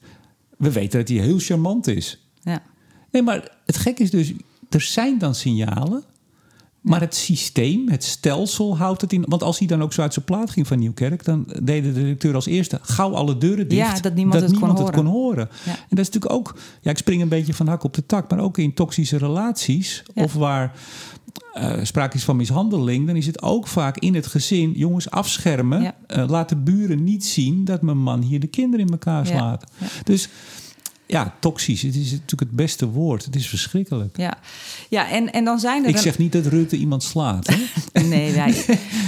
We 0.57 0.71
weten 0.71 0.99
dat 0.99 1.07
hij 1.07 1.17
heel 1.17 1.39
charmant 1.39 1.87
is. 1.87 2.27
Ja. 2.41 2.61
Nee, 3.15 3.23
maar 3.23 3.51
het 3.65 3.77
gek 3.77 3.99
is 3.99 4.11
dus... 4.11 4.33
Er 4.69 4.81
zijn 4.81 5.17
dan 5.17 5.35
signalen 5.35 6.03
Maar 6.81 6.99
het 6.99 7.15
systeem, 7.15 7.89
het 7.89 8.03
stelsel 8.03 8.77
houdt 8.77 9.01
het 9.01 9.13
in. 9.13 9.25
Want 9.27 9.43
als 9.43 9.59
hij 9.59 9.67
dan 9.67 9.81
ook 9.81 9.93
zo 9.93 10.01
uit 10.01 10.13
zijn 10.13 10.25
plaat 10.25 10.49
ging 10.49 10.67
van 10.67 10.79
Nieuwkerk, 10.79 11.23
dan 11.23 11.45
deden 11.63 11.93
de 11.93 11.99
directeur 11.99 12.35
als 12.35 12.45
eerste 12.45 12.79
gauw 12.81 13.13
alle 13.13 13.37
deuren 13.37 13.67
dicht. 13.67 13.95
Ja, 13.95 14.01
dat 14.01 14.13
niemand, 14.13 14.41
het, 14.41 14.51
niemand 14.51 14.73
kon 14.73 14.85
het 14.85 14.95
kon 14.95 15.05
horen. 15.05 15.49
Ja. 15.65 15.71
En 15.71 15.95
dat 15.95 15.99
is 15.99 16.09
natuurlijk 16.09 16.33
ook, 16.33 16.55
ja, 16.81 16.91
ik 16.91 16.97
spring 16.97 17.21
een 17.21 17.27
beetje 17.27 17.53
van 17.53 17.67
hak 17.67 17.83
op 17.83 17.93
de 17.93 18.05
tak, 18.05 18.29
maar 18.29 18.39
ook 18.39 18.57
in 18.57 18.73
toxische 18.73 19.17
relaties 19.17 20.03
Ja. 20.13 20.23
of 20.23 20.33
waar 20.33 20.73
eh, 21.53 21.73
sprake 21.83 22.15
is 22.15 22.23
van 22.23 22.35
mishandeling, 22.35 23.07
dan 23.07 23.15
is 23.15 23.25
het 23.25 23.41
ook 23.41 23.67
vaak 23.67 23.97
in 23.97 24.15
het 24.15 24.27
gezin, 24.27 24.71
jongens, 24.71 25.09
afschermen. 25.09 25.81
Ja. 25.81 25.95
Eh, 26.07 26.27
laat 26.27 26.49
de 26.49 26.57
buren 26.57 27.03
niet 27.03 27.25
zien 27.25 27.65
dat 27.65 27.81
mijn 27.81 27.97
man 27.97 28.21
hier 28.21 28.39
de 28.39 28.47
kinderen 28.47 28.85
in 28.85 28.91
elkaar 28.91 29.25
slaat. 29.25 29.63
Dus 30.03 30.29
ja, 31.07 31.35
toxisch, 31.39 31.81
het 31.81 31.95
is 31.95 32.11
natuurlijk 32.11 32.39
het 32.39 32.51
beste 32.51 32.87
woord. 32.87 33.25
Het 33.25 33.35
is 33.35 33.47
verschrikkelijk. 33.49 34.17
Ja, 34.17 34.37
ja 34.89 35.09
en, 35.09 35.33
en 35.33 35.45
dan 35.45 35.59
zijn 35.59 35.83
er... 35.83 35.89
Ik 35.89 35.95
een- 35.95 36.01
zeg 36.01 36.17
niet 36.17 36.31
dat 36.31 36.45
Rutte 36.45 36.77
iemand 36.77 37.03
slaat. 37.03 37.47
Hè? 37.47 37.55
Nee, 38.07 38.33
wij, 38.33 38.65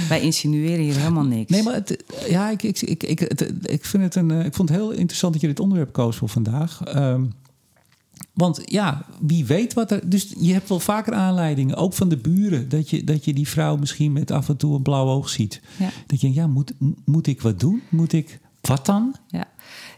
wij 0.08 0.20
insinueren 0.20 0.84
hier 0.84 0.96
helemaal 0.96 1.24
niks. 1.24 1.50
Nee, 1.50 1.62
maar 1.62 1.74
het, 1.74 2.04
ja, 2.28 2.50
ik, 2.50 2.62
ik, 2.62 2.80
ik, 2.82 3.02
ik, 3.02 3.18
het- 3.18 3.52
ik, 3.70 3.84
vind 3.84 4.02
het 4.02 4.14
een, 4.14 4.30
eh, 4.30 4.44
ik 4.44 4.54
vond 4.54 4.68
het 4.68 4.78
heel 4.78 4.90
interessant 4.90 5.32
dat 5.32 5.42
je 5.42 5.48
dit 5.48 5.60
onderwerp 5.60 5.92
koos 5.92 6.16
voor 6.16 6.28
vandaag. 6.28 6.82
Ehm, 6.84 7.24
want 8.34 8.60
ja, 8.64 9.04
wie 9.20 9.44
weet 9.44 9.72
wat 9.74 9.90
er. 9.90 10.10
Dus 10.10 10.34
je 10.38 10.52
hebt 10.52 10.68
wel 10.68 10.80
vaker 10.80 11.12
aanleidingen, 11.14 11.76
ook 11.76 11.94
van 11.94 12.08
de 12.08 12.16
buren, 12.16 12.68
dat 12.68 12.90
je, 12.90 13.04
dat 13.04 13.24
je 13.24 13.32
die 13.34 13.48
vrouw 13.48 13.76
misschien 13.76 14.12
met 14.12 14.30
af 14.30 14.48
en 14.48 14.56
toe 14.56 14.74
een 14.76 14.82
blauw 14.82 15.06
oog 15.06 15.28
ziet. 15.28 15.60
Ja. 15.78 15.90
Dat 16.06 16.20
je 16.20 16.26
denkt, 16.26 16.36
ja, 16.36 16.46
moet, 16.46 16.72
moet 17.04 17.26
ik 17.26 17.40
wat 17.42 17.60
doen? 17.60 17.82
Moet 17.88 18.12
ik. 18.12 18.38
Wat 18.60 18.86
dan? 18.86 19.14
Ja, 19.28 19.46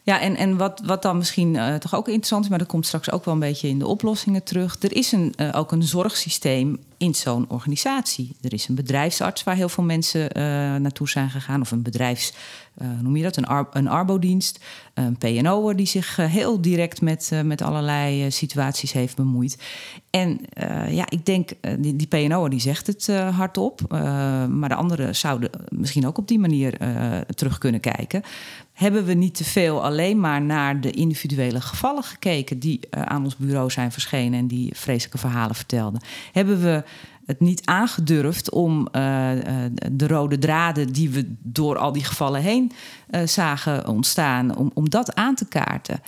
ja 0.02 0.20
en, 0.20 0.36
en 0.36 0.56
wat, 0.56 0.80
wat 0.84 1.02
dan 1.02 1.16
misschien 1.16 1.56
eh, 1.56 1.74
toch 1.74 1.94
ook 1.94 2.06
interessant 2.06 2.44
is, 2.44 2.50
maar 2.50 2.58
dat 2.58 2.68
komt 2.68 2.86
straks 2.86 3.10
ook 3.10 3.24
wel 3.24 3.34
een 3.34 3.40
beetje 3.40 3.68
in 3.68 3.78
de 3.78 3.86
oplossingen 3.86 4.42
terug. 4.42 4.76
Er 4.80 4.96
is 4.96 5.12
een, 5.12 5.32
eh, 5.36 5.48
ook 5.52 5.72
een 5.72 5.82
zorgsysteem 5.82 6.78
in 6.96 7.14
zo'n 7.14 7.44
organisatie. 7.48 8.36
Er 8.40 8.52
is 8.52 8.68
een 8.68 8.74
bedrijfsarts 8.74 9.44
waar 9.44 9.54
heel 9.54 9.68
veel 9.68 9.84
mensen 9.84 10.32
eh, 10.32 10.42
naartoe 10.74 11.08
zijn 11.08 11.30
gegaan, 11.30 11.60
of 11.60 11.70
een 11.70 11.82
bedrijfs, 11.82 12.32
noem 13.00 13.16
je 13.16 13.22
dat, 13.22 13.36
een, 13.36 13.46
ar 13.46 13.68
een 13.72 13.88
arbodienst, 13.88 14.60
een 14.94 15.16
PNO'er 15.16 15.76
die 15.76 15.86
zich 15.86 16.16
heel 16.16 16.60
direct 16.60 17.00
met, 17.00 17.30
met 17.44 17.62
allerlei 17.62 18.30
situaties 18.30 18.92
heeft 18.92 19.16
bemoeid. 19.16 19.58
En 20.10 20.40
ja, 20.88 21.04
ik 21.08 21.26
denk, 21.26 21.50
die, 21.78 21.96
die 21.96 22.06
PNO'er 22.06 22.50
die 22.50 22.60
zegt 22.60 22.86
het 22.86 23.06
hardop, 23.06 23.80
maar 24.48 24.68
de 24.68 24.74
anderen 24.74 25.16
zouden 25.16 25.50
misschien 25.68 26.06
ook 26.06 26.18
op 26.18 26.28
die 26.28 26.38
manier 26.38 26.78
terug 27.34 27.58
kunnen 27.58 27.80
kijken. 27.80 28.22
Hebben 28.80 29.04
we 29.04 29.14
niet 29.14 29.34
te 29.34 29.44
veel 29.44 29.84
alleen 29.84 30.20
maar 30.20 30.42
naar 30.42 30.80
de 30.80 30.90
individuele 30.90 31.60
gevallen 31.60 32.02
gekeken 32.02 32.58
die 32.58 32.80
eh, 32.90 33.02
aan 33.02 33.24
ons 33.24 33.36
bureau 33.36 33.70
zijn 33.70 33.92
verschenen 33.92 34.38
en 34.38 34.46
die 34.46 34.72
vreselijke 34.74 35.18
verhalen 35.18 35.54
vertelden? 35.54 36.00
Hebben 36.32 36.62
we 36.62 36.84
het 37.26 37.40
niet 37.40 37.66
aangedurfd 37.66 38.50
om 38.50 38.88
eh, 38.92 39.64
eh, 39.64 39.72
de 39.92 40.06
rode 40.06 40.38
draden 40.38 40.92
die 40.92 41.10
we 41.10 41.34
door 41.42 41.78
al 41.78 41.92
die 41.92 42.04
gevallen 42.04 42.42
heen 42.42 42.72
zagen 43.24 43.88
ontstaan, 43.88 44.56
om, 44.56 44.70
om 44.74 44.90
dat 44.90 45.14
aan 45.14 45.34
te 45.34 45.46
kaarten? 45.48 46.02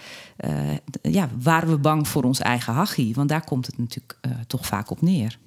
Ja, 1.03 1.29
waren 1.43 1.69
we 1.69 1.79
bang 1.79 2.09
voor 2.09 2.23
ons 2.23 2.41
eigen 2.41 2.73
hachie? 2.73 3.15
Want 3.15 3.29
daar 3.29 3.45
komt 3.45 3.67
het 3.67 3.79
natuurlijk 3.79 4.19
toch 4.47 4.67
vaak 4.67 4.91
op 4.91 5.03
neer. 5.03 5.39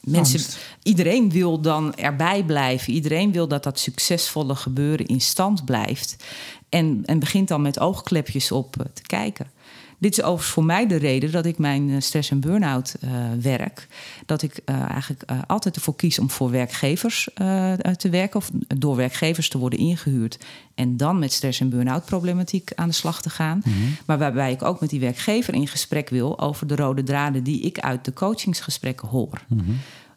Mensen, 0.00 0.38
Angst. 0.38 0.58
iedereen 0.82 1.30
wil 1.30 1.60
dan 1.60 1.94
erbij 1.94 2.44
blijven. 2.44 2.92
Iedereen 2.92 3.32
wil 3.32 3.48
dat 3.48 3.62
dat 3.62 3.78
succesvolle 3.78 4.54
gebeuren 4.54 5.06
in 5.06 5.20
stand 5.20 5.64
blijft. 5.64 6.24
En, 6.72 7.02
en 7.04 7.18
begint 7.18 7.48
dan 7.48 7.62
met 7.62 7.78
oogklepjes 7.78 8.52
op 8.52 8.80
eh, 8.80 8.86
te 8.92 9.02
kijken. 9.02 9.46
Dit 9.98 10.12
is 10.12 10.22
overigens 10.22 10.52
voor 10.52 10.64
mij 10.64 10.86
de 10.86 10.96
reden 10.96 11.32
dat 11.32 11.46
ik 11.46 11.58
mijn 11.58 11.90
eh, 11.90 11.96
stress- 12.00 12.30
en 12.30 12.40
burn-out 12.40 12.96
eh, 13.00 13.10
werk. 13.40 13.86
Dat 14.26 14.42
ik 14.42 14.60
eigenlijk 14.64 15.24
altijd 15.46 15.76
ervoor 15.76 15.96
kies 15.96 16.18
om 16.18 16.30
voor 16.30 16.50
werkgevers 16.50 17.28
te 17.96 18.08
werken. 18.10 18.36
Of 18.36 18.50
door 18.78 18.96
werkgevers 18.96 19.48
te 19.48 19.58
worden 19.58 19.78
ingehuurd. 19.78 20.38
En 20.74 20.96
dan 20.96 21.18
met 21.18 21.32
stress- 21.32 21.60
en 21.60 21.70
burn-out 21.70 22.04
problematiek 22.04 22.70
aan 22.74 22.88
de 22.88 22.94
slag 22.94 23.22
te 23.22 23.30
gaan. 23.30 23.62
Maar 24.06 24.18
waarbij 24.18 24.52
ik 24.52 24.62
ook 24.62 24.80
met 24.80 24.90
die 24.90 25.00
werkgever 25.00 25.54
in 25.54 25.68
gesprek 25.68 26.08
wil 26.08 26.40
over 26.40 26.66
de 26.66 26.76
rode 26.76 27.02
draden 27.02 27.42
die 27.42 27.60
ik 27.60 27.78
uit 27.78 28.04
de 28.04 28.12
coachingsgesprekken 28.12 29.08
hoor. 29.08 29.40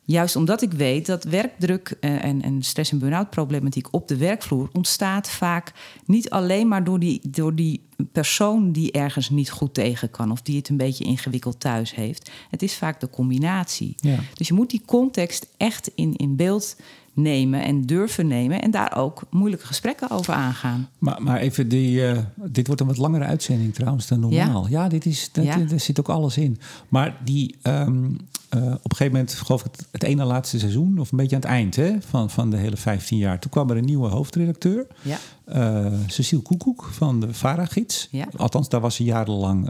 Juist 0.05 0.35
omdat 0.35 0.61
ik 0.61 0.71
weet 0.71 1.05
dat 1.05 1.23
werkdruk 1.23 1.97
eh, 1.99 2.23
en, 2.23 2.41
en 2.41 2.63
stress- 2.63 2.91
en 2.91 2.99
burn-out 2.99 3.29
problematiek 3.29 3.87
op 3.91 4.07
de 4.07 4.17
werkvloer 4.17 4.69
ontstaat 4.73 5.29
vaak 5.29 5.71
niet 6.05 6.29
alleen 6.29 6.67
maar 6.67 6.83
door 6.83 6.99
die, 6.99 7.21
door 7.23 7.55
die 7.55 7.81
persoon 8.11 8.71
die 8.71 8.91
ergens 8.91 9.29
niet 9.29 9.51
goed 9.51 9.73
tegen 9.73 10.11
kan 10.11 10.31
of 10.31 10.41
die 10.41 10.57
het 10.57 10.69
een 10.69 10.77
beetje 10.77 11.03
ingewikkeld 11.03 11.59
thuis 11.59 11.95
heeft. 11.95 12.31
Het 12.49 12.61
is 12.61 12.75
vaak 12.75 12.99
de 12.99 13.09
combinatie. 13.09 13.95
Ja. 13.97 14.19
Dus 14.33 14.47
je 14.47 14.53
moet 14.53 14.69
die 14.69 14.81
context 14.85 15.47
echt 15.57 15.91
in, 15.95 16.15
in 16.15 16.35
beeld 16.35 16.75
nemen 17.15 17.63
en 17.63 17.81
durven 17.81 18.27
nemen 18.27 18.61
en 18.61 18.71
daar 18.71 18.97
ook 18.97 19.21
moeilijke 19.29 19.65
gesprekken 19.65 20.09
over 20.11 20.33
aangaan. 20.33 20.89
Maar, 20.97 21.21
maar 21.23 21.39
even, 21.39 21.67
die, 21.67 22.07
eh, 22.07 22.17
dit 22.35 22.67
wordt 22.67 22.81
een 22.81 22.87
wat 22.87 22.97
langere 22.97 23.25
uitzending 23.25 23.73
trouwens 23.73 24.07
dan 24.07 24.19
normaal. 24.19 24.67
Ja, 24.67 24.87
dit 24.87 25.05
is, 25.05 25.29
dat, 25.31 25.45
Ja. 25.45 25.59
er 25.71 25.79
zit 25.79 25.99
ook 25.99 26.09
alles 26.09 26.37
in. 26.37 26.59
Maar 26.89 27.17
die, 27.23 27.55
ehm, 27.61 28.03
eh, 28.49 28.61
op 28.61 28.91
een 28.91 28.95
gegeven 28.95 29.11
moment, 29.11 29.33
geloof 29.33 29.65
ik, 29.65 29.71
het, 29.71 29.87
het 29.91 30.03
ene 30.03 30.23
laatste 30.23 30.59
seizoen, 30.59 30.99
of 30.99 31.11
een 31.11 31.17
beetje 31.17 31.35
aan 31.35 31.41
het 31.41 31.51
eind 31.51 31.75
hè, 31.75 31.95
van, 31.99 32.29
van 32.29 32.49
de 32.49 32.57
hele 32.57 32.77
15 32.77 33.17
jaar, 33.17 33.39
toen 33.39 33.51
kwam 33.51 33.69
er 33.69 33.77
een 33.77 33.85
nieuwe 33.85 34.07
hoofdredacteur. 34.07 34.87
Ja. 35.01 35.17
Eh, 35.45 35.85
Cecile 36.07 36.41
Koekoek 36.41 36.89
van 36.91 37.19
de 37.19 37.33
Vara-gids. 37.33 38.07
Ja. 38.11 38.27
Althans, 38.37 38.69
daar 38.69 38.81
was 38.81 38.95
ze 38.95 39.03
jarenlang 39.03 39.69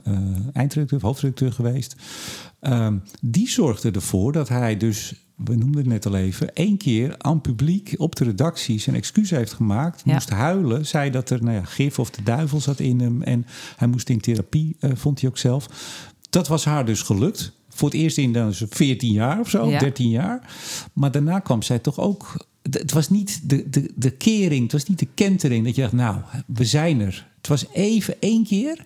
eindredacteur 0.54 1.00
of 1.00 1.02
hoofdredacteur 1.06 1.52
geweest. 1.52 1.96
Ehm, 2.60 2.98
die 3.22 3.50
zorgde 3.50 3.92
ervoor 3.92 4.32
dat 4.32 4.50
hij 4.50 4.78
dus, 4.78 5.14
we 5.36 5.56
noemden 5.56 5.82
het 5.82 5.90
net 5.90 6.06
al 6.06 6.16
even, 6.16 6.54
één 6.54 6.78
keer 6.78 7.16
aan 7.18 7.42
publiek 7.42 7.94
op 7.98 8.16
de 8.16 8.24
redactie 8.24 8.80
zijn 8.80 8.96
excuus 8.96 9.30
heeft 9.30 9.54
gemaakt. 9.54 10.02
Ja. 10.06 10.14
Moest 10.14 10.30
huilen, 10.30 10.86
zei 10.86 11.10
dat 11.12 11.30
er 11.30 11.44
nou 11.44 11.56
ja, 11.56 11.64
gif 11.66 12.00
of 12.00 12.10
de 12.10 12.24
duivel 12.24 12.62
zat 12.62 12.80
in 12.80 13.00
hem. 13.00 13.22
En 13.22 13.46
hij 13.76 13.88
moest 13.88 14.10
in 14.10 14.20
therapie, 14.20 14.76
eh, 14.80 14.92
vond 14.94 15.22
hij 15.22 15.30
ook 15.30 15.38
zelf. 15.38 15.68
Dat 16.30 16.48
was 16.48 16.66
haar 16.66 16.86
dus 16.86 17.02
gelukt. 17.02 17.52
Voor 17.70 17.90
het 17.90 17.98
eerst 17.98 18.18
in 18.18 18.34
dan 18.34 18.54
14 18.54 19.12
jaar 19.12 19.40
of 19.40 19.50
zo, 19.50 19.70
Ja. 19.70 19.80
13 19.80 20.10
jaar. 20.10 20.56
Maar 20.94 21.12
daarna 21.12 21.40
kwam 21.40 21.62
zij 21.62 21.80
toch 21.80 22.00
ook. 22.00 22.46
Het 22.72 22.92
was 22.92 23.10
niet 23.10 23.50
de, 23.50 23.70
de, 23.70 23.92
de 23.96 24.12
kering, 24.12 24.64
het 24.64 24.72
was 24.72 24.86
niet 24.86 25.00
de 25.00 25.08
kentering 25.14 25.66
dat 25.66 25.76
je 25.76 25.82
dacht, 25.82 25.94
nou, 25.94 26.18
we 26.48 26.66
zijn 26.66 27.00
er. 27.02 27.28
Het 27.38 27.48
was 27.48 27.66
even 27.74 28.16
één 28.22 28.44
keer 28.44 28.86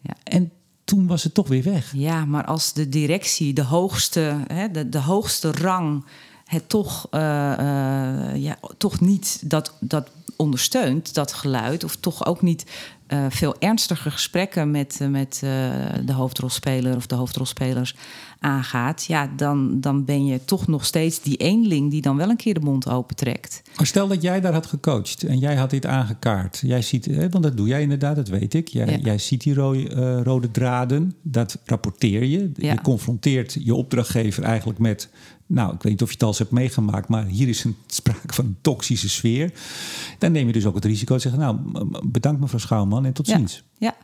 Ja. 0.00 0.14
en 0.22 0.50
toen 0.86 1.06
was 1.06 1.24
het 1.24 1.34
toch 1.34 1.48
weer 1.48 1.62
weg. 1.62 1.92
Ja, 1.92 2.24
maar 2.24 2.44
als 2.44 2.72
de 2.72 2.88
directie, 2.88 3.52
de 3.52 3.64
hoogste, 3.64 4.44
hè, 4.46 4.70
de, 4.70 4.88
de 4.88 5.00
hoogste 5.00 5.52
rang, 5.52 6.04
het 6.46 6.68
toch, 6.68 7.06
eh, 7.10 7.52
eh, 7.52 8.42
ja, 8.42 8.58
toch 8.78 9.00
niet 9.00 9.50
dat, 9.50 9.72
dat 9.80 10.08
ondersteunt, 10.36 11.14
dat 11.14 11.32
geluid, 11.32 11.84
of 11.84 11.96
toch 11.96 12.26
ook 12.26 12.42
niet 12.42 12.64
eh, 13.06 13.24
veel 13.28 13.54
ernstiger 13.58 14.10
gesprekken 14.10 14.70
met, 14.70 14.98
met 15.10 15.38
de 16.04 16.12
hoofdrolspeler 16.12 16.96
of 16.96 17.06
de 17.06 17.14
hoofdrolspelers 17.14 17.94
aangaat, 18.40 19.04
ja, 19.04 19.30
dan, 19.36 19.80
dan 19.80 20.04
ben 20.04 20.26
je 20.26 20.44
toch 20.44 20.66
nog 20.66 20.84
steeds 20.84 21.20
die 21.20 21.36
eenling 21.36 21.90
die 21.90 22.02
dan 22.02 22.16
wel 22.16 22.30
een 22.30 22.36
keer 22.36 22.54
de 22.54 22.60
mond 22.60 22.88
opentrekt. 22.88 23.62
Maar 23.76 23.86
stel 23.86 24.08
dat 24.08 24.22
jij 24.22 24.40
daar 24.40 24.52
had 24.52 24.66
gecoacht 24.66 25.22
en 25.22 25.38
jij 25.38 25.56
had 25.56 25.70
dit 25.70 25.86
aangekaart. 25.86 26.62
Jij 26.64 26.82
ziet, 26.82 27.04
hè, 27.04 27.28
want 27.28 27.44
dat 27.44 27.56
doe 27.56 27.68
jij 27.68 27.82
inderdaad, 27.82 28.16
dat 28.16 28.28
weet 28.28 28.54
ik. 28.54 28.68
Jij, 28.68 28.86
Ja. 28.86 28.98
jij 29.02 29.18
ziet 29.18 29.42
die 29.42 29.54
rode, 29.54 30.22
rode 30.22 30.50
draden, 30.50 31.14
dat 31.22 31.58
rapporteer 31.64 32.24
je. 32.24 32.50
Ja. 32.54 32.72
Je 32.72 32.80
confronteert 32.80 33.56
je 33.60 33.74
opdrachtgever 33.74 34.42
eigenlijk 34.42 34.78
met... 34.78 35.08
Nou, 35.48 35.74
ik 35.74 35.82
weet 35.82 35.92
niet 35.92 36.02
of 36.02 36.08
je 36.08 36.14
het 36.14 36.22
al 36.22 36.28
eens 36.28 36.38
hebt 36.38 36.50
meegemaakt... 36.50 37.08
maar 37.08 37.24
hier 37.24 37.48
is 37.48 37.64
een 37.64 37.76
sprake 37.86 38.34
van 38.34 38.44
een 38.44 38.56
toxische 38.60 39.08
sfeer. 39.08 39.52
Dan 40.18 40.32
neem 40.32 40.46
je 40.46 40.52
dus 40.52 40.66
ook 40.66 40.74
het 40.74 40.84
risico 40.84 41.14
te 41.14 41.20
zeggen... 41.20 41.40
nou, 41.40 41.56
bedankt 42.04 42.40
mevrouw 42.40 42.58
Schouwman 42.58 43.04
en 43.04 43.12
tot 43.12 43.26
Ja. 43.26 43.36
ziens. 43.36 43.64
Ja. 43.78 43.94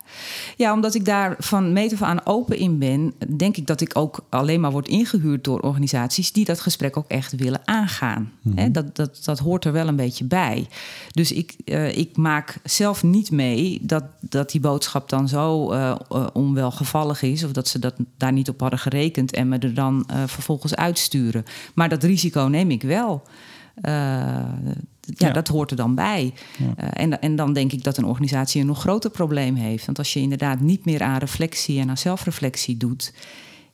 ja, 0.57 0.73
omdat 0.73 0.95
ik 0.95 1.05
daar 1.05 1.35
van 1.39 1.73
meet 1.73 1.93
af 1.93 2.03
aan 2.03 2.27
open 2.27 2.59
in 2.59 2.79
ben, 2.79 3.15
denk 3.37 3.57
ik 3.57 3.67
dat 3.67 3.81
ik 3.81 3.99
ook 3.99 4.25
alleen 4.29 4.61
maar 4.61 4.71
word 4.71 4.89
ingehuurd 4.89 5.45
door 5.45 5.61
organisaties 5.61 6.33
die 6.33 6.45
dat 6.45 6.61
gesprek 6.61 6.97
ook 6.97 7.09
echt 7.09 7.37
willen 7.37 7.61
aangaan. 7.65 8.33
Hè, 8.55 8.71
dat, 8.71 8.97
dat, 8.97 9.21
dat 9.25 9.39
hoort 9.39 9.65
er 9.65 9.73
wel 9.73 9.89
een 9.89 9.97
beetje 9.97 10.25
bij. 10.25 10.69
Dus 11.11 11.33
ik, 11.33 11.57
eh, 11.65 11.97
ik 11.97 12.17
maak 12.17 12.59
zelf 12.65 13.03
niet 13.03 13.31
mee 13.31 13.79
dat, 13.83 14.05
dat 14.21 14.51
die 14.51 14.61
boodschap 14.61 15.09
dan 15.09 15.29
zo 15.29 15.71
eh, 15.71 15.97
onwelgevallig 16.33 17.23
is, 17.23 17.45
of 17.45 17.53
dat 17.53 17.69
ze 17.69 17.79
dat 17.79 17.95
daar 18.17 18.33
niet 18.33 18.49
op 18.49 18.61
hadden 18.61 18.79
gerekend 18.79 19.33
en 19.33 19.49
me 19.49 19.59
er 19.59 19.75
dan 19.75 20.07
vervolgens 20.27 20.75
uitsturen. 20.75 21.32
Maar 21.75 21.89
dat 21.89 22.03
risico 22.03 22.41
neem 22.43 22.71
ik 22.71 22.83
wel. 22.83 23.23
Eh, 23.75 23.93
ja, 25.01 25.27
Ja. 25.27 25.31
dat 25.33 25.49
hoort 25.49 25.71
er 25.71 25.77
dan 25.77 25.95
bij. 25.95 26.35
Eh, 26.77 26.89
en, 26.93 27.21
en 27.21 27.37
dan 27.37 27.53
denk 27.53 27.73
ik 27.73 27.83
dat 27.85 27.97
een 27.97 28.05
organisatie 28.05 28.61
een 28.61 28.67
nog 28.67 28.81
groter 28.81 29.11
probleem 29.11 29.55
heeft. 29.55 29.87
Want 29.87 29.99
als 29.99 30.13
je 30.13 30.21
inderdaad 30.21 30.61
niet 30.61 30.85
meer 30.85 31.03
aan 31.03 31.19
reflectie 31.19 31.81
en 31.81 31.89
aan 31.89 31.99
zelfreflectie 31.99 32.77
doet, 32.77 33.13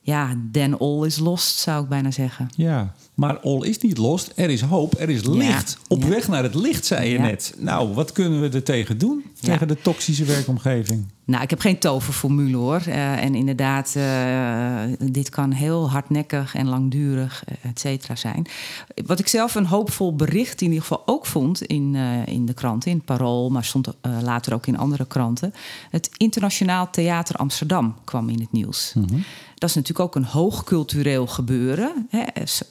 ja, 0.01 0.35
then 0.51 0.77
all 0.77 1.05
is 1.05 1.17
lost, 1.19 1.57
zou 1.57 1.83
ik 1.83 1.89
bijna 1.89 2.11
zeggen. 2.11 2.49
Ja, 2.55 2.93
maar 3.19 3.39
all 3.39 3.61
is 3.61 3.77
niet 3.77 3.97
lost. 3.97 4.31
Er 4.35 4.49
is 4.49 4.61
hoop, 4.61 4.99
er 4.99 5.09
is 5.09 5.25
licht. 5.25 5.77
Op 5.87 6.01
Ja. 6.01 6.07
weg 6.09 6.27
naar 6.27 6.43
het 6.43 6.55
licht, 6.55 6.85
zei 6.85 7.09
je 7.09 7.17
Ja. 7.17 7.21
net. 7.21 7.53
Nou, 7.57 7.93
wat 7.93 8.11
kunnen 8.11 8.41
we 8.41 8.49
er 8.49 8.63
tegen 8.63 8.97
doen? 8.97 9.23
Tegen 9.41 9.67
de 9.67 9.81
toxische 9.81 10.25
werkomgeving? 10.25 11.05
Nou, 11.25 11.43
ik 11.43 11.49
heb 11.49 11.59
geen 11.59 11.79
toverformule 11.79 12.57
hoor. 12.57 12.81
Uh, 12.87 13.23
en 13.23 13.35
inderdaad, 13.35 13.93
uh, 13.97 15.11
dit 15.11 15.29
kan 15.29 15.51
heel 15.51 15.89
hardnekkig 15.89 16.55
en 16.55 16.67
langdurig, 16.67 17.43
et 17.61 17.79
cetera, 17.79 18.15
zijn. 18.15 18.47
Wat 19.05 19.19
ik 19.19 19.27
zelf 19.27 19.55
een 19.55 19.65
hoopvol 19.65 20.15
bericht 20.15 20.61
in 20.61 20.67
ieder 20.67 20.81
geval 20.81 21.01
ook 21.05 21.25
vond 21.25 21.61
in, 21.61 21.93
uh, 21.93 22.25
in 22.25 22.45
de 22.45 22.53
kranten, 22.53 22.91
in 22.91 22.97
het 22.97 23.05
Parool, 23.05 23.49
maar 23.49 23.63
stond 23.63 23.87
later 24.21 24.53
ook 24.53 24.67
in 24.67 24.77
andere 24.77 25.05
kranten. 25.05 25.53
Het 25.89 26.09
Internationaal 26.17 26.89
Theater 26.89 27.35
Amsterdam 27.35 27.95
kwam 28.03 28.29
in 28.29 28.39
het 28.39 28.51
nieuws. 28.51 28.91
Mm 28.95 29.05
-hmm. 29.07 29.23
Dat 29.55 29.69
is 29.69 29.75
natuurlijk 29.75 30.05
ook 30.07 30.15
een 30.15 30.29
hoogcultureel 30.31 31.27
gebeuren. 31.27 32.07
Hè? 32.09 32.23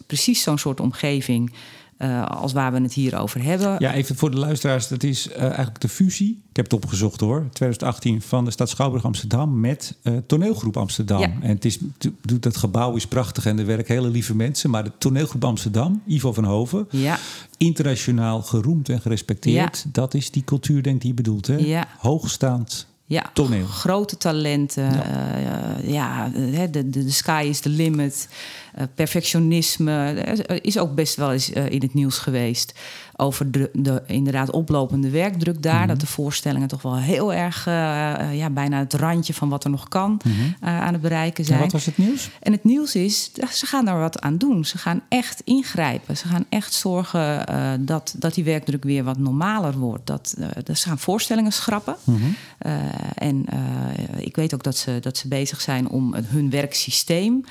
Precies 0.07 0.38
zo'n 0.43 0.59
soort 0.59 0.81
omgeving 0.81 1.53
uh, 1.99 2.27
als 2.27 2.53
waar 2.53 2.73
we 2.73 2.81
het 2.81 2.93
hier 2.93 3.19
over 3.19 3.43
hebben. 3.43 3.77
Ja, 3.79 3.95
even 3.95 4.17
voor 4.17 4.31
de 4.31 4.39
luisteraars. 4.39 4.89
Dat 4.89 5.03
is 5.03 5.29
uh, 5.29 5.43
eigenlijk 5.43 5.81
de 5.81 5.89
fusie, 5.89 6.31
ik 6.51 6.57
heb 6.57 6.65
het 6.65 6.75
opgezocht 6.75 7.21
hoor, 7.21 7.49
2018 7.53 8.23
van 8.23 8.45
de 8.45 8.51
stad 8.51 8.69
Schouwburg 8.69 9.05
Amsterdam 9.05 9.61
met 9.61 9.97
uh, 10.03 10.17
toneelgroep 10.27 10.77
Amsterdam. 10.77 11.21
Ja. 11.21 11.33
En 11.41 11.49
het 11.49 11.65
is, 11.65 11.79
dat 12.41 12.57
gebouw 12.57 12.95
is 12.95 13.07
prachtig 13.07 13.47
en 13.47 13.59
er 13.59 13.67
werken 13.67 13.95
hele 13.95 14.09
lieve 14.09 14.35
mensen. 14.35 14.71
Maar 14.71 14.85
de 14.85 14.93
toneelgroep 14.99 15.45
Amsterdam, 15.45 16.03
Ivo 16.07 16.33
van 16.33 16.45
Hoven, 16.45 16.87
ja. 16.91 17.19
internationaal 17.57 18.43
geroemd 18.43 18.89
en 18.89 19.01
gerespecteerd. 19.01 19.83
Ja. 19.85 19.91
Dat 19.93 20.15
is 20.15 20.31
die 20.31 20.45
cultuur, 20.45 20.83
denk 20.83 20.95
ik, 20.95 21.01
die 21.01 21.11
je 21.11 21.17
bedoelt. 21.17 21.47
Hè? 21.47 21.57
Ja. 21.57 21.89
Hoogstaand 21.99 22.87
ja, 23.09 23.31
toneel. 23.33 23.67
grote 23.67 24.17
talenten. 24.17 24.93
Ja, 24.93 25.79
uh, 25.79 25.93
ja 25.93 26.29
de, 26.29 26.71
de, 26.71 26.89
de, 26.89 27.11
sky 27.11 27.47
is 27.49 27.61
the 27.61 27.69
limit. 27.69 28.29
Uh, 28.79 28.85
perfectionisme 28.95 29.93
er 30.21 30.65
is 30.65 30.79
ook 30.79 30.95
best 30.95 31.17
wel 31.17 31.33
eens 31.33 31.51
uh, 31.51 31.71
in 31.71 31.81
het 31.81 31.95
nieuws 31.95 32.19
geweest 32.19 32.75
over 33.21 33.51
de, 33.51 33.71
de 33.73 34.03
inderdaad 34.07 34.51
oplopende 34.51 35.11
werkdruk 35.11 35.63
daar. 35.63 35.87
Dat 35.87 36.01
de 36.01 36.07
voorstellingen 36.07 36.69
toch 36.69 36.83
wel 36.83 36.97
heel 36.97 37.35
erg, 37.35 37.67
uh, 37.67 37.73
ja, 38.33 38.51
bijna 38.51 38.79
het 38.79 38.95
randje 38.95 39.35
van 39.35 39.49
wat 39.49 39.65
er 39.65 39.71
nog 39.71 39.89
kan 39.89 40.11
mm 40.11 40.33
-hmm. 40.33 40.57
uh, 40.63 40.81
aan 40.81 40.93
het 40.93 41.03
bereiken 41.03 41.45
zijn. 41.45 41.59
En 41.59 41.65
wat 41.65 41.73
was 41.73 41.87
het 41.87 41.99
nieuws? 41.99 42.31
En 42.41 42.53
het 42.53 42.65
nieuws 42.65 42.95
is, 42.95 43.31
ze 43.53 43.67
gaan 43.67 43.85
daar 43.85 43.99
wat 43.99 44.21
aan 44.21 44.39
doen. 44.39 44.65
Ze 44.65 44.79
gaan 44.79 45.01
echt 45.09 45.43
ingrijpen. 45.45 46.17
Ze 46.17 46.29
gaan 46.29 46.45
echt 46.49 46.73
zorgen 46.73 47.51
uh, 47.51 47.73
dat, 47.79 48.15
dat 48.19 48.35
die 48.35 48.45
werkdruk 48.45 48.85
weer 48.85 49.05
wat 49.05 49.19
normaler 49.19 49.79
wordt. 49.79 50.07
Dat, 50.07 50.37
dat 50.65 50.79
ze 50.79 50.89
gaan 50.89 50.99
voorstellingen 50.99 51.53
schrappen. 51.53 51.97
Mm 52.05 52.17
-hmm. 52.17 52.35
en 53.15 53.45
ik 54.17 54.37
weet 54.37 54.55
ook 54.55 54.63
dat 54.63 54.77
ze, 54.77 54.99
dat 55.01 55.17
ze 55.17 55.29
bezig 55.29 55.61
zijn 55.61 55.89
om 55.89 56.15
hun 56.15 56.51
werksysteem 56.51 57.45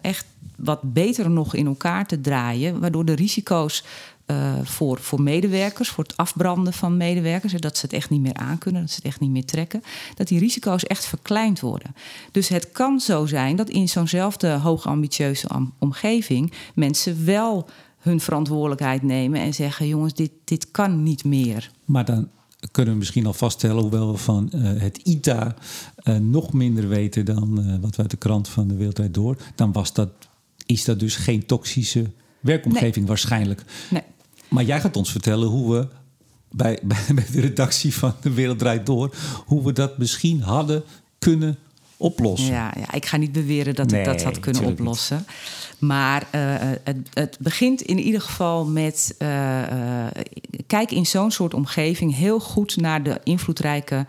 echt 0.00 0.26
wat 0.56 0.80
beter 0.82 1.30
nog 1.30 1.54
in 1.54 1.66
elkaar 1.66 2.06
te 2.06 2.20
draaien. 2.20 2.80
Waardoor 2.80 3.04
de 3.04 3.14
risico's 3.14 3.84
uh, 4.30 4.52
voor, 4.62 4.98
voor 5.00 5.22
medewerkers, 5.22 5.88
voor 5.88 6.04
het 6.04 6.16
afbranden 6.16 6.72
van 6.72 6.96
medewerkers, 6.96 7.52
dat 7.52 7.76
ze 7.76 7.84
het 7.84 7.94
echt 7.94 8.10
niet 8.10 8.20
meer 8.20 8.34
aankunnen, 8.34 8.80
dat 8.80 8.90
ze 8.90 8.96
het 8.96 9.04
echt 9.04 9.20
niet 9.20 9.30
meer 9.30 9.44
trekken, 9.44 9.82
dat 10.14 10.28
die 10.28 10.38
risico's 10.38 10.84
echt 10.84 11.04
verkleind 11.04 11.60
worden. 11.60 11.94
Dus 12.32 12.48
het 12.48 12.72
kan 12.72 13.00
zo 13.00 13.26
zijn 13.26 13.56
dat 13.56 13.68
in 13.68 13.88
zo'nzelfde 13.88 14.48
hoogambitieuze 14.48 15.48
omgeving 15.78 16.52
mensen 16.74 17.24
wel 17.24 17.68
hun 17.98 18.20
verantwoordelijkheid 18.20 19.02
nemen 19.02 19.40
en 19.40 19.54
zeggen: 19.54 19.88
jongens, 19.88 20.14
dit, 20.14 20.30
dit 20.44 20.70
kan 20.70 21.02
niet 21.02 21.24
meer. 21.24 21.70
Maar 21.84 22.04
dan 22.04 22.28
kunnen 22.70 22.92
we 22.92 22.98
misschien 22.98 23.26
al 23.26 23.32
vaststellen, 23.32 23.82
hoewel 23.82 24.12
we 24.12 24.18
van 24.18 24.52
uh, 24.54 24.80
het 24.80 24.96
ITA 24.96 25.54
uh, 26.04 26.16
nog 26.16 26.52
minder 26.52 26.88
weten 26.88 27.24
dan 27.24 27.60
uh, 27.60 27.74
wat 27.80 27.96
we 27.96 28.02
uit 28.02 28.10
de 28.10 28.16
krant 28.16 28.48
van 28.48 28.68
de 28.68 28.74
Wereldwijd 28.74 29.14
Door, 29.14 29.36
dan 29.54 29.72
was 29.72 29.92
dat, 29.92 30.10
is 30.66 30.84
dat 30.84 31.00
dus 31.00 31.16
geen 31.16 31.46
toxische 31.46 32.10
werkomgeving 32.40 32.96
nee. 32.96 33.06
waarschijnlijk. 33.06 33.64
Nee. 33.90 34.02
Maar 34.48 34.64
jij 34.64 34.80
gaat 34.80 34.96
ons 34.96 35.10
vertellen 35.10 35.48
hoe 35.48 35.74
we 35.74 35.88
bij, 36.50 36.78
bij, 36.84 37.14
bij 37.14 37.26
de 37.32 37.40
redactie 37.40 37.94
van 37.94 38.14
De 38.20 38.32
Wereld 38.32 38.58
Draait 38.58 38.86
Door... 38.86 39.14
hoe 39.46 39.64
we 39.64 39.72
dat 39.72 39.98
misschien 39.98 40.42
hadden 40.42 40.82
kunnen 41.18 41.58
oplossen. 41.96 42.52
Ja, 42.52 42.74
ja 42.76 42.92
ik 42.92 43.06
ga 43.06 43.16
niet 43.16 43.32
beweren 43.32 43.74
dat 43.74 43.90
nee, 43.90 44.00
ik 44.00 44.06
dat 44.06 44.22
had 44.22 44.40
kunnen 44.40 44.64
oplossen. 44.64 45.16
Niet. 45.16 45.36
Maar 45.78 46.26
uh, 46.34 46.54
het, 46.84 46.96
het, 47.12 47.36
begint 47.40 47.82
in 47.82 47.98
ieder 47.98 48.20
geval 48.20 48.64
met... 48.64 49.14
Uh, 49.18 49.28
uh, 49.28 50.06
kijk 50.66 50.90
in 50.90 51.06
zo'n 51.06 51.30
soort 51.30 51.54
omgeving 51.54 52.14
heel 52.14 52.40
goed 52.40 52.76
naar 52.76 53.02
de 53.02 53.20
invloedrijke 53.24 54.06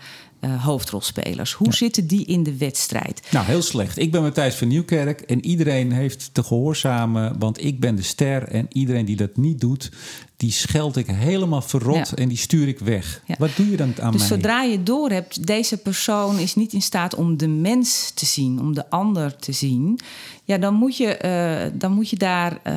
hoofdrolspelers. 0.60 1.54
Hoe 1.54 1.68
ja. 1.68 1.74
zitten 1.74 2.08
die 2.08 2.26
in 2.26 2.44
de 2.44 2.58
wedstrijd? 2.58 3.28
Nou, 3.32 3.46
heel 3.46 3.62
slecht. 3.62 3.98
Ik 3.98 4.12
ben 4.12 4.22
Matthijs 4.22 4.56
van 4.56 4.68
Nieuwkerk 4.68 5.22
en 5.22 5.46
iedereen 5.46 5.92
heeft 5.92 6.30
te 6.34 6.44
gehoorzamen, 6.44 7.40
want 7.40 7.64
ik 7.64 7.80
ben 7.80 7.96
de 7.96 8.02
ster 8.02 8.44
en 8.44 8.66
iedereen 8.70 9.06
die 9.06 9.16
dat 9.16 9.38
niet 9.38 9.60
doet, 9.60 9.92
die 10.40 10.52
scheld 10.52 10.96
ik 10.96 11.08
helemaal 11.08 11.62
verrot 11.62 12.10
ja. 12.10 12.16
en 12.16 12.28
die 12.28 12.38
stuur 12.38 12.68
ik 12.68 12.80
weg. 12.80 13.22
Ja. 13.26 13.36
Wat 13.40 13.50
doe 13.56 13.70
je 13.70 13.78
dan 13.78 13.94
aan 14.02 14.12
dus 14.12 14.20
mij? 14.20 14.30
zodra 14.30 14.62
je 14.62 14.84
door 14.84 15.10
hebt, 15.10 15.48
deze 15.48 15.78
persoon 15.78 16.38
is 16.38 16.56
niet 16.56 16.74
in 16.74 16.82
staat 16.82 17.16
om 17.16 17.38
de 17.38 17.48
mens 17.48 18.12
te 18.12 18.26
zien, 18.26 18.60
om 18.60 18.74
de 18.74 18.90
ander 18.90 19.36
te 19.36 19.52
zien. 19.52 20.00
Ja, 20.44 20.58
dan 20.58 20.74
moet 20.74 20.98
je, 20.98 21.20
uh, 21.26 21.80
dan 21.80 21.92
moet 21.92 22.10
je 22.10 22.18
daar, 22.18 22.52
uh, 22.52 22.74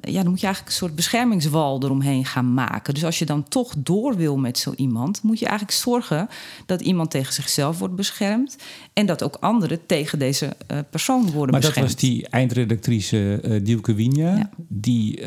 ja, 0.00 0.22
dan 0.22 0.28
moet 0.30 0.40
je 0.40 0.46
eigenlijk 0.46 0.66
een 0.66 0.72
soort 0.72 0.94
beschermingswal 0.94 1.82
eromheen 1.82 2.24
gaan 2.24 2.54
maken. 2.54 2.94
Dus 2.94 3.04
als 3.04 3.18
je 3.18 3.24
dan 3.24 3.48
toch 3.48 3.74
door 3.78 4.16
wil 4.16 4.36
met 4.36 4.58
zo 4.58 4.72
iemand, 4.76 5.22
moet 5.22 5.38
je 5.38 5.46
eigenlijk 5.46 5.78
zorgen 5.78 6.28
dat 6.66 6.80
iemand 6.80 7.10
tegen 7.10 7.32
zichzelf 7.32 7.78
wordt 7.78 7.96
beschermd 7.96 8.56
en 8.92 9.06
dat 9.06 9.22
ook 9.22 9.36
anderen 9.40 9.86
tegen 9.86 10.18
deze 10.18 10.44
uh, 10.44 10.78
persoon 10.90 11.30
worden 11.30 11.50
maar 11.50 11.60
beschermd. 11.60 11.74
Maar 11.74 11.84
dat 11.84 11.92
was 11.92 12.10
die 12.10 12.28
eindredactrice 12.28 13.60
Dielke 13.62 13.94
Winja, 13.94 14.36
ja. 14.36 14.50
die, 14.68 15.20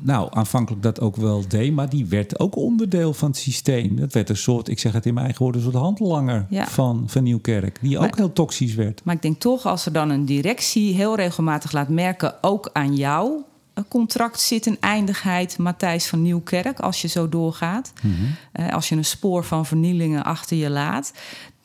nou, 0.00 0.28
aanvankelijk 0.30 0.82
dat 0.82 1.00
ook 1.00 1.07
ook 1.08 1.16
wel 1.16 1.48
deed, 1.48 1.74
maar 1.74 1.88
die 1.88 2.06
werd 2.06 2.38
ook 2.38 2.56
onderdeel 2.56 3.14
van 3.14 3.28
het 3.28 3.38
systeem. 3.38 3.96
Dat 3.96 4.12
werd 4.12 4.28
een 4.28 4.36
soort, 4.36 4.68
ik 4.68 4.78
zeg 4.78 4.92
het 4.92 5.06
in 5.06 5.14
mijn 5.14 5.26
eigen 5.26 5.42
woorden, 5.44 5.64
een 5.64 5.70
soort 5.70 5.82
handlanger 5.82 6.46
ja. 6.48 6.66
van, 6.66 7.04
van 7.06 7.22
Nieuwkerk, 7.22 7.78
die 7.80 7.98
maar, 7.98 8.06
ook 8.06 8.16
heel 8.16 8.32
toxisch 8.32 8.74
werd. 8.74 9.00
Maar 9.04 9.14
ik 9.14 9.22
denk 9.22 9.40
toch, 9.40 9.66
als 9.66 9.86
er 9.86 9.92
dan 9.92 10.10
een 10.10 10.24
directie 10.24 10.94
heel 10.94 11.16
regelmatig 11.16 11.72
laat 11.72 11.88
merken, 11.88 12.34
ook 12.40 12.70
aan 12.72 12.96
jou, 12.96 13.42
een 13.74 13.88
contract 13.88 14.40
zit 14.40 14.66
een 14.66 14.76
eindigheid, 14.80 15.58
Matthijs 15.58 16.06
van 16.06 16.22
Nieuwkerk, 16.22 16.80
als 16.80 17.02
je 17.02 17.08
zo 17.08 17.28
doorgaat. 17.28 17.92
Mm 18.02 18.14
-hmm. 18.14 18.64
uh, 18.64 18.72
als 18.72 18.88
je 18.88 18.96
een 18.96 19.04
spoor 19.04 19.44
van 19.44 19.66
vernielingen 19.66 20.24
achter 20.24 20.56
je 20.56 20.70
laat, 20.70 21.12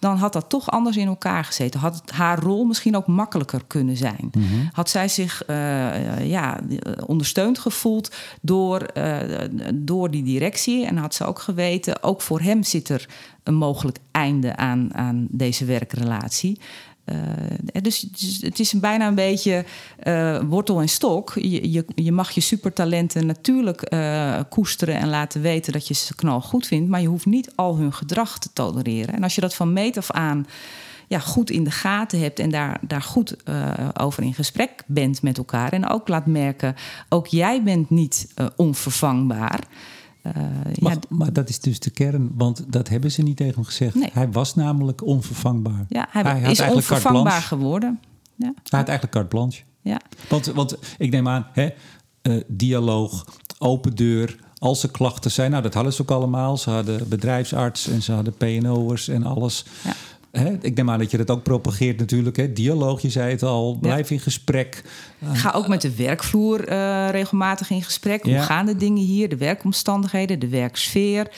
dan 0.04 0.18
had 0.18 0.34
dat 0.34 0.50
toch 0.50 0.72
anders 0.72 0.98
in 0.98 1.08
elkaar 1.08 1.44
gezeten. 1.44 1.80
Had 1.80 2.04
haar 2.06 2.40
rol 2.40 2.64
misschien 2.64 2.96
ook 2.96 3.08
makkelijker 3.08 3.62
kunnen 3.68 3.98
zijn. 3.98 4.30
Mm 4.32 4.44
-hmm. 4.44 4.70
Had 4.72 4.90
zij 4.90 5.08
zich 5.08 5.44
uh, 5.48 6.30
ja, 6.30 6.60
ondersteund 7.06 7.60
gevoeld 7.60 8.16
door, 8.42 8.88
uh, 8.98 9.18
door 9.74 10.12
die 10.12 10.24
directie. 10.24 10.86
En 10.86 10.98
had 10.98 11.16
ze 11.16 11.26
ook 11.26 11.40
geweten, 11.40 12.04
ook 12.04 12.22
voor 12.22 12.40
hem 12.40 12.64
zit 12.64 12.90
er 12.90 13.10
een 13.44 13.56
mogelijk 13.56 13.98
einde 14.12 14.56
aan, 14.56 14.94
aan 14.94 15.28
deze 15.30 15.66
werkrelatie. 15.66 16.60
Uh, 17.06 17.82
dus, 17.82 18.00
dus, 18.00 18.42
het 18.42 18.60
is 18.60 18.74
bijna 18.74 19.08
een 19.08 19.16
beetje 19.16 19.66
uh, 20.04 20.40
wortel 20.48 20.82
en 20.82 20.90
stok. 20.90 21.34
Je, 21.36 21.72
je, 21.72 21.86
je, 21.96 22.12
mag 22.12 22.32
je 22.32 22.42
supertalenten 22.42 23.26
natuurlijk 23.26 23.94
uh, 23.94 24.40
koesteren 24.50 24.96
en 24.96 25.10
laten 25.10 25.42
weten 25.42 25.74
dat 25.74 25.88
je 25.88 25.94
ze 25.94 26.16
knal 26.16 26.42
goed 26.42 26.68
vindt, 26.68 26.90
maar 26.90 27.02
je 27.02 27.08
hoeft 27.08 27.26
niet 27.26 27.52
al 27.56 27.78
hun 27.78 27.94
gedrag 27.94 28.40
te 28.40 28.50
tolereren. 28.54 29.16
En 29.16 29.24
als 29.24 29.36
je 29.36 29.42
dat 29.42 29.56
van 29.56 29.74
meet 29.74 29.98
af 29.98 30.12
aan 30.12 30.46
ja, 31.08 31.20
goed 31.20 31.50
in 31.50 31.64
de 31.64 31.72
gaten 31.72 32.20
hebt 32.20 32.40
en 32.40 32.50
daar, 32.50 32.80
daar 32.82 33.02
goed 33.02 33.36
over 34.00 34.24
in 34.24 34.34
gesprek 34.34 34.84
bent 34.86 35.22
met 35.22 35.38
elkaar 35.38 35.74
en 35.74 35.90
ook 35.90 36.08
laat 36.08 36.26
merken, 36.26 36.76
ook 37.10 37.28
jij 37.28 37.64
bent 37.64 37.90
niet 37.90 38.28
onvervangbaar. 38.56 39.60
Uh, 40.28 40.34
maar, 40.80 40.92
ja, 40.94 41.00
maar, 41.10 41.34
dat 41.34 41.50
is 41.50 41.60
dus 41.60 41.80
de 41.80 41.90
kern, 41.90 42.32
want 42.36 42.64
dat 42.68 42.88
hebben 42.88 43.12
ze 43.12 43.22
niet 43.22 43.38
tegen 43.38 43.54
hem 43.54 43.64
gezegd. 43.64 43.96
Nee. 43.96 44.10
Hij 44.14 44.32
was 44.32 44.56
namelijk 44.56 45.06
onvervangbaar. 45.06 45.86
Ja, 45.90 46.08
hij, 46.10 46.40
hij 46.40 46.52
is 46.52 46.62
onvervangbaar 46.62 47.42
geworden. 47.42 48.00
Ja. 48.36 48.46
Hij 48.46 48.80
had 48.80 48.88
eigenlijk 48.88 49.12
carte 49.12 49.28
blanche. 49.28 49.62
Ja. 49.82 50.02
Want, 50.30 50.46
want 50.46 50.78
ik 50.98 51.12
neem 51.12 51.28
aan, 51.28 51.48
hè, 51.52 51.70
uh, 52.22 52.42
dialoog, 52.48 53.26
open 53.58 53.96
deur. 53.96 54.40
Als 54.58 54.84
er 54.84 54.92
klachten 54.92 55.32
zijn, 55.32 55.52
nou 55.52 55.64
dat 55.64 55.74
hadden 55.74 55.94
ze 55.94 56.02
ook 56.02 56.12
allemaal. 56.12 56.58
Ze 56.58 56.70
hadden 56.70 57.10
bedrijfsarts 57.10 57.88
en 57.88 58.02
ze 58.02 58.12
hadden 58.12 58.34
PNO'ers 58.38 59.08
en 59.08 59.24
alles. 59.24 59.66
Ja. 59.84 59.94
Hè? 60.38 60.58
Ik 60.62 60.76
neem 60.76 60.90
aan 60.90 61.00
dat 61.00 61.12
je 61.12 61.18
dat 61.18 61.30
ook 61.30 61.44
propageert 61.44 62.00
natuurlijk. 62.00 62.38
Hè? 62.38 62.54
Dialoog, 62.54 63.02
je 63.02 63.10
zei 63.10 63.32
het 63.32 63.44
al. 63.44 63.78
Blijf 63.82 64.10
ja. 64.10 64.16
in 64.16 64.22
gesprek. 64.22 64.84
Ga 65.34 65.52
ook 65.52 65.68
met 65.68 65.82
de 65.82 65.96
werkvloer 65.96 66.70
uh, 66.70 67.10
regelmatig 67.10 67.70
in 67.70 67.84
gesprek. 67.84 68.26
Ja. 68.26 68.36
Hoe 68.36 68.42
gaan 68.42 68.66
de 68.66 68.76
dingen 68.76 69.04
hier? 69.04 69.30
De 69.30 69.38
werkomstandigheden, 69.38 70.40
de 70.40 70.48
werksfeer. 70.48 71.32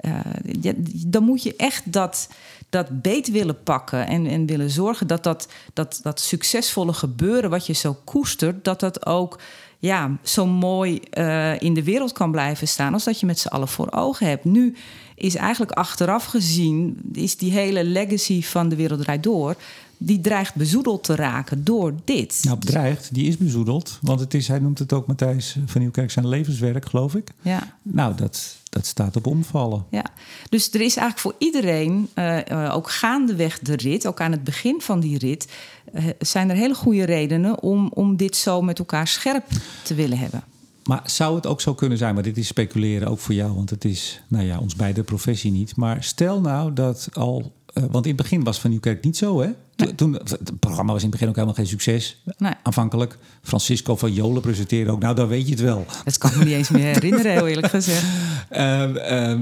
Uh, 0.00 0.20
ja, 0.60 0.72
dan 1.06 1.22
moet 1.22 1.42
je 1.42 1.56
echt 1.56 1.92
dat, 1.92 2.28
dat 2.68 3.02
beet 3.02 3.30
willen 3.30 3.62
pakken. 3.62 4.06
En, 4.06 4.26
en 4.26 4.46
willen 4.46 4.70
zorgen 4.70 5.06
dat 5.06 5.22
dat, 5.24 5.48
dat 5.72 6.00
dat 6.02 6.20
succesvolle 6.20 6.92
gebeuren... 6.92 7.50
wat 7.50 7.66
je 7.66 7.72
zo 7.72 7.96
koestert, 8.04 8.64
dat 8.64 8.80
dat 8.80 9.06
ook 9.06 9.40
ja, 9.78 10.16
zo 10.22 10.46
mooi 10.46 11.00
uh, 11.18 11.60
in 11.60 11.74
de 11.74 11.84
wereld 11.84 12.12
kan 12.12 12.30
blijven 12.30 12.68
staan... 12.68 12.92
als 12.92 13.04
dat 13.04 13.20
je 13.20 13.26
met 13.26 13.38
z'n 13.38 13.48
allen 13.48 13.68
voor 13.68 13.92
ogen 13.92 14.26
hebt. 14.26 14.44
Nu 14.44 14.76
is 15.22 15.34
eigenlijk 15.34 15.72
achteraf 15.72 16.24
gezien, 16.24 17.00
is 17.12 17.36
die 17.36 17.50
hele 17.50 17.84
legacy 17.84 18.42
van 18.42 18.68
de 18.68 18.76
Wereld 18.76 19.00
Draait 19.00 19.22
Door, 19.22 19.56
die 19.96 20.20
dreigt 20.20 20.54
bezoedeld 20.54 21.04
te 21.04 21.14
raken 21.14 21.64
door 21.64 21.94
dit. 22.04 22.40
Nou, 22.42 22.58
bedreigd, 22.58 23.14
die 23.14 23.28
is 23.28 23.36
bezoedeld. 23.36 23.98
Want 24.00 24.20
het 24.20 24.34
is, 24.34 24.48
hij 24.48 24.58
noemt 24.58 24.78
het 24.78 24.92
ook, 24.92 25.06
Matthijs 25.06 25.56
van 25.66 25.80
Nieuwkerk, 25.80 26.10
zijn 26.10 26.28
levenswerk, 26.28 26.88
geloof 26.88 27.14
ik. 27.14 27.28
Ja. 27.42 27.76
Nou, 27.82 28.14
dat, 28.14 28.56
dat 28.70 28.86
staat 28.86 29.16
op 29.16 29.26
omvallen. 29.26 29.84
Ja, 29.88 30.04
dus 30.48 30.72
er 30.72 30.80
is 30.80 30.96
eigenlijk 30.96 31.18
voor 31.18 31.34
iedereen, 31.38 32.08
uh, 32.14 32.70
ook 32.74 32.90
gaandeweg 32.90 33.58
de 33.58 33.76
rit, 33.76 34.06
ook 34.06 34.20
aan 34.20 34.32
het 34.32 34.44
begin 34.44 34.80
van 34.80 35.00
die 35.00 35.18
rit, 35.18 35.52
uh, 35.94 36.04
zijn 36.18 36.50
er 36.50 36.56
hele 36.56 36.74
goede 36.74 37.04
redenen 37.04 37.62
om, 37.62 37.90
om 37.94 38.16
dit 38.16 38.36
zo 38.36 38.62
met 38.62 38.78
elkaar 38.78 39.08
scherp 39.08 39.44
te 39.82 39.94
willen 39.94 40.18
hebben. 40.18 40.44
Maar 40.84 41.00
zou 41.04 41.34
het 41.34 41.46
ook 41.46 41.60
zo 41.60 41.74
kunnen 41.74 41.98
zijn, 41.98 42.14
maar 42.14 42.22
dit 42.22 42.36
is 42.36 42.46
speculeren 42.46 43.08
ook 43.08 43.18
voor 43.18 43.34
jou, 43.34 43.54
want 43.54 43.70
het 43.70 43.84
is, 43.84 44.22
nou 44.28 44.44
ja, 44.44 44.58
ons 44.58 44.76
beide 44.76 45.02
professie 45.02 45.50
niet. 45.50 45.76
Maar 45.76 46.04
stel 46.04 46.40
nou 46.40 46.72
dat 46.72 47.08
al, 47.12 47.52
uh, 47.74 47.84
want 47.90 48.06
in 48.06 48.12
het 48.12 48.22
begin 48.22 48.44
was 48.44 48.60
Van 48.60 48.70
Nieuwkerk 48.70 49.04
niet 49.04 49.16
zo, 49.16 49.40
hè? 49.40 49.50
Nee. 49.76 49.94
Toen, 49.94 50.12
het 50.12 50.60
programma 50.60 50.92
was 50.92 51.02
in 51.02 51.08
het 51.08 51.10
begin 51.10 51.28
ook 51.28 51.34
helemaal 51.34 51.56
geen 51.56 51.66
succes. 51.66 52.22
Nee. 52.38 52.52
Aanvankelijk. 52.62 53.18
Francisco 53.42 53.96
van 53.96 54.12
Jolen 54.12 54.42
presenteerde 54.42 54.90
ook. 54.90 55.00
Nou, 55.00 55.14
dan 55.14 55.28
weet 55.28 55.44
je 55.44 55.50
het 55.50 55.60
wel. 55.60 55.86
Dat 56.04 56.18
kan 56.18 56.30
ik 56.30 56.36
me 56.36 56.44
niet 56.44 56.54
eens 56.54 56.70
meer 56.70 56.84
herinneren, 56.84 57.32
heel 57.32 57.46
eerlijk 57.46 57.66
gezegd. 57.66 58.04
Uh, 58.50 59.34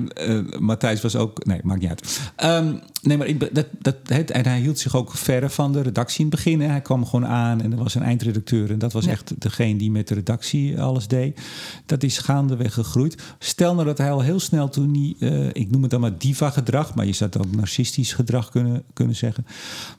Matthijs 0.59 1.01
was 1.01 1.17
ook... 1.17 1.45
Nee, 1.45 1.61
maakt 1.63 1.81
niet 1.81 1.89
uit. 1.89 2.21
Um, 2.45 2.81
nee, 3.03 3.17
maar 3.17 3.27
ik, 3.27 3.55
dat, 3.55 3.67
dat, 3.79 3.97
het, 4.05 4.31
en 4.31 4.45
hij 4.45 4.61
hield 4.61 4.79
zich 4.79 4.97
ook 4.97 5.13
verre 5.13 5.51
van 5.51 5.73
de 5.73 5.81
redactie 5.81 6.25
in 6.25 6.27
het 6.27 6.35
begin. 6.35 6.61
Hè. 6.61 6.67
Hij 6.67 6.81
kwam 6.81 7.07
gewoon 7.07 7.27
aan 7.27 7.61
en 7.61 7.73
er 7.73 7.79
was 7.79 7.95
een 7.95 8.03
eindredacteur. 8.03 8.71
En 8.71 8.79
dat 8.79 8.93
was 8.93 9.05
ja. 9.05 9.11
echt 9.11 9.41
degene 9.41 9.79
die 9.79 9.91
met 9.91 10.09
de 10.09 10.15
redactie 10.15 10.81
alles 10.81 11.09
deed. 11.09 11.41
Dat 11.87 12.03
is 12.03 12.19
gaandeweg 12.19 12.75
gegroeid. 12.75 13.23
Stel 13.39 13.75
nou 13.75 13.87
dat 13.87 13.99
hij 13.99 14.11
al 14.11 14.21
heel 14.21 14.41
snel 14.41 14.69
toen 14.69 14.95
hij... 14.95 15.31
Uh, 15.31 15.49
ik 15.53 15.71
noem 15.71 15.83
het 15.83 15.91
dan 15.91 16.01
maar 16.01 16.19
diva-gedrag. 16.19 16.95
Maar 16.95 17.07
je 17.07 17.13
zou 17.13 17.31
het 17.33 17.47
ook 17.47 17.57
narcistisch 17.57 18.13
gedrag 18.13 18.51
kunnen, 18.51 18.83
kunnen 18.93 19.17
zeggen. 19.17 19.47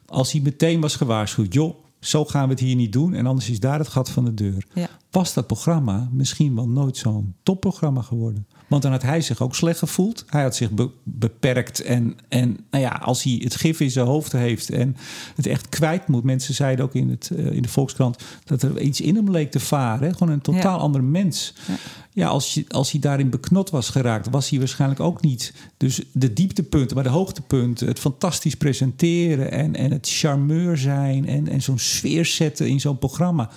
Als 0.05 0.31
hij 0.31 0.41
meteen 0.41 0.81
was 0.81 0.95
gewaarschuwd... 0.95 1.53
joh, 1.53 1.75
zo 1.99 2.25
gaan 2.25 2.43
we 2.43 2.49
het 2.49 2.59
hier 2.59 2.75
niet 2.75 2.93
doen 2.93 3.13
en 3.13 3.25
anders 3.25 3.49
is 3.49 3.59
daar 3.59 3.79
het 3.79 3.87
gat 3.87 4.09
van 4.09 4.25
de 4.25 4.33
deur. 4.33 4.65
Ja. 4.73 4.89
Was 5.11 5.33
dat 5.33 5.47
programma 5.47 6.09
misschien 6.11 6.55
wel 6.55 6.67
nooit 6.67 6.97
zo'n 6.97 7.35
topprogramma 7.43 8.01
geworden? 8.01 8.47
Want 8.71 8.83
dan 8.83 8.91
had 8.91 9.01
hij 9.01 9.21
zich 9.21 9.41
ook 9.41 9.55
slecht 9.55 9.79
gevoeld. 9.79 10.25
Hij 10.29 10.41
had 10.41 10.55
zich 10.55 10.71
be 10.71 10.89
beperkt. 11.03 11.81
En, 11.81 12.15
en 12.29 12.57
nou 12.69 12.83
ja, 12.83 12.89
als 12.89 13.23
hij 13.23 13.39
het 13.43 13.55
gif 13.55 13.79
in 13.79 13.91
zijn 13.91 14.05
hoofd 14.05 14.31
heeft 14.31 14.69
en 14.69 14.97
het 15.35 15.45
echt 15.45 15.69
kwijt 15.69 16.07
moet. 16.07 16.23
Mensen 16.23 16.53
zeiden 16.53 16.85
ook 16.85 16.95
in, 16.95 17.09
het, 17.09 17.29
uh, 17.33 17.51
in 17.51 17.61
de 17.61 17.67
Volkskrant 17.67 18.23
dat 18.43 18.61
er 18.61 18.81
iets 18.81 19.01
in 19.01 19.15
hem 19.15 19.31
leek 19.31 19.51
te 19.51 19.59
varen. 19.59 20.07
Hè? 20.07 20.13
Gewoon 20.13 20.33
een 20.33 20.41
totaal 20.41 20.77
ja. 20.77 20.83
ander 20.83 21.03
mens. 21.03 21.53
Ja. 21.67 21.73
Ja, 22.13 22.27
als, 22.27 22.53
je, 22.53 22.65
als 22.67 22.91
hij 22.91 22.99
daarin 22.99 23.29
beknot 23.29 23.69
was 23.69 23.89
geraakt, 23.89 24.29
was 24.29 24.49
hij 24.49 24.59
waarschijnlijk 24.59 24.99
ook 24.99 25.21
niet. 25.21 25.53
Dus 25.77 26.01
de 26.11 26.33
dieptepunten, 26.33 26.95
maar 26.95 27.03
de 27.03 27.09
hoogtepunten, 27.09 27.87
het 27.87 27.99
fantastisch 27.99 28.55
presenteren 28.55 29.51
en, 29.51 29.75
en 29.75 29.91
het 29.91 30.09
charmeur 30.09 30.77
zijn 30.77 31.27
en, 31.27 31.47
en 31.47 31.61
zo'n 31.61 31.79
sfeer 31.79 32.25
zetten 32.25 32.67
in 32.67 32.79
zo'n 32.79 32.97
programma 32.97 33.49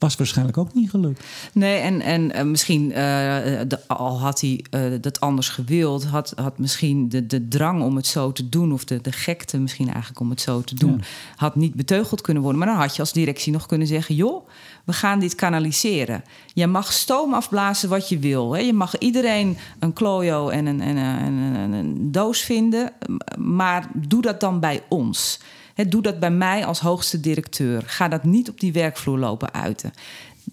was 0.00 0.16
waarschijnlijk 0.16 0.58
ook 0.58 0.74
niet 0.74 0.90
gelukt. 0.90 1.24
Nee, 1.52 1.78
en, 1.78 2.00
en 2.00 2.36
uh, 2.36 2.42
misschien, 2.42 2.88
uh, 2.88 2.96
de, 2.96 3.78
al 3.86 4.20
had 4.20 4.40
hij 4.40 4.64
uh, 4.70 4.82
dat 5.00 5.20
anders 5.20 5.48
gewild, 5.48 6.04
had, 6.04 6.32
had 6.36 6.58
misschien 6.58 7.08
de, 7.08 7.26
de 7.26 7.48
drang 7.48 7.82
om 7.82 7.96
het 7.96 8.06
zo 8.06 8.32
te 8.32 8.48
doen, 8.48 8.72
of 8.72 8.84
de, 8.84 9.00
de 9.00 9.12
gekte 9.12 9.58
misschien 9.58 9.88
eigenlijk 9.88 10.20
om 10.20 10.30
het 10.30 10.40
zo 10.40 10.60
te 10.60 10.74
doen, 10.74 10.96
ja. 10.98 11.04
had 11.36 11.56
niet 11.56 11.74
beteugeld 11.74 12.20
kunnen 12.20 12.42
worden. 12.42 12.60
Maar 12.60 12.70
dan 12.70 12.78
had 12.78 12.94
je 12.94 13.00
als 13.00 13.12
directie 13.12 13.52
nog 13.52 13.66
kunnen 13.66 13.86
zeggen: 13.86 14.14
joh, 14.14 14.48
we 14.84 14.92
gaan 14.92 15.20
dit 15.20 15.34
kanaliseren. 15.34 16.24
Je 16.54 16.66
mag 16.66 16.92
stoom 16.92 17.34
afblazen 17.34 17.88
wat 17.88 18.08
je 18.08 18.18
wil. 18.18 18.52
Hè. 18.52 18.60
Je 18.60 18.72
mag 18.72 18.98
iedereen 18.98 19.56
een 19.78 19.92
klojo 19.92 20.48
en 20.48 20.66
een, 20.66 20.80
en 20.80 20.96
een, 20.96 21.18
en 21.18 21.32
een, 21.34 21.72
een 21.72 22.12
doos 22.12 22.40
vinden, 22.40 22.92
maar 23.38 23.90
doe 23.94 24.22
dat 24.22 24.40
dan 24.40 24.60
bij 24.60 24.82
ons. 24.88 25.40
He, 25.80 25.88
doe 25.88 26.02
dat 26.02 26.18
bij 26.18 26.30
mij 26.30 26.64
als 26.66 26.80
hoogste 26.80 27.20
directeur. 27.20 27.82
Ga 27.86 28.08
dat 28.08 28.24
niet 28.24 28.48
op 28.48 28.60
die 28.60 28.72
werkvloer 28.72 29.18
lopen 29.18 29.52
uiten. 29.52 29.92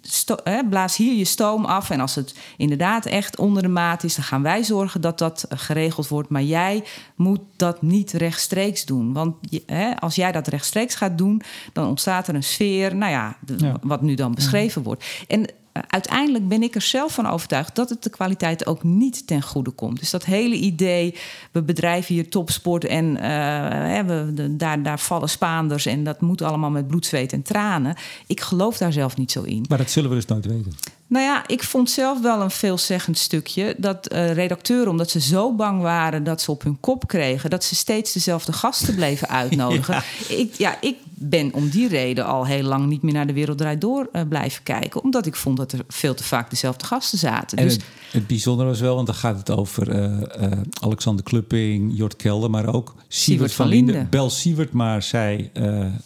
Sto 0.01 0.35
he, 0.43 0.67
blaas 0.69 0.97
hier 0.97 1.17
je 1.17 1.25
stoom 1.25 1.65
af. 1.65 1.89
En 1.89 1.99
als 1.99 2.15
het 2.15 2.35
inderdaad 2.57 3.05
echt 3.05 3.37
onder 3.37 3.61
de 3.61 3.67
maat 3.67 4.03
is, 4.03 4.15
dan 4.15 4.23
gaan 4.23 4.41
wij 4.41 4.63
zorgen 4.63 5.01
dat 5.01 5.17
dat 5.17 5.45
geregeld 5.49 6.07
wordt. 6.07 6.29
Maar 6.29 6.43
jij 6.43 6.83
moet 7.15 7.39
dat 7.55 7.81
niet 7.81 8.11
rechtstreeks 8.11 8.85
doen. 8.85 9.13
Want 9.13 9.35
he, 9.65 9.95
als 9.99 10.15
jij 10.15 10.31
dat 10.31 10.47
rechtstreeks 10.47 10.95
gaat 10.95 11.17
doen, 11.17 11.41
dan 11.73 11.87
ontstaat 11.87 12.27
er 12.27 12.35
een 12.35 12.43
sfeer, 12.43 12.95
nou 12.95 13.11
ja, 13.11 13.37
de, 13.45 13.55
ja. 13.57 13.77
wat 13.81 14.01
nu 14.01 14.15
dan 14.15 14.33
beschreven 14.33 14.81
ja. 14.81 14.87
wordt. 14.87 15.05
En 15.27 15.45
uiteindelijk 15.87 16.47
ben 16.47 16.63
ik 16.63 16.75
er 16.75 16.81
zelf 16.81 17.13
van 17.13 17.27
overtuigd 17.27 17.75
dat 17.75 17.89
het 17.89 18.03
de 18.03 18.09
kwaliteit 18.09 18.65
ook 18.65 18.83
niet 18.83 19.27
ten 19.27 19.41
goede 19.41 19.71
komt. 19.71 19.99
Dus 19.99 20.11
dat 20.11 20.25
hele 20.25 20.55
idee, 20.55 21.15
we 21.51 21.61
bedrijven 21.61 22.13
hier 22.13 22.29
topsport 22.29 22.85
en 22.85 23.05
uh, 23.05 23.99
we, 24.05 24.53
daar, 24.57 24.83
daar 24.83 24.99
vallen 24.99 25.29
Spaanders 25.29 25.85
en 25.85 26.03
dat 26.03 26.21
moet 26.21 26.41
allemaal 26.41 26.69
met 26.69 26.87
bloed, 26.87 27.05
zweet 27.05 27.33
en 27.33 27.41
tranen. 27.41 27.95
Ik 28.27 28.41
geloof 28.41 28.77
daar 28.77 28.93
zelf 28.93 29.17
niet 29.17 29.31
zo 29.31 29.41
in. 29.41 29.65
Maar 29.69 29.77
dat 29.77 29.89
zullen 29.89 30.09
we 30.09 30.15
dus 30.15 30.25
nooit 30.25 30.45
weten. 30.45 30.71
Nou 31.09 31.25
ja, 31.25 31.47
ik 31.47 31.63
vond 31.63 31.89
zelf 31.89 32.21
wel 32.21 32.41
een 32.41 32.51
veelzeggend 32.51 33.17
stukje 33.17 33.75
dat 33.77 34.13
uh, 34.13 34.33
redacteuren, 34.33 34.91
omdat 34.91 35.09
ze 35.09 35.19
zo 35.19 35.55
bang 35.55 35.81
waren 35.81 36.23
dat 36.23 36.41
ze 36.41 36.51
op 36.51 36.63
hun 36.63 36.79
kop 36.79 37.07
kregen, 37.07 37.49
dat 37.49 37.63
ze 37.63 37.75
steeds 37.75 38.13
dezelfde 38.13 38.53
gasten 38.53 38.95
bleven 38.95 39.29
uitnodigen. 39.41 39.93
ja. 39.93 40.35
Ik, 40.35 40.53
ja, 40.53 40.81
ik 40.81 40.95
ben 41.13 41.53
om 41.53 41.69
die 41.69 41.87
reden 41.87 42.25
al 42.25 42.45
heel 42.45 42.63
lang 42.63 42.85
niet 42.85 43.01
meer 43.01 43.13
naar 43.13 43.27
de 43.27 43.33
Wereld 43.33 43.57
Draait 43.57 43.81
Door 43.81 44.09
uh, 44.13 44.21
blijven 44.29 44.63
kijken, 44.63 45.03
omdat 45.03 45.25
ik 45.25 45.35
vond 45.35 45.57
dat 45.57 45.71
er 45.71 45.79
veel 45.87 46.13
te 46.13 46.23
vaak 46.23 46.49
dezelfde 46.49 46.85
gasten 46.85 47.17
zaten. 47.17 47.57
En 47.57 47.63
dus, 47.63 47.73
het, 47.73 47.83
het 48.11 48.27
bijzondere 48.27 48.69
was 48.69 48.79
wel, 48.79 48.95
want 48.95 49.07
dan 49.07 49.15
gaat 49.15 49.37
het 49.37 49.49
over 49.49 49.89
uh, 49.89 50.03
uh, 50.41 50.51
Alexander 50.81 51.23
Klupping, 51.23 51.91
Jort 51.97 52.15
Kelder, 52.15 52.49
maar 52.49 52.73
ook 52.73 52.95
Sievert 53.07 53.53
van, 53.53 53.65
van 53.65 53.75
Linden. 53.75 53.93
Linden. 53.93 54.11
Bel 54.11 54.29
Sievert 54.29 54.71
maar, 54.71 55.03
zei 55.03 55.51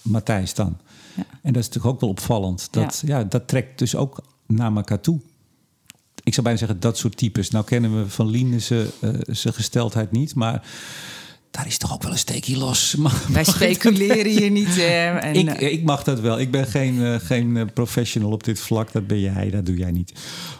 Matthijs 0.01 0.53
dan. 0.53 0.77
Ja. 1.15 1.23
En 1.41 1.53
dat 1.53 1.61
is 1.61 1.67
natuurlijk 1.67 1.93
ook 1.93 2.01
wel 2.01 2.09
opvallend. 2.09 2.67
Dat, 2.71 3.03
ja. 3.05 3.17
ja, 3.17 3.23
dat 3.23 3.47
trekt 3.47 3.79
dus 3.79 3.95
ook 3.95 4.21
naar 4.51 4.75
elkaar 4.75 5.01
toe. 5.01 5.19
Ik 6.23 6.33
zou 6.33 6.45
bijna 6.45 6.59
zeggen 6.59 6.79
dat 6.79 6.97
soort 6.97 7.17
types. 7.17 7.49
Nou 7.49 7.65
kennen 7.65 7.97
we 7.97 8.09
van 8.09 8.29
Linden 8.29 8.61
zijn 8.61 8.87
uh, 9.01 9.13
gesteldheid 9.27 10.11
niet, 10.11 10.35
maar 10.35 10.63
daar 11.51 11.67
is 11.67 11.77
toch 11.77 11.93
ook 11.93 12.03
wel 12.03 12.11
een 12.11 12.17
steekje 12.17 12.57
los. 12.57 12.95
Mag, 12.95 13.27
Wij 13.27 13.43
speculeren 13.43 14.31
hier 14.31 14.51
niet. 14.51 14.77
En, 14.77 15.33
ik, 15.33 15.59
ik, 15.59 15.83
mag 15.83 16.03
dat 16.03 16.19
wel. 16.19 16.39
Ik 16.39 16.51
ben 16.51 16.67
geen, 16.67 16.95
uh, 16.95 17.15
geen 17.15 17.69
professional 17.73 18.31
op 18.31 18.43
dit 18.43 18.59
vlak. 18.59 18.91
Dat 18.91 19.07
ben 19.07 19.19
jij, 19.19 19.49
dat 19.49 19.65
doe 19.65 19.77
jij 19.77 19.91
niet. 19.91 20.13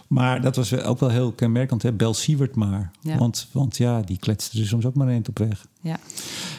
Maar 0.06 0.40
dat 0.40 0.56
was 0.56 0.74
ook 0.74 1.00
wel 1.00 1.08
heel 1.08 1.32
kenmerkend. 1.32 1.82
Hè? 1.82 1.92
Bel 1.92 2.14
Sievert 2.14 2.54
maar. 2.54 2.90
Ja. 3.00 3.18
Want, 3.18 3.48
want 3.52 3.76
ja, 3.76 4.00
die 4.00 4.18
kletste 4.18 4.60
er 4.60 4.66
soms 4.66 4.84
ook 4.86 4.94
maar 4.94 5.08
een 5.08 5.24
op 5.28 5.38
weg. 5.38 5.66
Ja. 5.80 5.98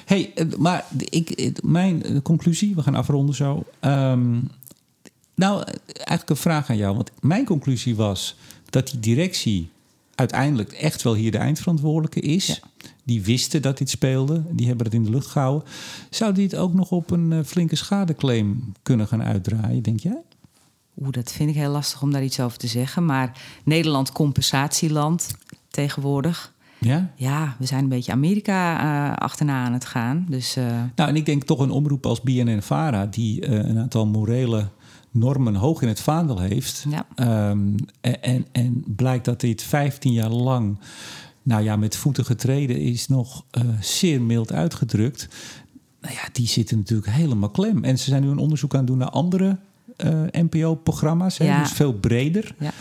hey, 0.05 0.33
maar 0.57 0.85
ik, 0.97 1.59
mijn 1.63 2.21
conclusie, 2.21 2.75
we 2.75 2.81
gaan 2.81 2.95
afronden 2.95 3.35
zo. 3.35 3.63
Um, 3.81 4.49
nou, 5.35 5.63
eigenlijk 5.85 6.29
een 6.29 6.35
vraag 6.35 6.69
aan 6.69 6.77
jou. 6.77 6.95
Want 6.95 7.11
mijn 7.21 7.45
conclusie 7.45 7.95
was 7.95 8.35
dat 8.69 8.87
die 8.87 8.99
directie 8.99 9.69
uiteindelijk 10.15 10.71
echt 10.71 11.01
wel 11.01 11.15
hier 11.15 11.31
de 11.31 11.37
eindverantwoordelijke 11.37 12.19
is. 12.19 12.47
Ja. 12.47 12.57
Die 13.03 13.23
wisten 13.23 13.61
dat 13.61 13.77
dit 13.77 13.89
speelde. 13.89 14.43
Die 14.49 14.67
hebben 14.67 14.85
het 14.85 14.95
in 14.95 15.03
de 15.03 15.09
lucht 15.09 15.27
gehouden. 15.27 15.67
Zou 16.09 16.33
die 16.33 16.43
het 16.43 16.55
ook 16.55 16.73
nog 16.73 16.91
op 16.91 17.11
een 17.11 17.31
uh, 17.31 17.39
flinke 17.45 17.75
schadeclaim 17.75 18.73
kunnen 18.83 19.07
gaan 19.07 19.23
uitdraaien, 19.23 19.83
denk 19.83 19.99
jij? 19.99 20.21
Oeh, 21.01 21.11
dat 21.11 21.31
vind 21.31 21.49
ik 21.49 21.55
heel 21.55 21.71
lastig 21.71 22.01
om 22.01 22.11
daar 22.11 22.23
iets 22.23 22.39
over 22.39 22.57
te 22.57 22.67
zeggen. 22.67 23.05
Maar 23.05 23.41
Nederland 23.63 24.11
compensatieland 24.11 25.35
tegenwoordig. 25.69 26.53
Ja? 26.77 27.11
Ja, 27.15 27.55
we 27.59 27.65
zijn 27.65 27.83
een 27.83 27.89
beetje 27.89 28.11
Amerika 28.11 28.83
uh, 28.83 29.15
achterna 29.15 29.65
aan 29.65 29.73
het 29.73 29.85
gaan. 29.85 30.25
Dus, 30.29 30.57
uh... 30.57 30.65
Nou, 30.95 31.09
en 31.09 31.15
ik 31.15 31.25
denk 31.25 31.43
toch 31.43 31.59
een 31.59 31.71
omroep 31.71 32.05
als 32.05 32.21
BNN-Vara... 32.21 33.05
die 33.05 33.47
uh, 33.47 33.51
een 33.51 33.77
aantal 33.77 34.05
morele 34.05 34.67
normen 35.13 35.55
hoog 35.55 35.81
in 35.81 35.87
het 35.87 35.99
vaandel 35.99 36.39
heeft. 36.39 36.85
Ja. 36.89 37.49
Um, 37.49 37.75
en, 38.01 38.45
en 38.51 38.83
blijkt 38.87 39.25
dat 39.25 39.39
dit 39.39 39.63
15 39.63 40.13
jaar 40.13 40.29
lang, 40.29 40.77
nou 41.43 41.63
ja, 41.63 41.75
met 41.75 41.95
voeten 41.95 42.25
getreden 42.25 42.77
is, 42.77 43.07
nog 43.07 43.45
uh, 43.51 43.63
zeer 43.79 44.21
mild 44.21 44.51
uitgedrukt. 44.51 45.27
Nou 46.01 46.13
ja, 46.13 46.29
die 46.31 46.47
zitten 46.47 46.77
natuurlijk 46.77 47.11
helemaal 47.11 47.49
klem. 47.49 47.83
En 47.83 47.99
ze 47.99 48.09
zijn 48.09 48.23
nu 48.23 48.29
een 48.29 48.37
onderzoek 48.37 48.73
aan 48.73 48.79
het 48.79 48.87
doen 48.87 48.97
naar 48.97 49.09
andere 49.09 49.57
uh, 49.97 50.21
NPO-programma's. 50.31 51.37
Ja. 51.37 51.59
Dus 51.59 51.71
veel 51.71 51.93
breder. 51.93 52.55
Ja. 52.59 52.71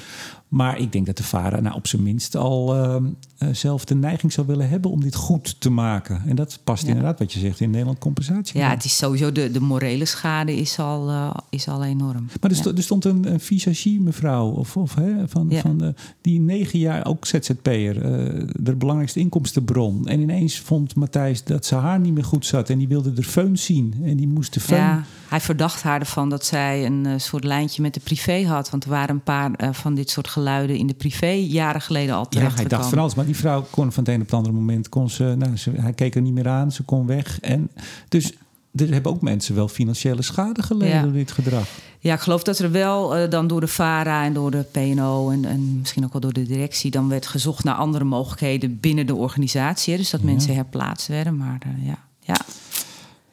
Maar 0.48 0.78
ik 0.78 0.92
denk 0.92 1.06
dat 1.06 1.16
de 1.16 1.22
VARA 1.22 1.60
nou, 1.60 1.74
op 1.74 1.86
zijn 1.86 2.02
minst 2.02 2.36
al 2.36 2.76
uh, 2.76 3.10
zelf 3.52 3.84
de 3.84 3.94
neiging 3.94 4.32
zou 4.32 4.46
willen 4.46 4.68
hebben 4.68 4.90
om 4.90 5.00
dit 5.00 5.14
goed 5.14 5.60
te 5.60 5.70
maken. 5.70 6.22
En 6.26 6.36
dat 6.36 6.58
past 6.64 6.82
Ja. 6.82 6.88
inderdaad 6.88 7.18
wat 7.18 7.32
je 7.32 7.38
zegt 7.38 7.60
in 7.60 7.70
Nederland 7.70 7.98
compensatie. 7.98 8.58
Ja, 8.60 8.70
het 8.70 8.84
is 8.84 8.96
sowieso 8.96 9.32
de, 9.32 9.50
de 9.50 9.60
morele 9.60 10.04
schade 10.04 10.56
is 10.56 10.78
al, 10.78 11.10
uh, 11.10 11.34
is 11.50 11.68
al 11.68 11.84
enorm. 11.84 12.28
Maar 12.40 12.50
er, 12.50 12.56
ja. 12.64 12.72
er 12.76 12.82
stond 12.82 13.04
een, 13.04 13.32
een 13.32 13.40
visagie 13.40 14.00
mevrouw 14.00 14.48
of, 14.50 14.76
of, 14.76 14.94
hè, 14.94 15.28
van, 15.28 15.46
Ja. 15.48 15.60
van 15.60 15.78
de, 15.78 15.94
die 16.20 16.40
negen 16.40 16.78
jaar 16.78 17.06
ook 17.06 17.26
ZZP'er, 17.26 18.02
eh, 18.02 18.44
de 18.52 18.74
belangrijkste 18.76 19.20
inkomstenbron. 19.20 20.08
En 20.08 20.20
ineens 20.20 20.58
vond 20.60 20.94
Matthijs 20.94 21.44
dat 21.44 21.66
ze 21.66 21.74
haar 21.74 22.00
niet 22.00 22.14
meer 22.14 22.24
goed 22.24 22.46
zat 22.46 22.70
en 22.70 22.78
die 22.78 22.88
wilde 22.88 23.12
de 23.12 23.24
föhn 23.24 23.52
zien. 23.52 23.94
En 24.04 24.16
die 24.16 24.28
moest 24.28 24.54
de 24.54 24.60
föhn... 24.60 24.74
Ja, 24.76 25.04
hij 25.28 25.40
verdacht 25.40 25.82
haar 25.82 26.00
ervan 26.00 26.28
dat 26.28 26.44
zij 26.44 26.86
een 26.86 27.04
uh, 27.06 27.12
soort 27.16 27.44
lijntje 27.44 27.82
met 27.82 27.94
de 27.94 28.00
privé 28.00 28.44
had. 28.46 28.70
Want 28.70 28.84
er 28.84 28.90
waren 28.90 29.14
een 29.14 29.22
paar 29.22 29.50
uh, 29.56 29.68
van 29.72 29.94
dit 29.94 30.10
soort 30.10 30.28
geluiden 30.28 30.76
in 30.76 30.86
de 30.86 30.94
privé 30.94 31.30
jaren 31.30 31.80
geleden 31.80 32.14
al 32.14 32.20
Ja, 32.20 32.28
terecht 32.28 32.56
hij 32.58 32.68
dacht 32.68 32.88
van 32.88 32.98
alles, 32.98 33.14
maar 33.14 33.26
die 33.32 33.40
vrouw 33.40 33.66
kon 33.70 33.92
van 33.92 34.04
het 34.04 34.12
een 34.12 34.20
op 34.20 34.26
het 34.26 34.34
andere 34.34 34.54
moment... 34.54 34.88
Kon 34.88 35.10
ze, 35.10 35.34
nou, 35.38 35.56
ze, 35.56 35.70
hij 35.70 35.92
keek 35.92 36.14
er 36.14 36.20
niet 36.22 36.32
meer 36.34 36.48
aan, 36.48 36.72
ze 36.72 36.82
kon 36.82 37.06
weg. 37.06 37.40
En 37.40 37.70
dus 38.08 38.32
er 38.74 38.92
hebben 38.92 39.12
ook 39.12 39.20
mensen 39.22 39.54
wel 39.54 39.68
financiële 39.68 40.22
schade 40.22 40.62
geleden 40.62 40.94
Ja. 40.96 41.02
door 41.02 41.12
dit 41.12 41.32
gedrag. 41.32 41.66
Ja, 41.98 42.14
ik 42.14 42.20
geloof 42.20 42.42
dat 42.42 42.58
er 42.58 42.70
wel 42.70 43.16
eh, 43.16 43.30
dan 43.30 43.46
door 43.46 43.60
de 43.60 43.68
VARA 43.68 44.24
en 44.24 44.32
door 44.32 44.50
de 44.50 44.64
PNO 44.70 45.30
en, 45.30 45.44
en 45.44 45.78
misschien 45.78 46.04
ook 46.04 46.12
wel 46.12 46.20
door 46.20 46.32
de 46.32 46.46
directie... 46.46 46.90
dan 46.90 47.08
werd 47.08 47.26
gezocht 47.26 47.64
naar 47.64 47.74
andere 47.74 48.04
mogelijkheden 48.04 48.80
binnen 48.80 49.06
de 49.06 49.14
organisatie. 49.14 49.92
hè. 49.92 49.98
Dus 49.98 50.10
dat 50.10 50.22
mensen 50.22 50.54
herplaatst 50.54 51.08
werden. 51.08 51.36
Maar 51.36 51.58
eh, 51.62 51.86
ja, 51.86 51.98
ja. 52.20 52.36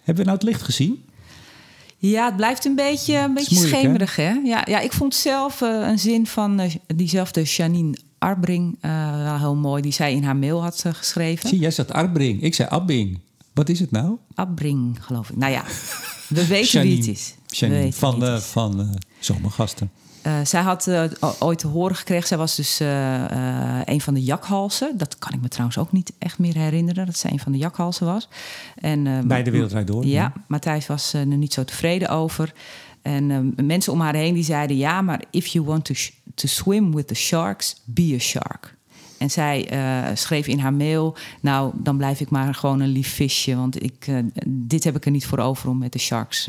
Hebben 0.04 0.24
we 0.24 0.30
nou 0.30 0.38
het 0.38 0.44
licht 0.44 0.62
gezien? 0.62 1.04
Ja, 2.02 2.26
het 2.26 2.36
blijft 2.36 2.66
een 2.66 2.76
beetje, 2.76 3.18
een 3.18 3.34
beetje 3.34 3.56
moeilijk, 3.56 3.78
schemerig, 3.78 4.16
hè? 4.16 4.32
Ja, 4.32 4.64
ja, 4.66 4.80
ik 4.80 4.94
vond 4.94 5.16
zelf 5.16 5.62
eh, 5.62 5.88
een 5.88 6.00
zin 6.00 6.28
van 6.28 6.60
eh, 6.60 6.72
diezelfde 6.96 7.44
Janine 7.44 7.98
Arbring 8.18 8.78
eh, 8.82 9.24
wel 9.24 9.38
heel 9.38 9.56
mooi... 9.56 9.82
die 9.82 9.92
zij 9.92 10.14
in 10.14 10.24
haar 10.24 10.36
mail 10.36 10.62
had 10.62 10.86
geschreven. 10.92 11.50
Zie, 11.50 11.60
jij 11.60 11.72
zegt 11.72 11.92
Arbring. 11.92 12.42
Ik 12.42 12.56
zei 12.56 12.70
Abbing. 12.70 13.20
Wat 13.54 13.70
is 13.70 13.80
het 13.80 13.92
nou? 13.92 14.18
Arbring, 14.34 14.98
geloof 15.02 15.30
ik. 15.30 15.38
Nou 15.38 15.52
ja, 15.52 15.64
we 16.28 16.48
weten 16.48 16.82
wie 16.82 16.98
het 16.98 17.08
is. 17.08 17.34
Janine, 17.48 17.94
van, 17.94 18.22
het 18.22 18.42
is. 18.42 18.46
van 18.46 18.98
Zomergasten. 19.20 19.92
Eh, 20.22 20.40
zij 20.44 20.62
had 20.62 20.88
eh, 20.88 21.04
ooit 21.40 21.60
te 21.60 21.68
horen 21.68 21.96
gekregen, 21.96 22.28
zij 22.28 22.38
was 22.38 22.56
dus 22.56 22.80
eh, 23.80 23.94
een 23.94 24.02
van 24.02 24.14
de 24.14 24.24
jakhalsen. 24.24 24.98
Dat 24.98 25.18
kan 25.18 25.34
ik 25.34 25.42
me 25.42 25.48
trouwens 25.48 25.78
ook 25.78 25.92
niet 25.92 26.14
echt 26.18 26.40
meer 26.40 26.56
herinneren, 26.58 27.06
dat 27.06 27.18
zij 27.18 27.32
een 27.32 27.40
van 27.40 27.52
de 27.52 27.58
jakhalsen 27.58 28.06
was. 28.06 28.30
En, 28.76 29.08
eh, 29.08 29.20
Bij 29.20 29.44
de 29.44 29.52
Wereldrijd 29.52 29.88
Door. 29.88 30.06
Ja, 30.06 30.34
Matthijs 30.48 30.88
was 30.88 31.14
er 31.14 31.26
niet 31.26 31.54
zo 31.54 31.64
tevreden 31.64 32.10
over. 32.10 32.54
En 33.02 33.32
eh, 33.32 33.66
mensen 33.66 33.94
om 33.94 34.02
haar 34.02 34.16
heen 34.16 34.34
die 34.34 34.44
zeiden... 34.44 34.78
ja, 34.78 35.02
maar 35.02 35.24
if 35.30 35.46
you 35.46 35.66
want 35.66 35.86
to, 35.86 35.94
to 36.36 36.48
swim 36.48 36.96
with 36.96 37.08
the 37.08 37.16
sharks, 37.16 37.82
be 37.86 38.14
a 38.16 38.20
shark. 38.20 38.78
En 39.18 39.32
zij 39.32 39.70
schreef 40.14 40.48
in 40.48 40.60
haar 40.60 40.74
mail... 40.74 41.16
nou, 41.42 41.72
dan 41.76 41.98
blijf 41.98 42.20
ik 42.20 42.30
maar 42.30 42.56
gewoon 42.56 42.80
een 42.80 42.90
lief 42.90 43.14
visje... 43.14 43.56
want 43.56 43.84
ik, 43.84 44.08
dit 44.48 44.84
heb 44.84 44.96
ik 44.96 45.06
er 45.06 45.12
niet 45.12 45.26
voor 45.26 45.38
over 45.38 45.70
om 45.70 45.78
met 45.78 45.94
de 45.94 46.00
sharks 46.00 46.44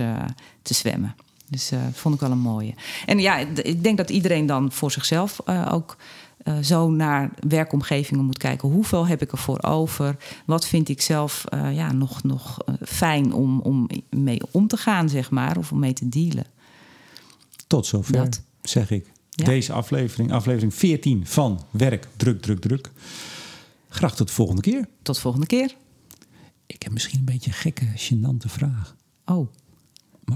te 0.62 0.74
zwemmen. 0.74 1.14
Dus 1.50 1.70
eh 1.70 1.80
vond 1.92 2.14
ik 2.14 2.20
wel 2.20 2.30
een 2.30 2.38
mooie. 2.38 2.74
En 3.06 3.18
ja, 3.18 3.36
ik 3.62 3.82
denk 3.82 3.96
dat 3.96 4.10
iedereen 4.10 4.46
dan 4.46 4.72
voor 4.72 4.90
zichzelf 4.92 5.40
eh, 5.44 5.68
ook... 5.72 5.96
eh, 6.42 6.58
zo 6.58 6.90
naar 6.90 7.30
werkomgevingen 7.48 8.24
moet 8.24 8.38
kijken. 8.38 8.68
Hoeveel 8.68 9.06
heb 9.06 9.22
ik 9.22 9.32
ervoor 9.32 9.62
over? 9.62 10.16
Wat 10.46 10.66
vind 10.66 10.88
ik 10.88 11.00
zelf 11.00 11.44
ja, 11.72 11.92
nog, 11.92 12.22
nog 12.22 12.58
fijn 12.82 13.32
om, 13.32 13.60
om 13.60 13.88
mee 14.10 14.40
om 14.50 14.66
te 14.66 14.76
gaan, 14.76 15.08
zeg 15.08 15.30
maar, 15.30 15.56
of 15.56 15.72
om 15.72 15.78
mee 15.78 15.92
te 15.92 16.08
dealen? 16.08 16.44
Tot 17.66 17.86
zover, 17.86 18.12
Dat. 18.12 18.42
zeg 18.62 18.90
ik. 18.90 19.06
Ja. 19.30 19.44
Deze 19.44 19.72
aflevering, 19.72 20.32
aflevering 20.32 20.74
14 20.74 21.26
van 21.26 21.60
Werk, 21.70 22.08
Druk, 22.16 22.40
Druk, 22.42 22.60
Druk. 22.60 22.90
Graag 23.88 24.16
tot 24.16 24.26
de 24.26 24.32
volgende 24.32 24.62
keer. 24.62 24.88
Tot 25.02 25.14
de 25.14 25.20
volgende 25.20 25.46
keer. 25.46 25.74
Ik 26.66 26.82
heb 26.82 26.92
misschien 26.92 27.18
een 27.18 27.24
beetje 27.24 27.50
een 27.50 27.56
gekke, 27.56 27.86
gênante 27.96 28.48
vraag. 28.50 28.96
Oh, 29.24 29.48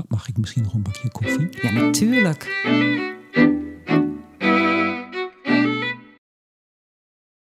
Mag 0.09 0.29
ik 0.29 0.37
misschien 0.37 0.63
nog 0.63 0.75
een 0.75 0.83
bakje 0.83 1.11
koffie? 1.11 1.49
ja, 1.63 1.71
natuurlijk. 1.71 2.63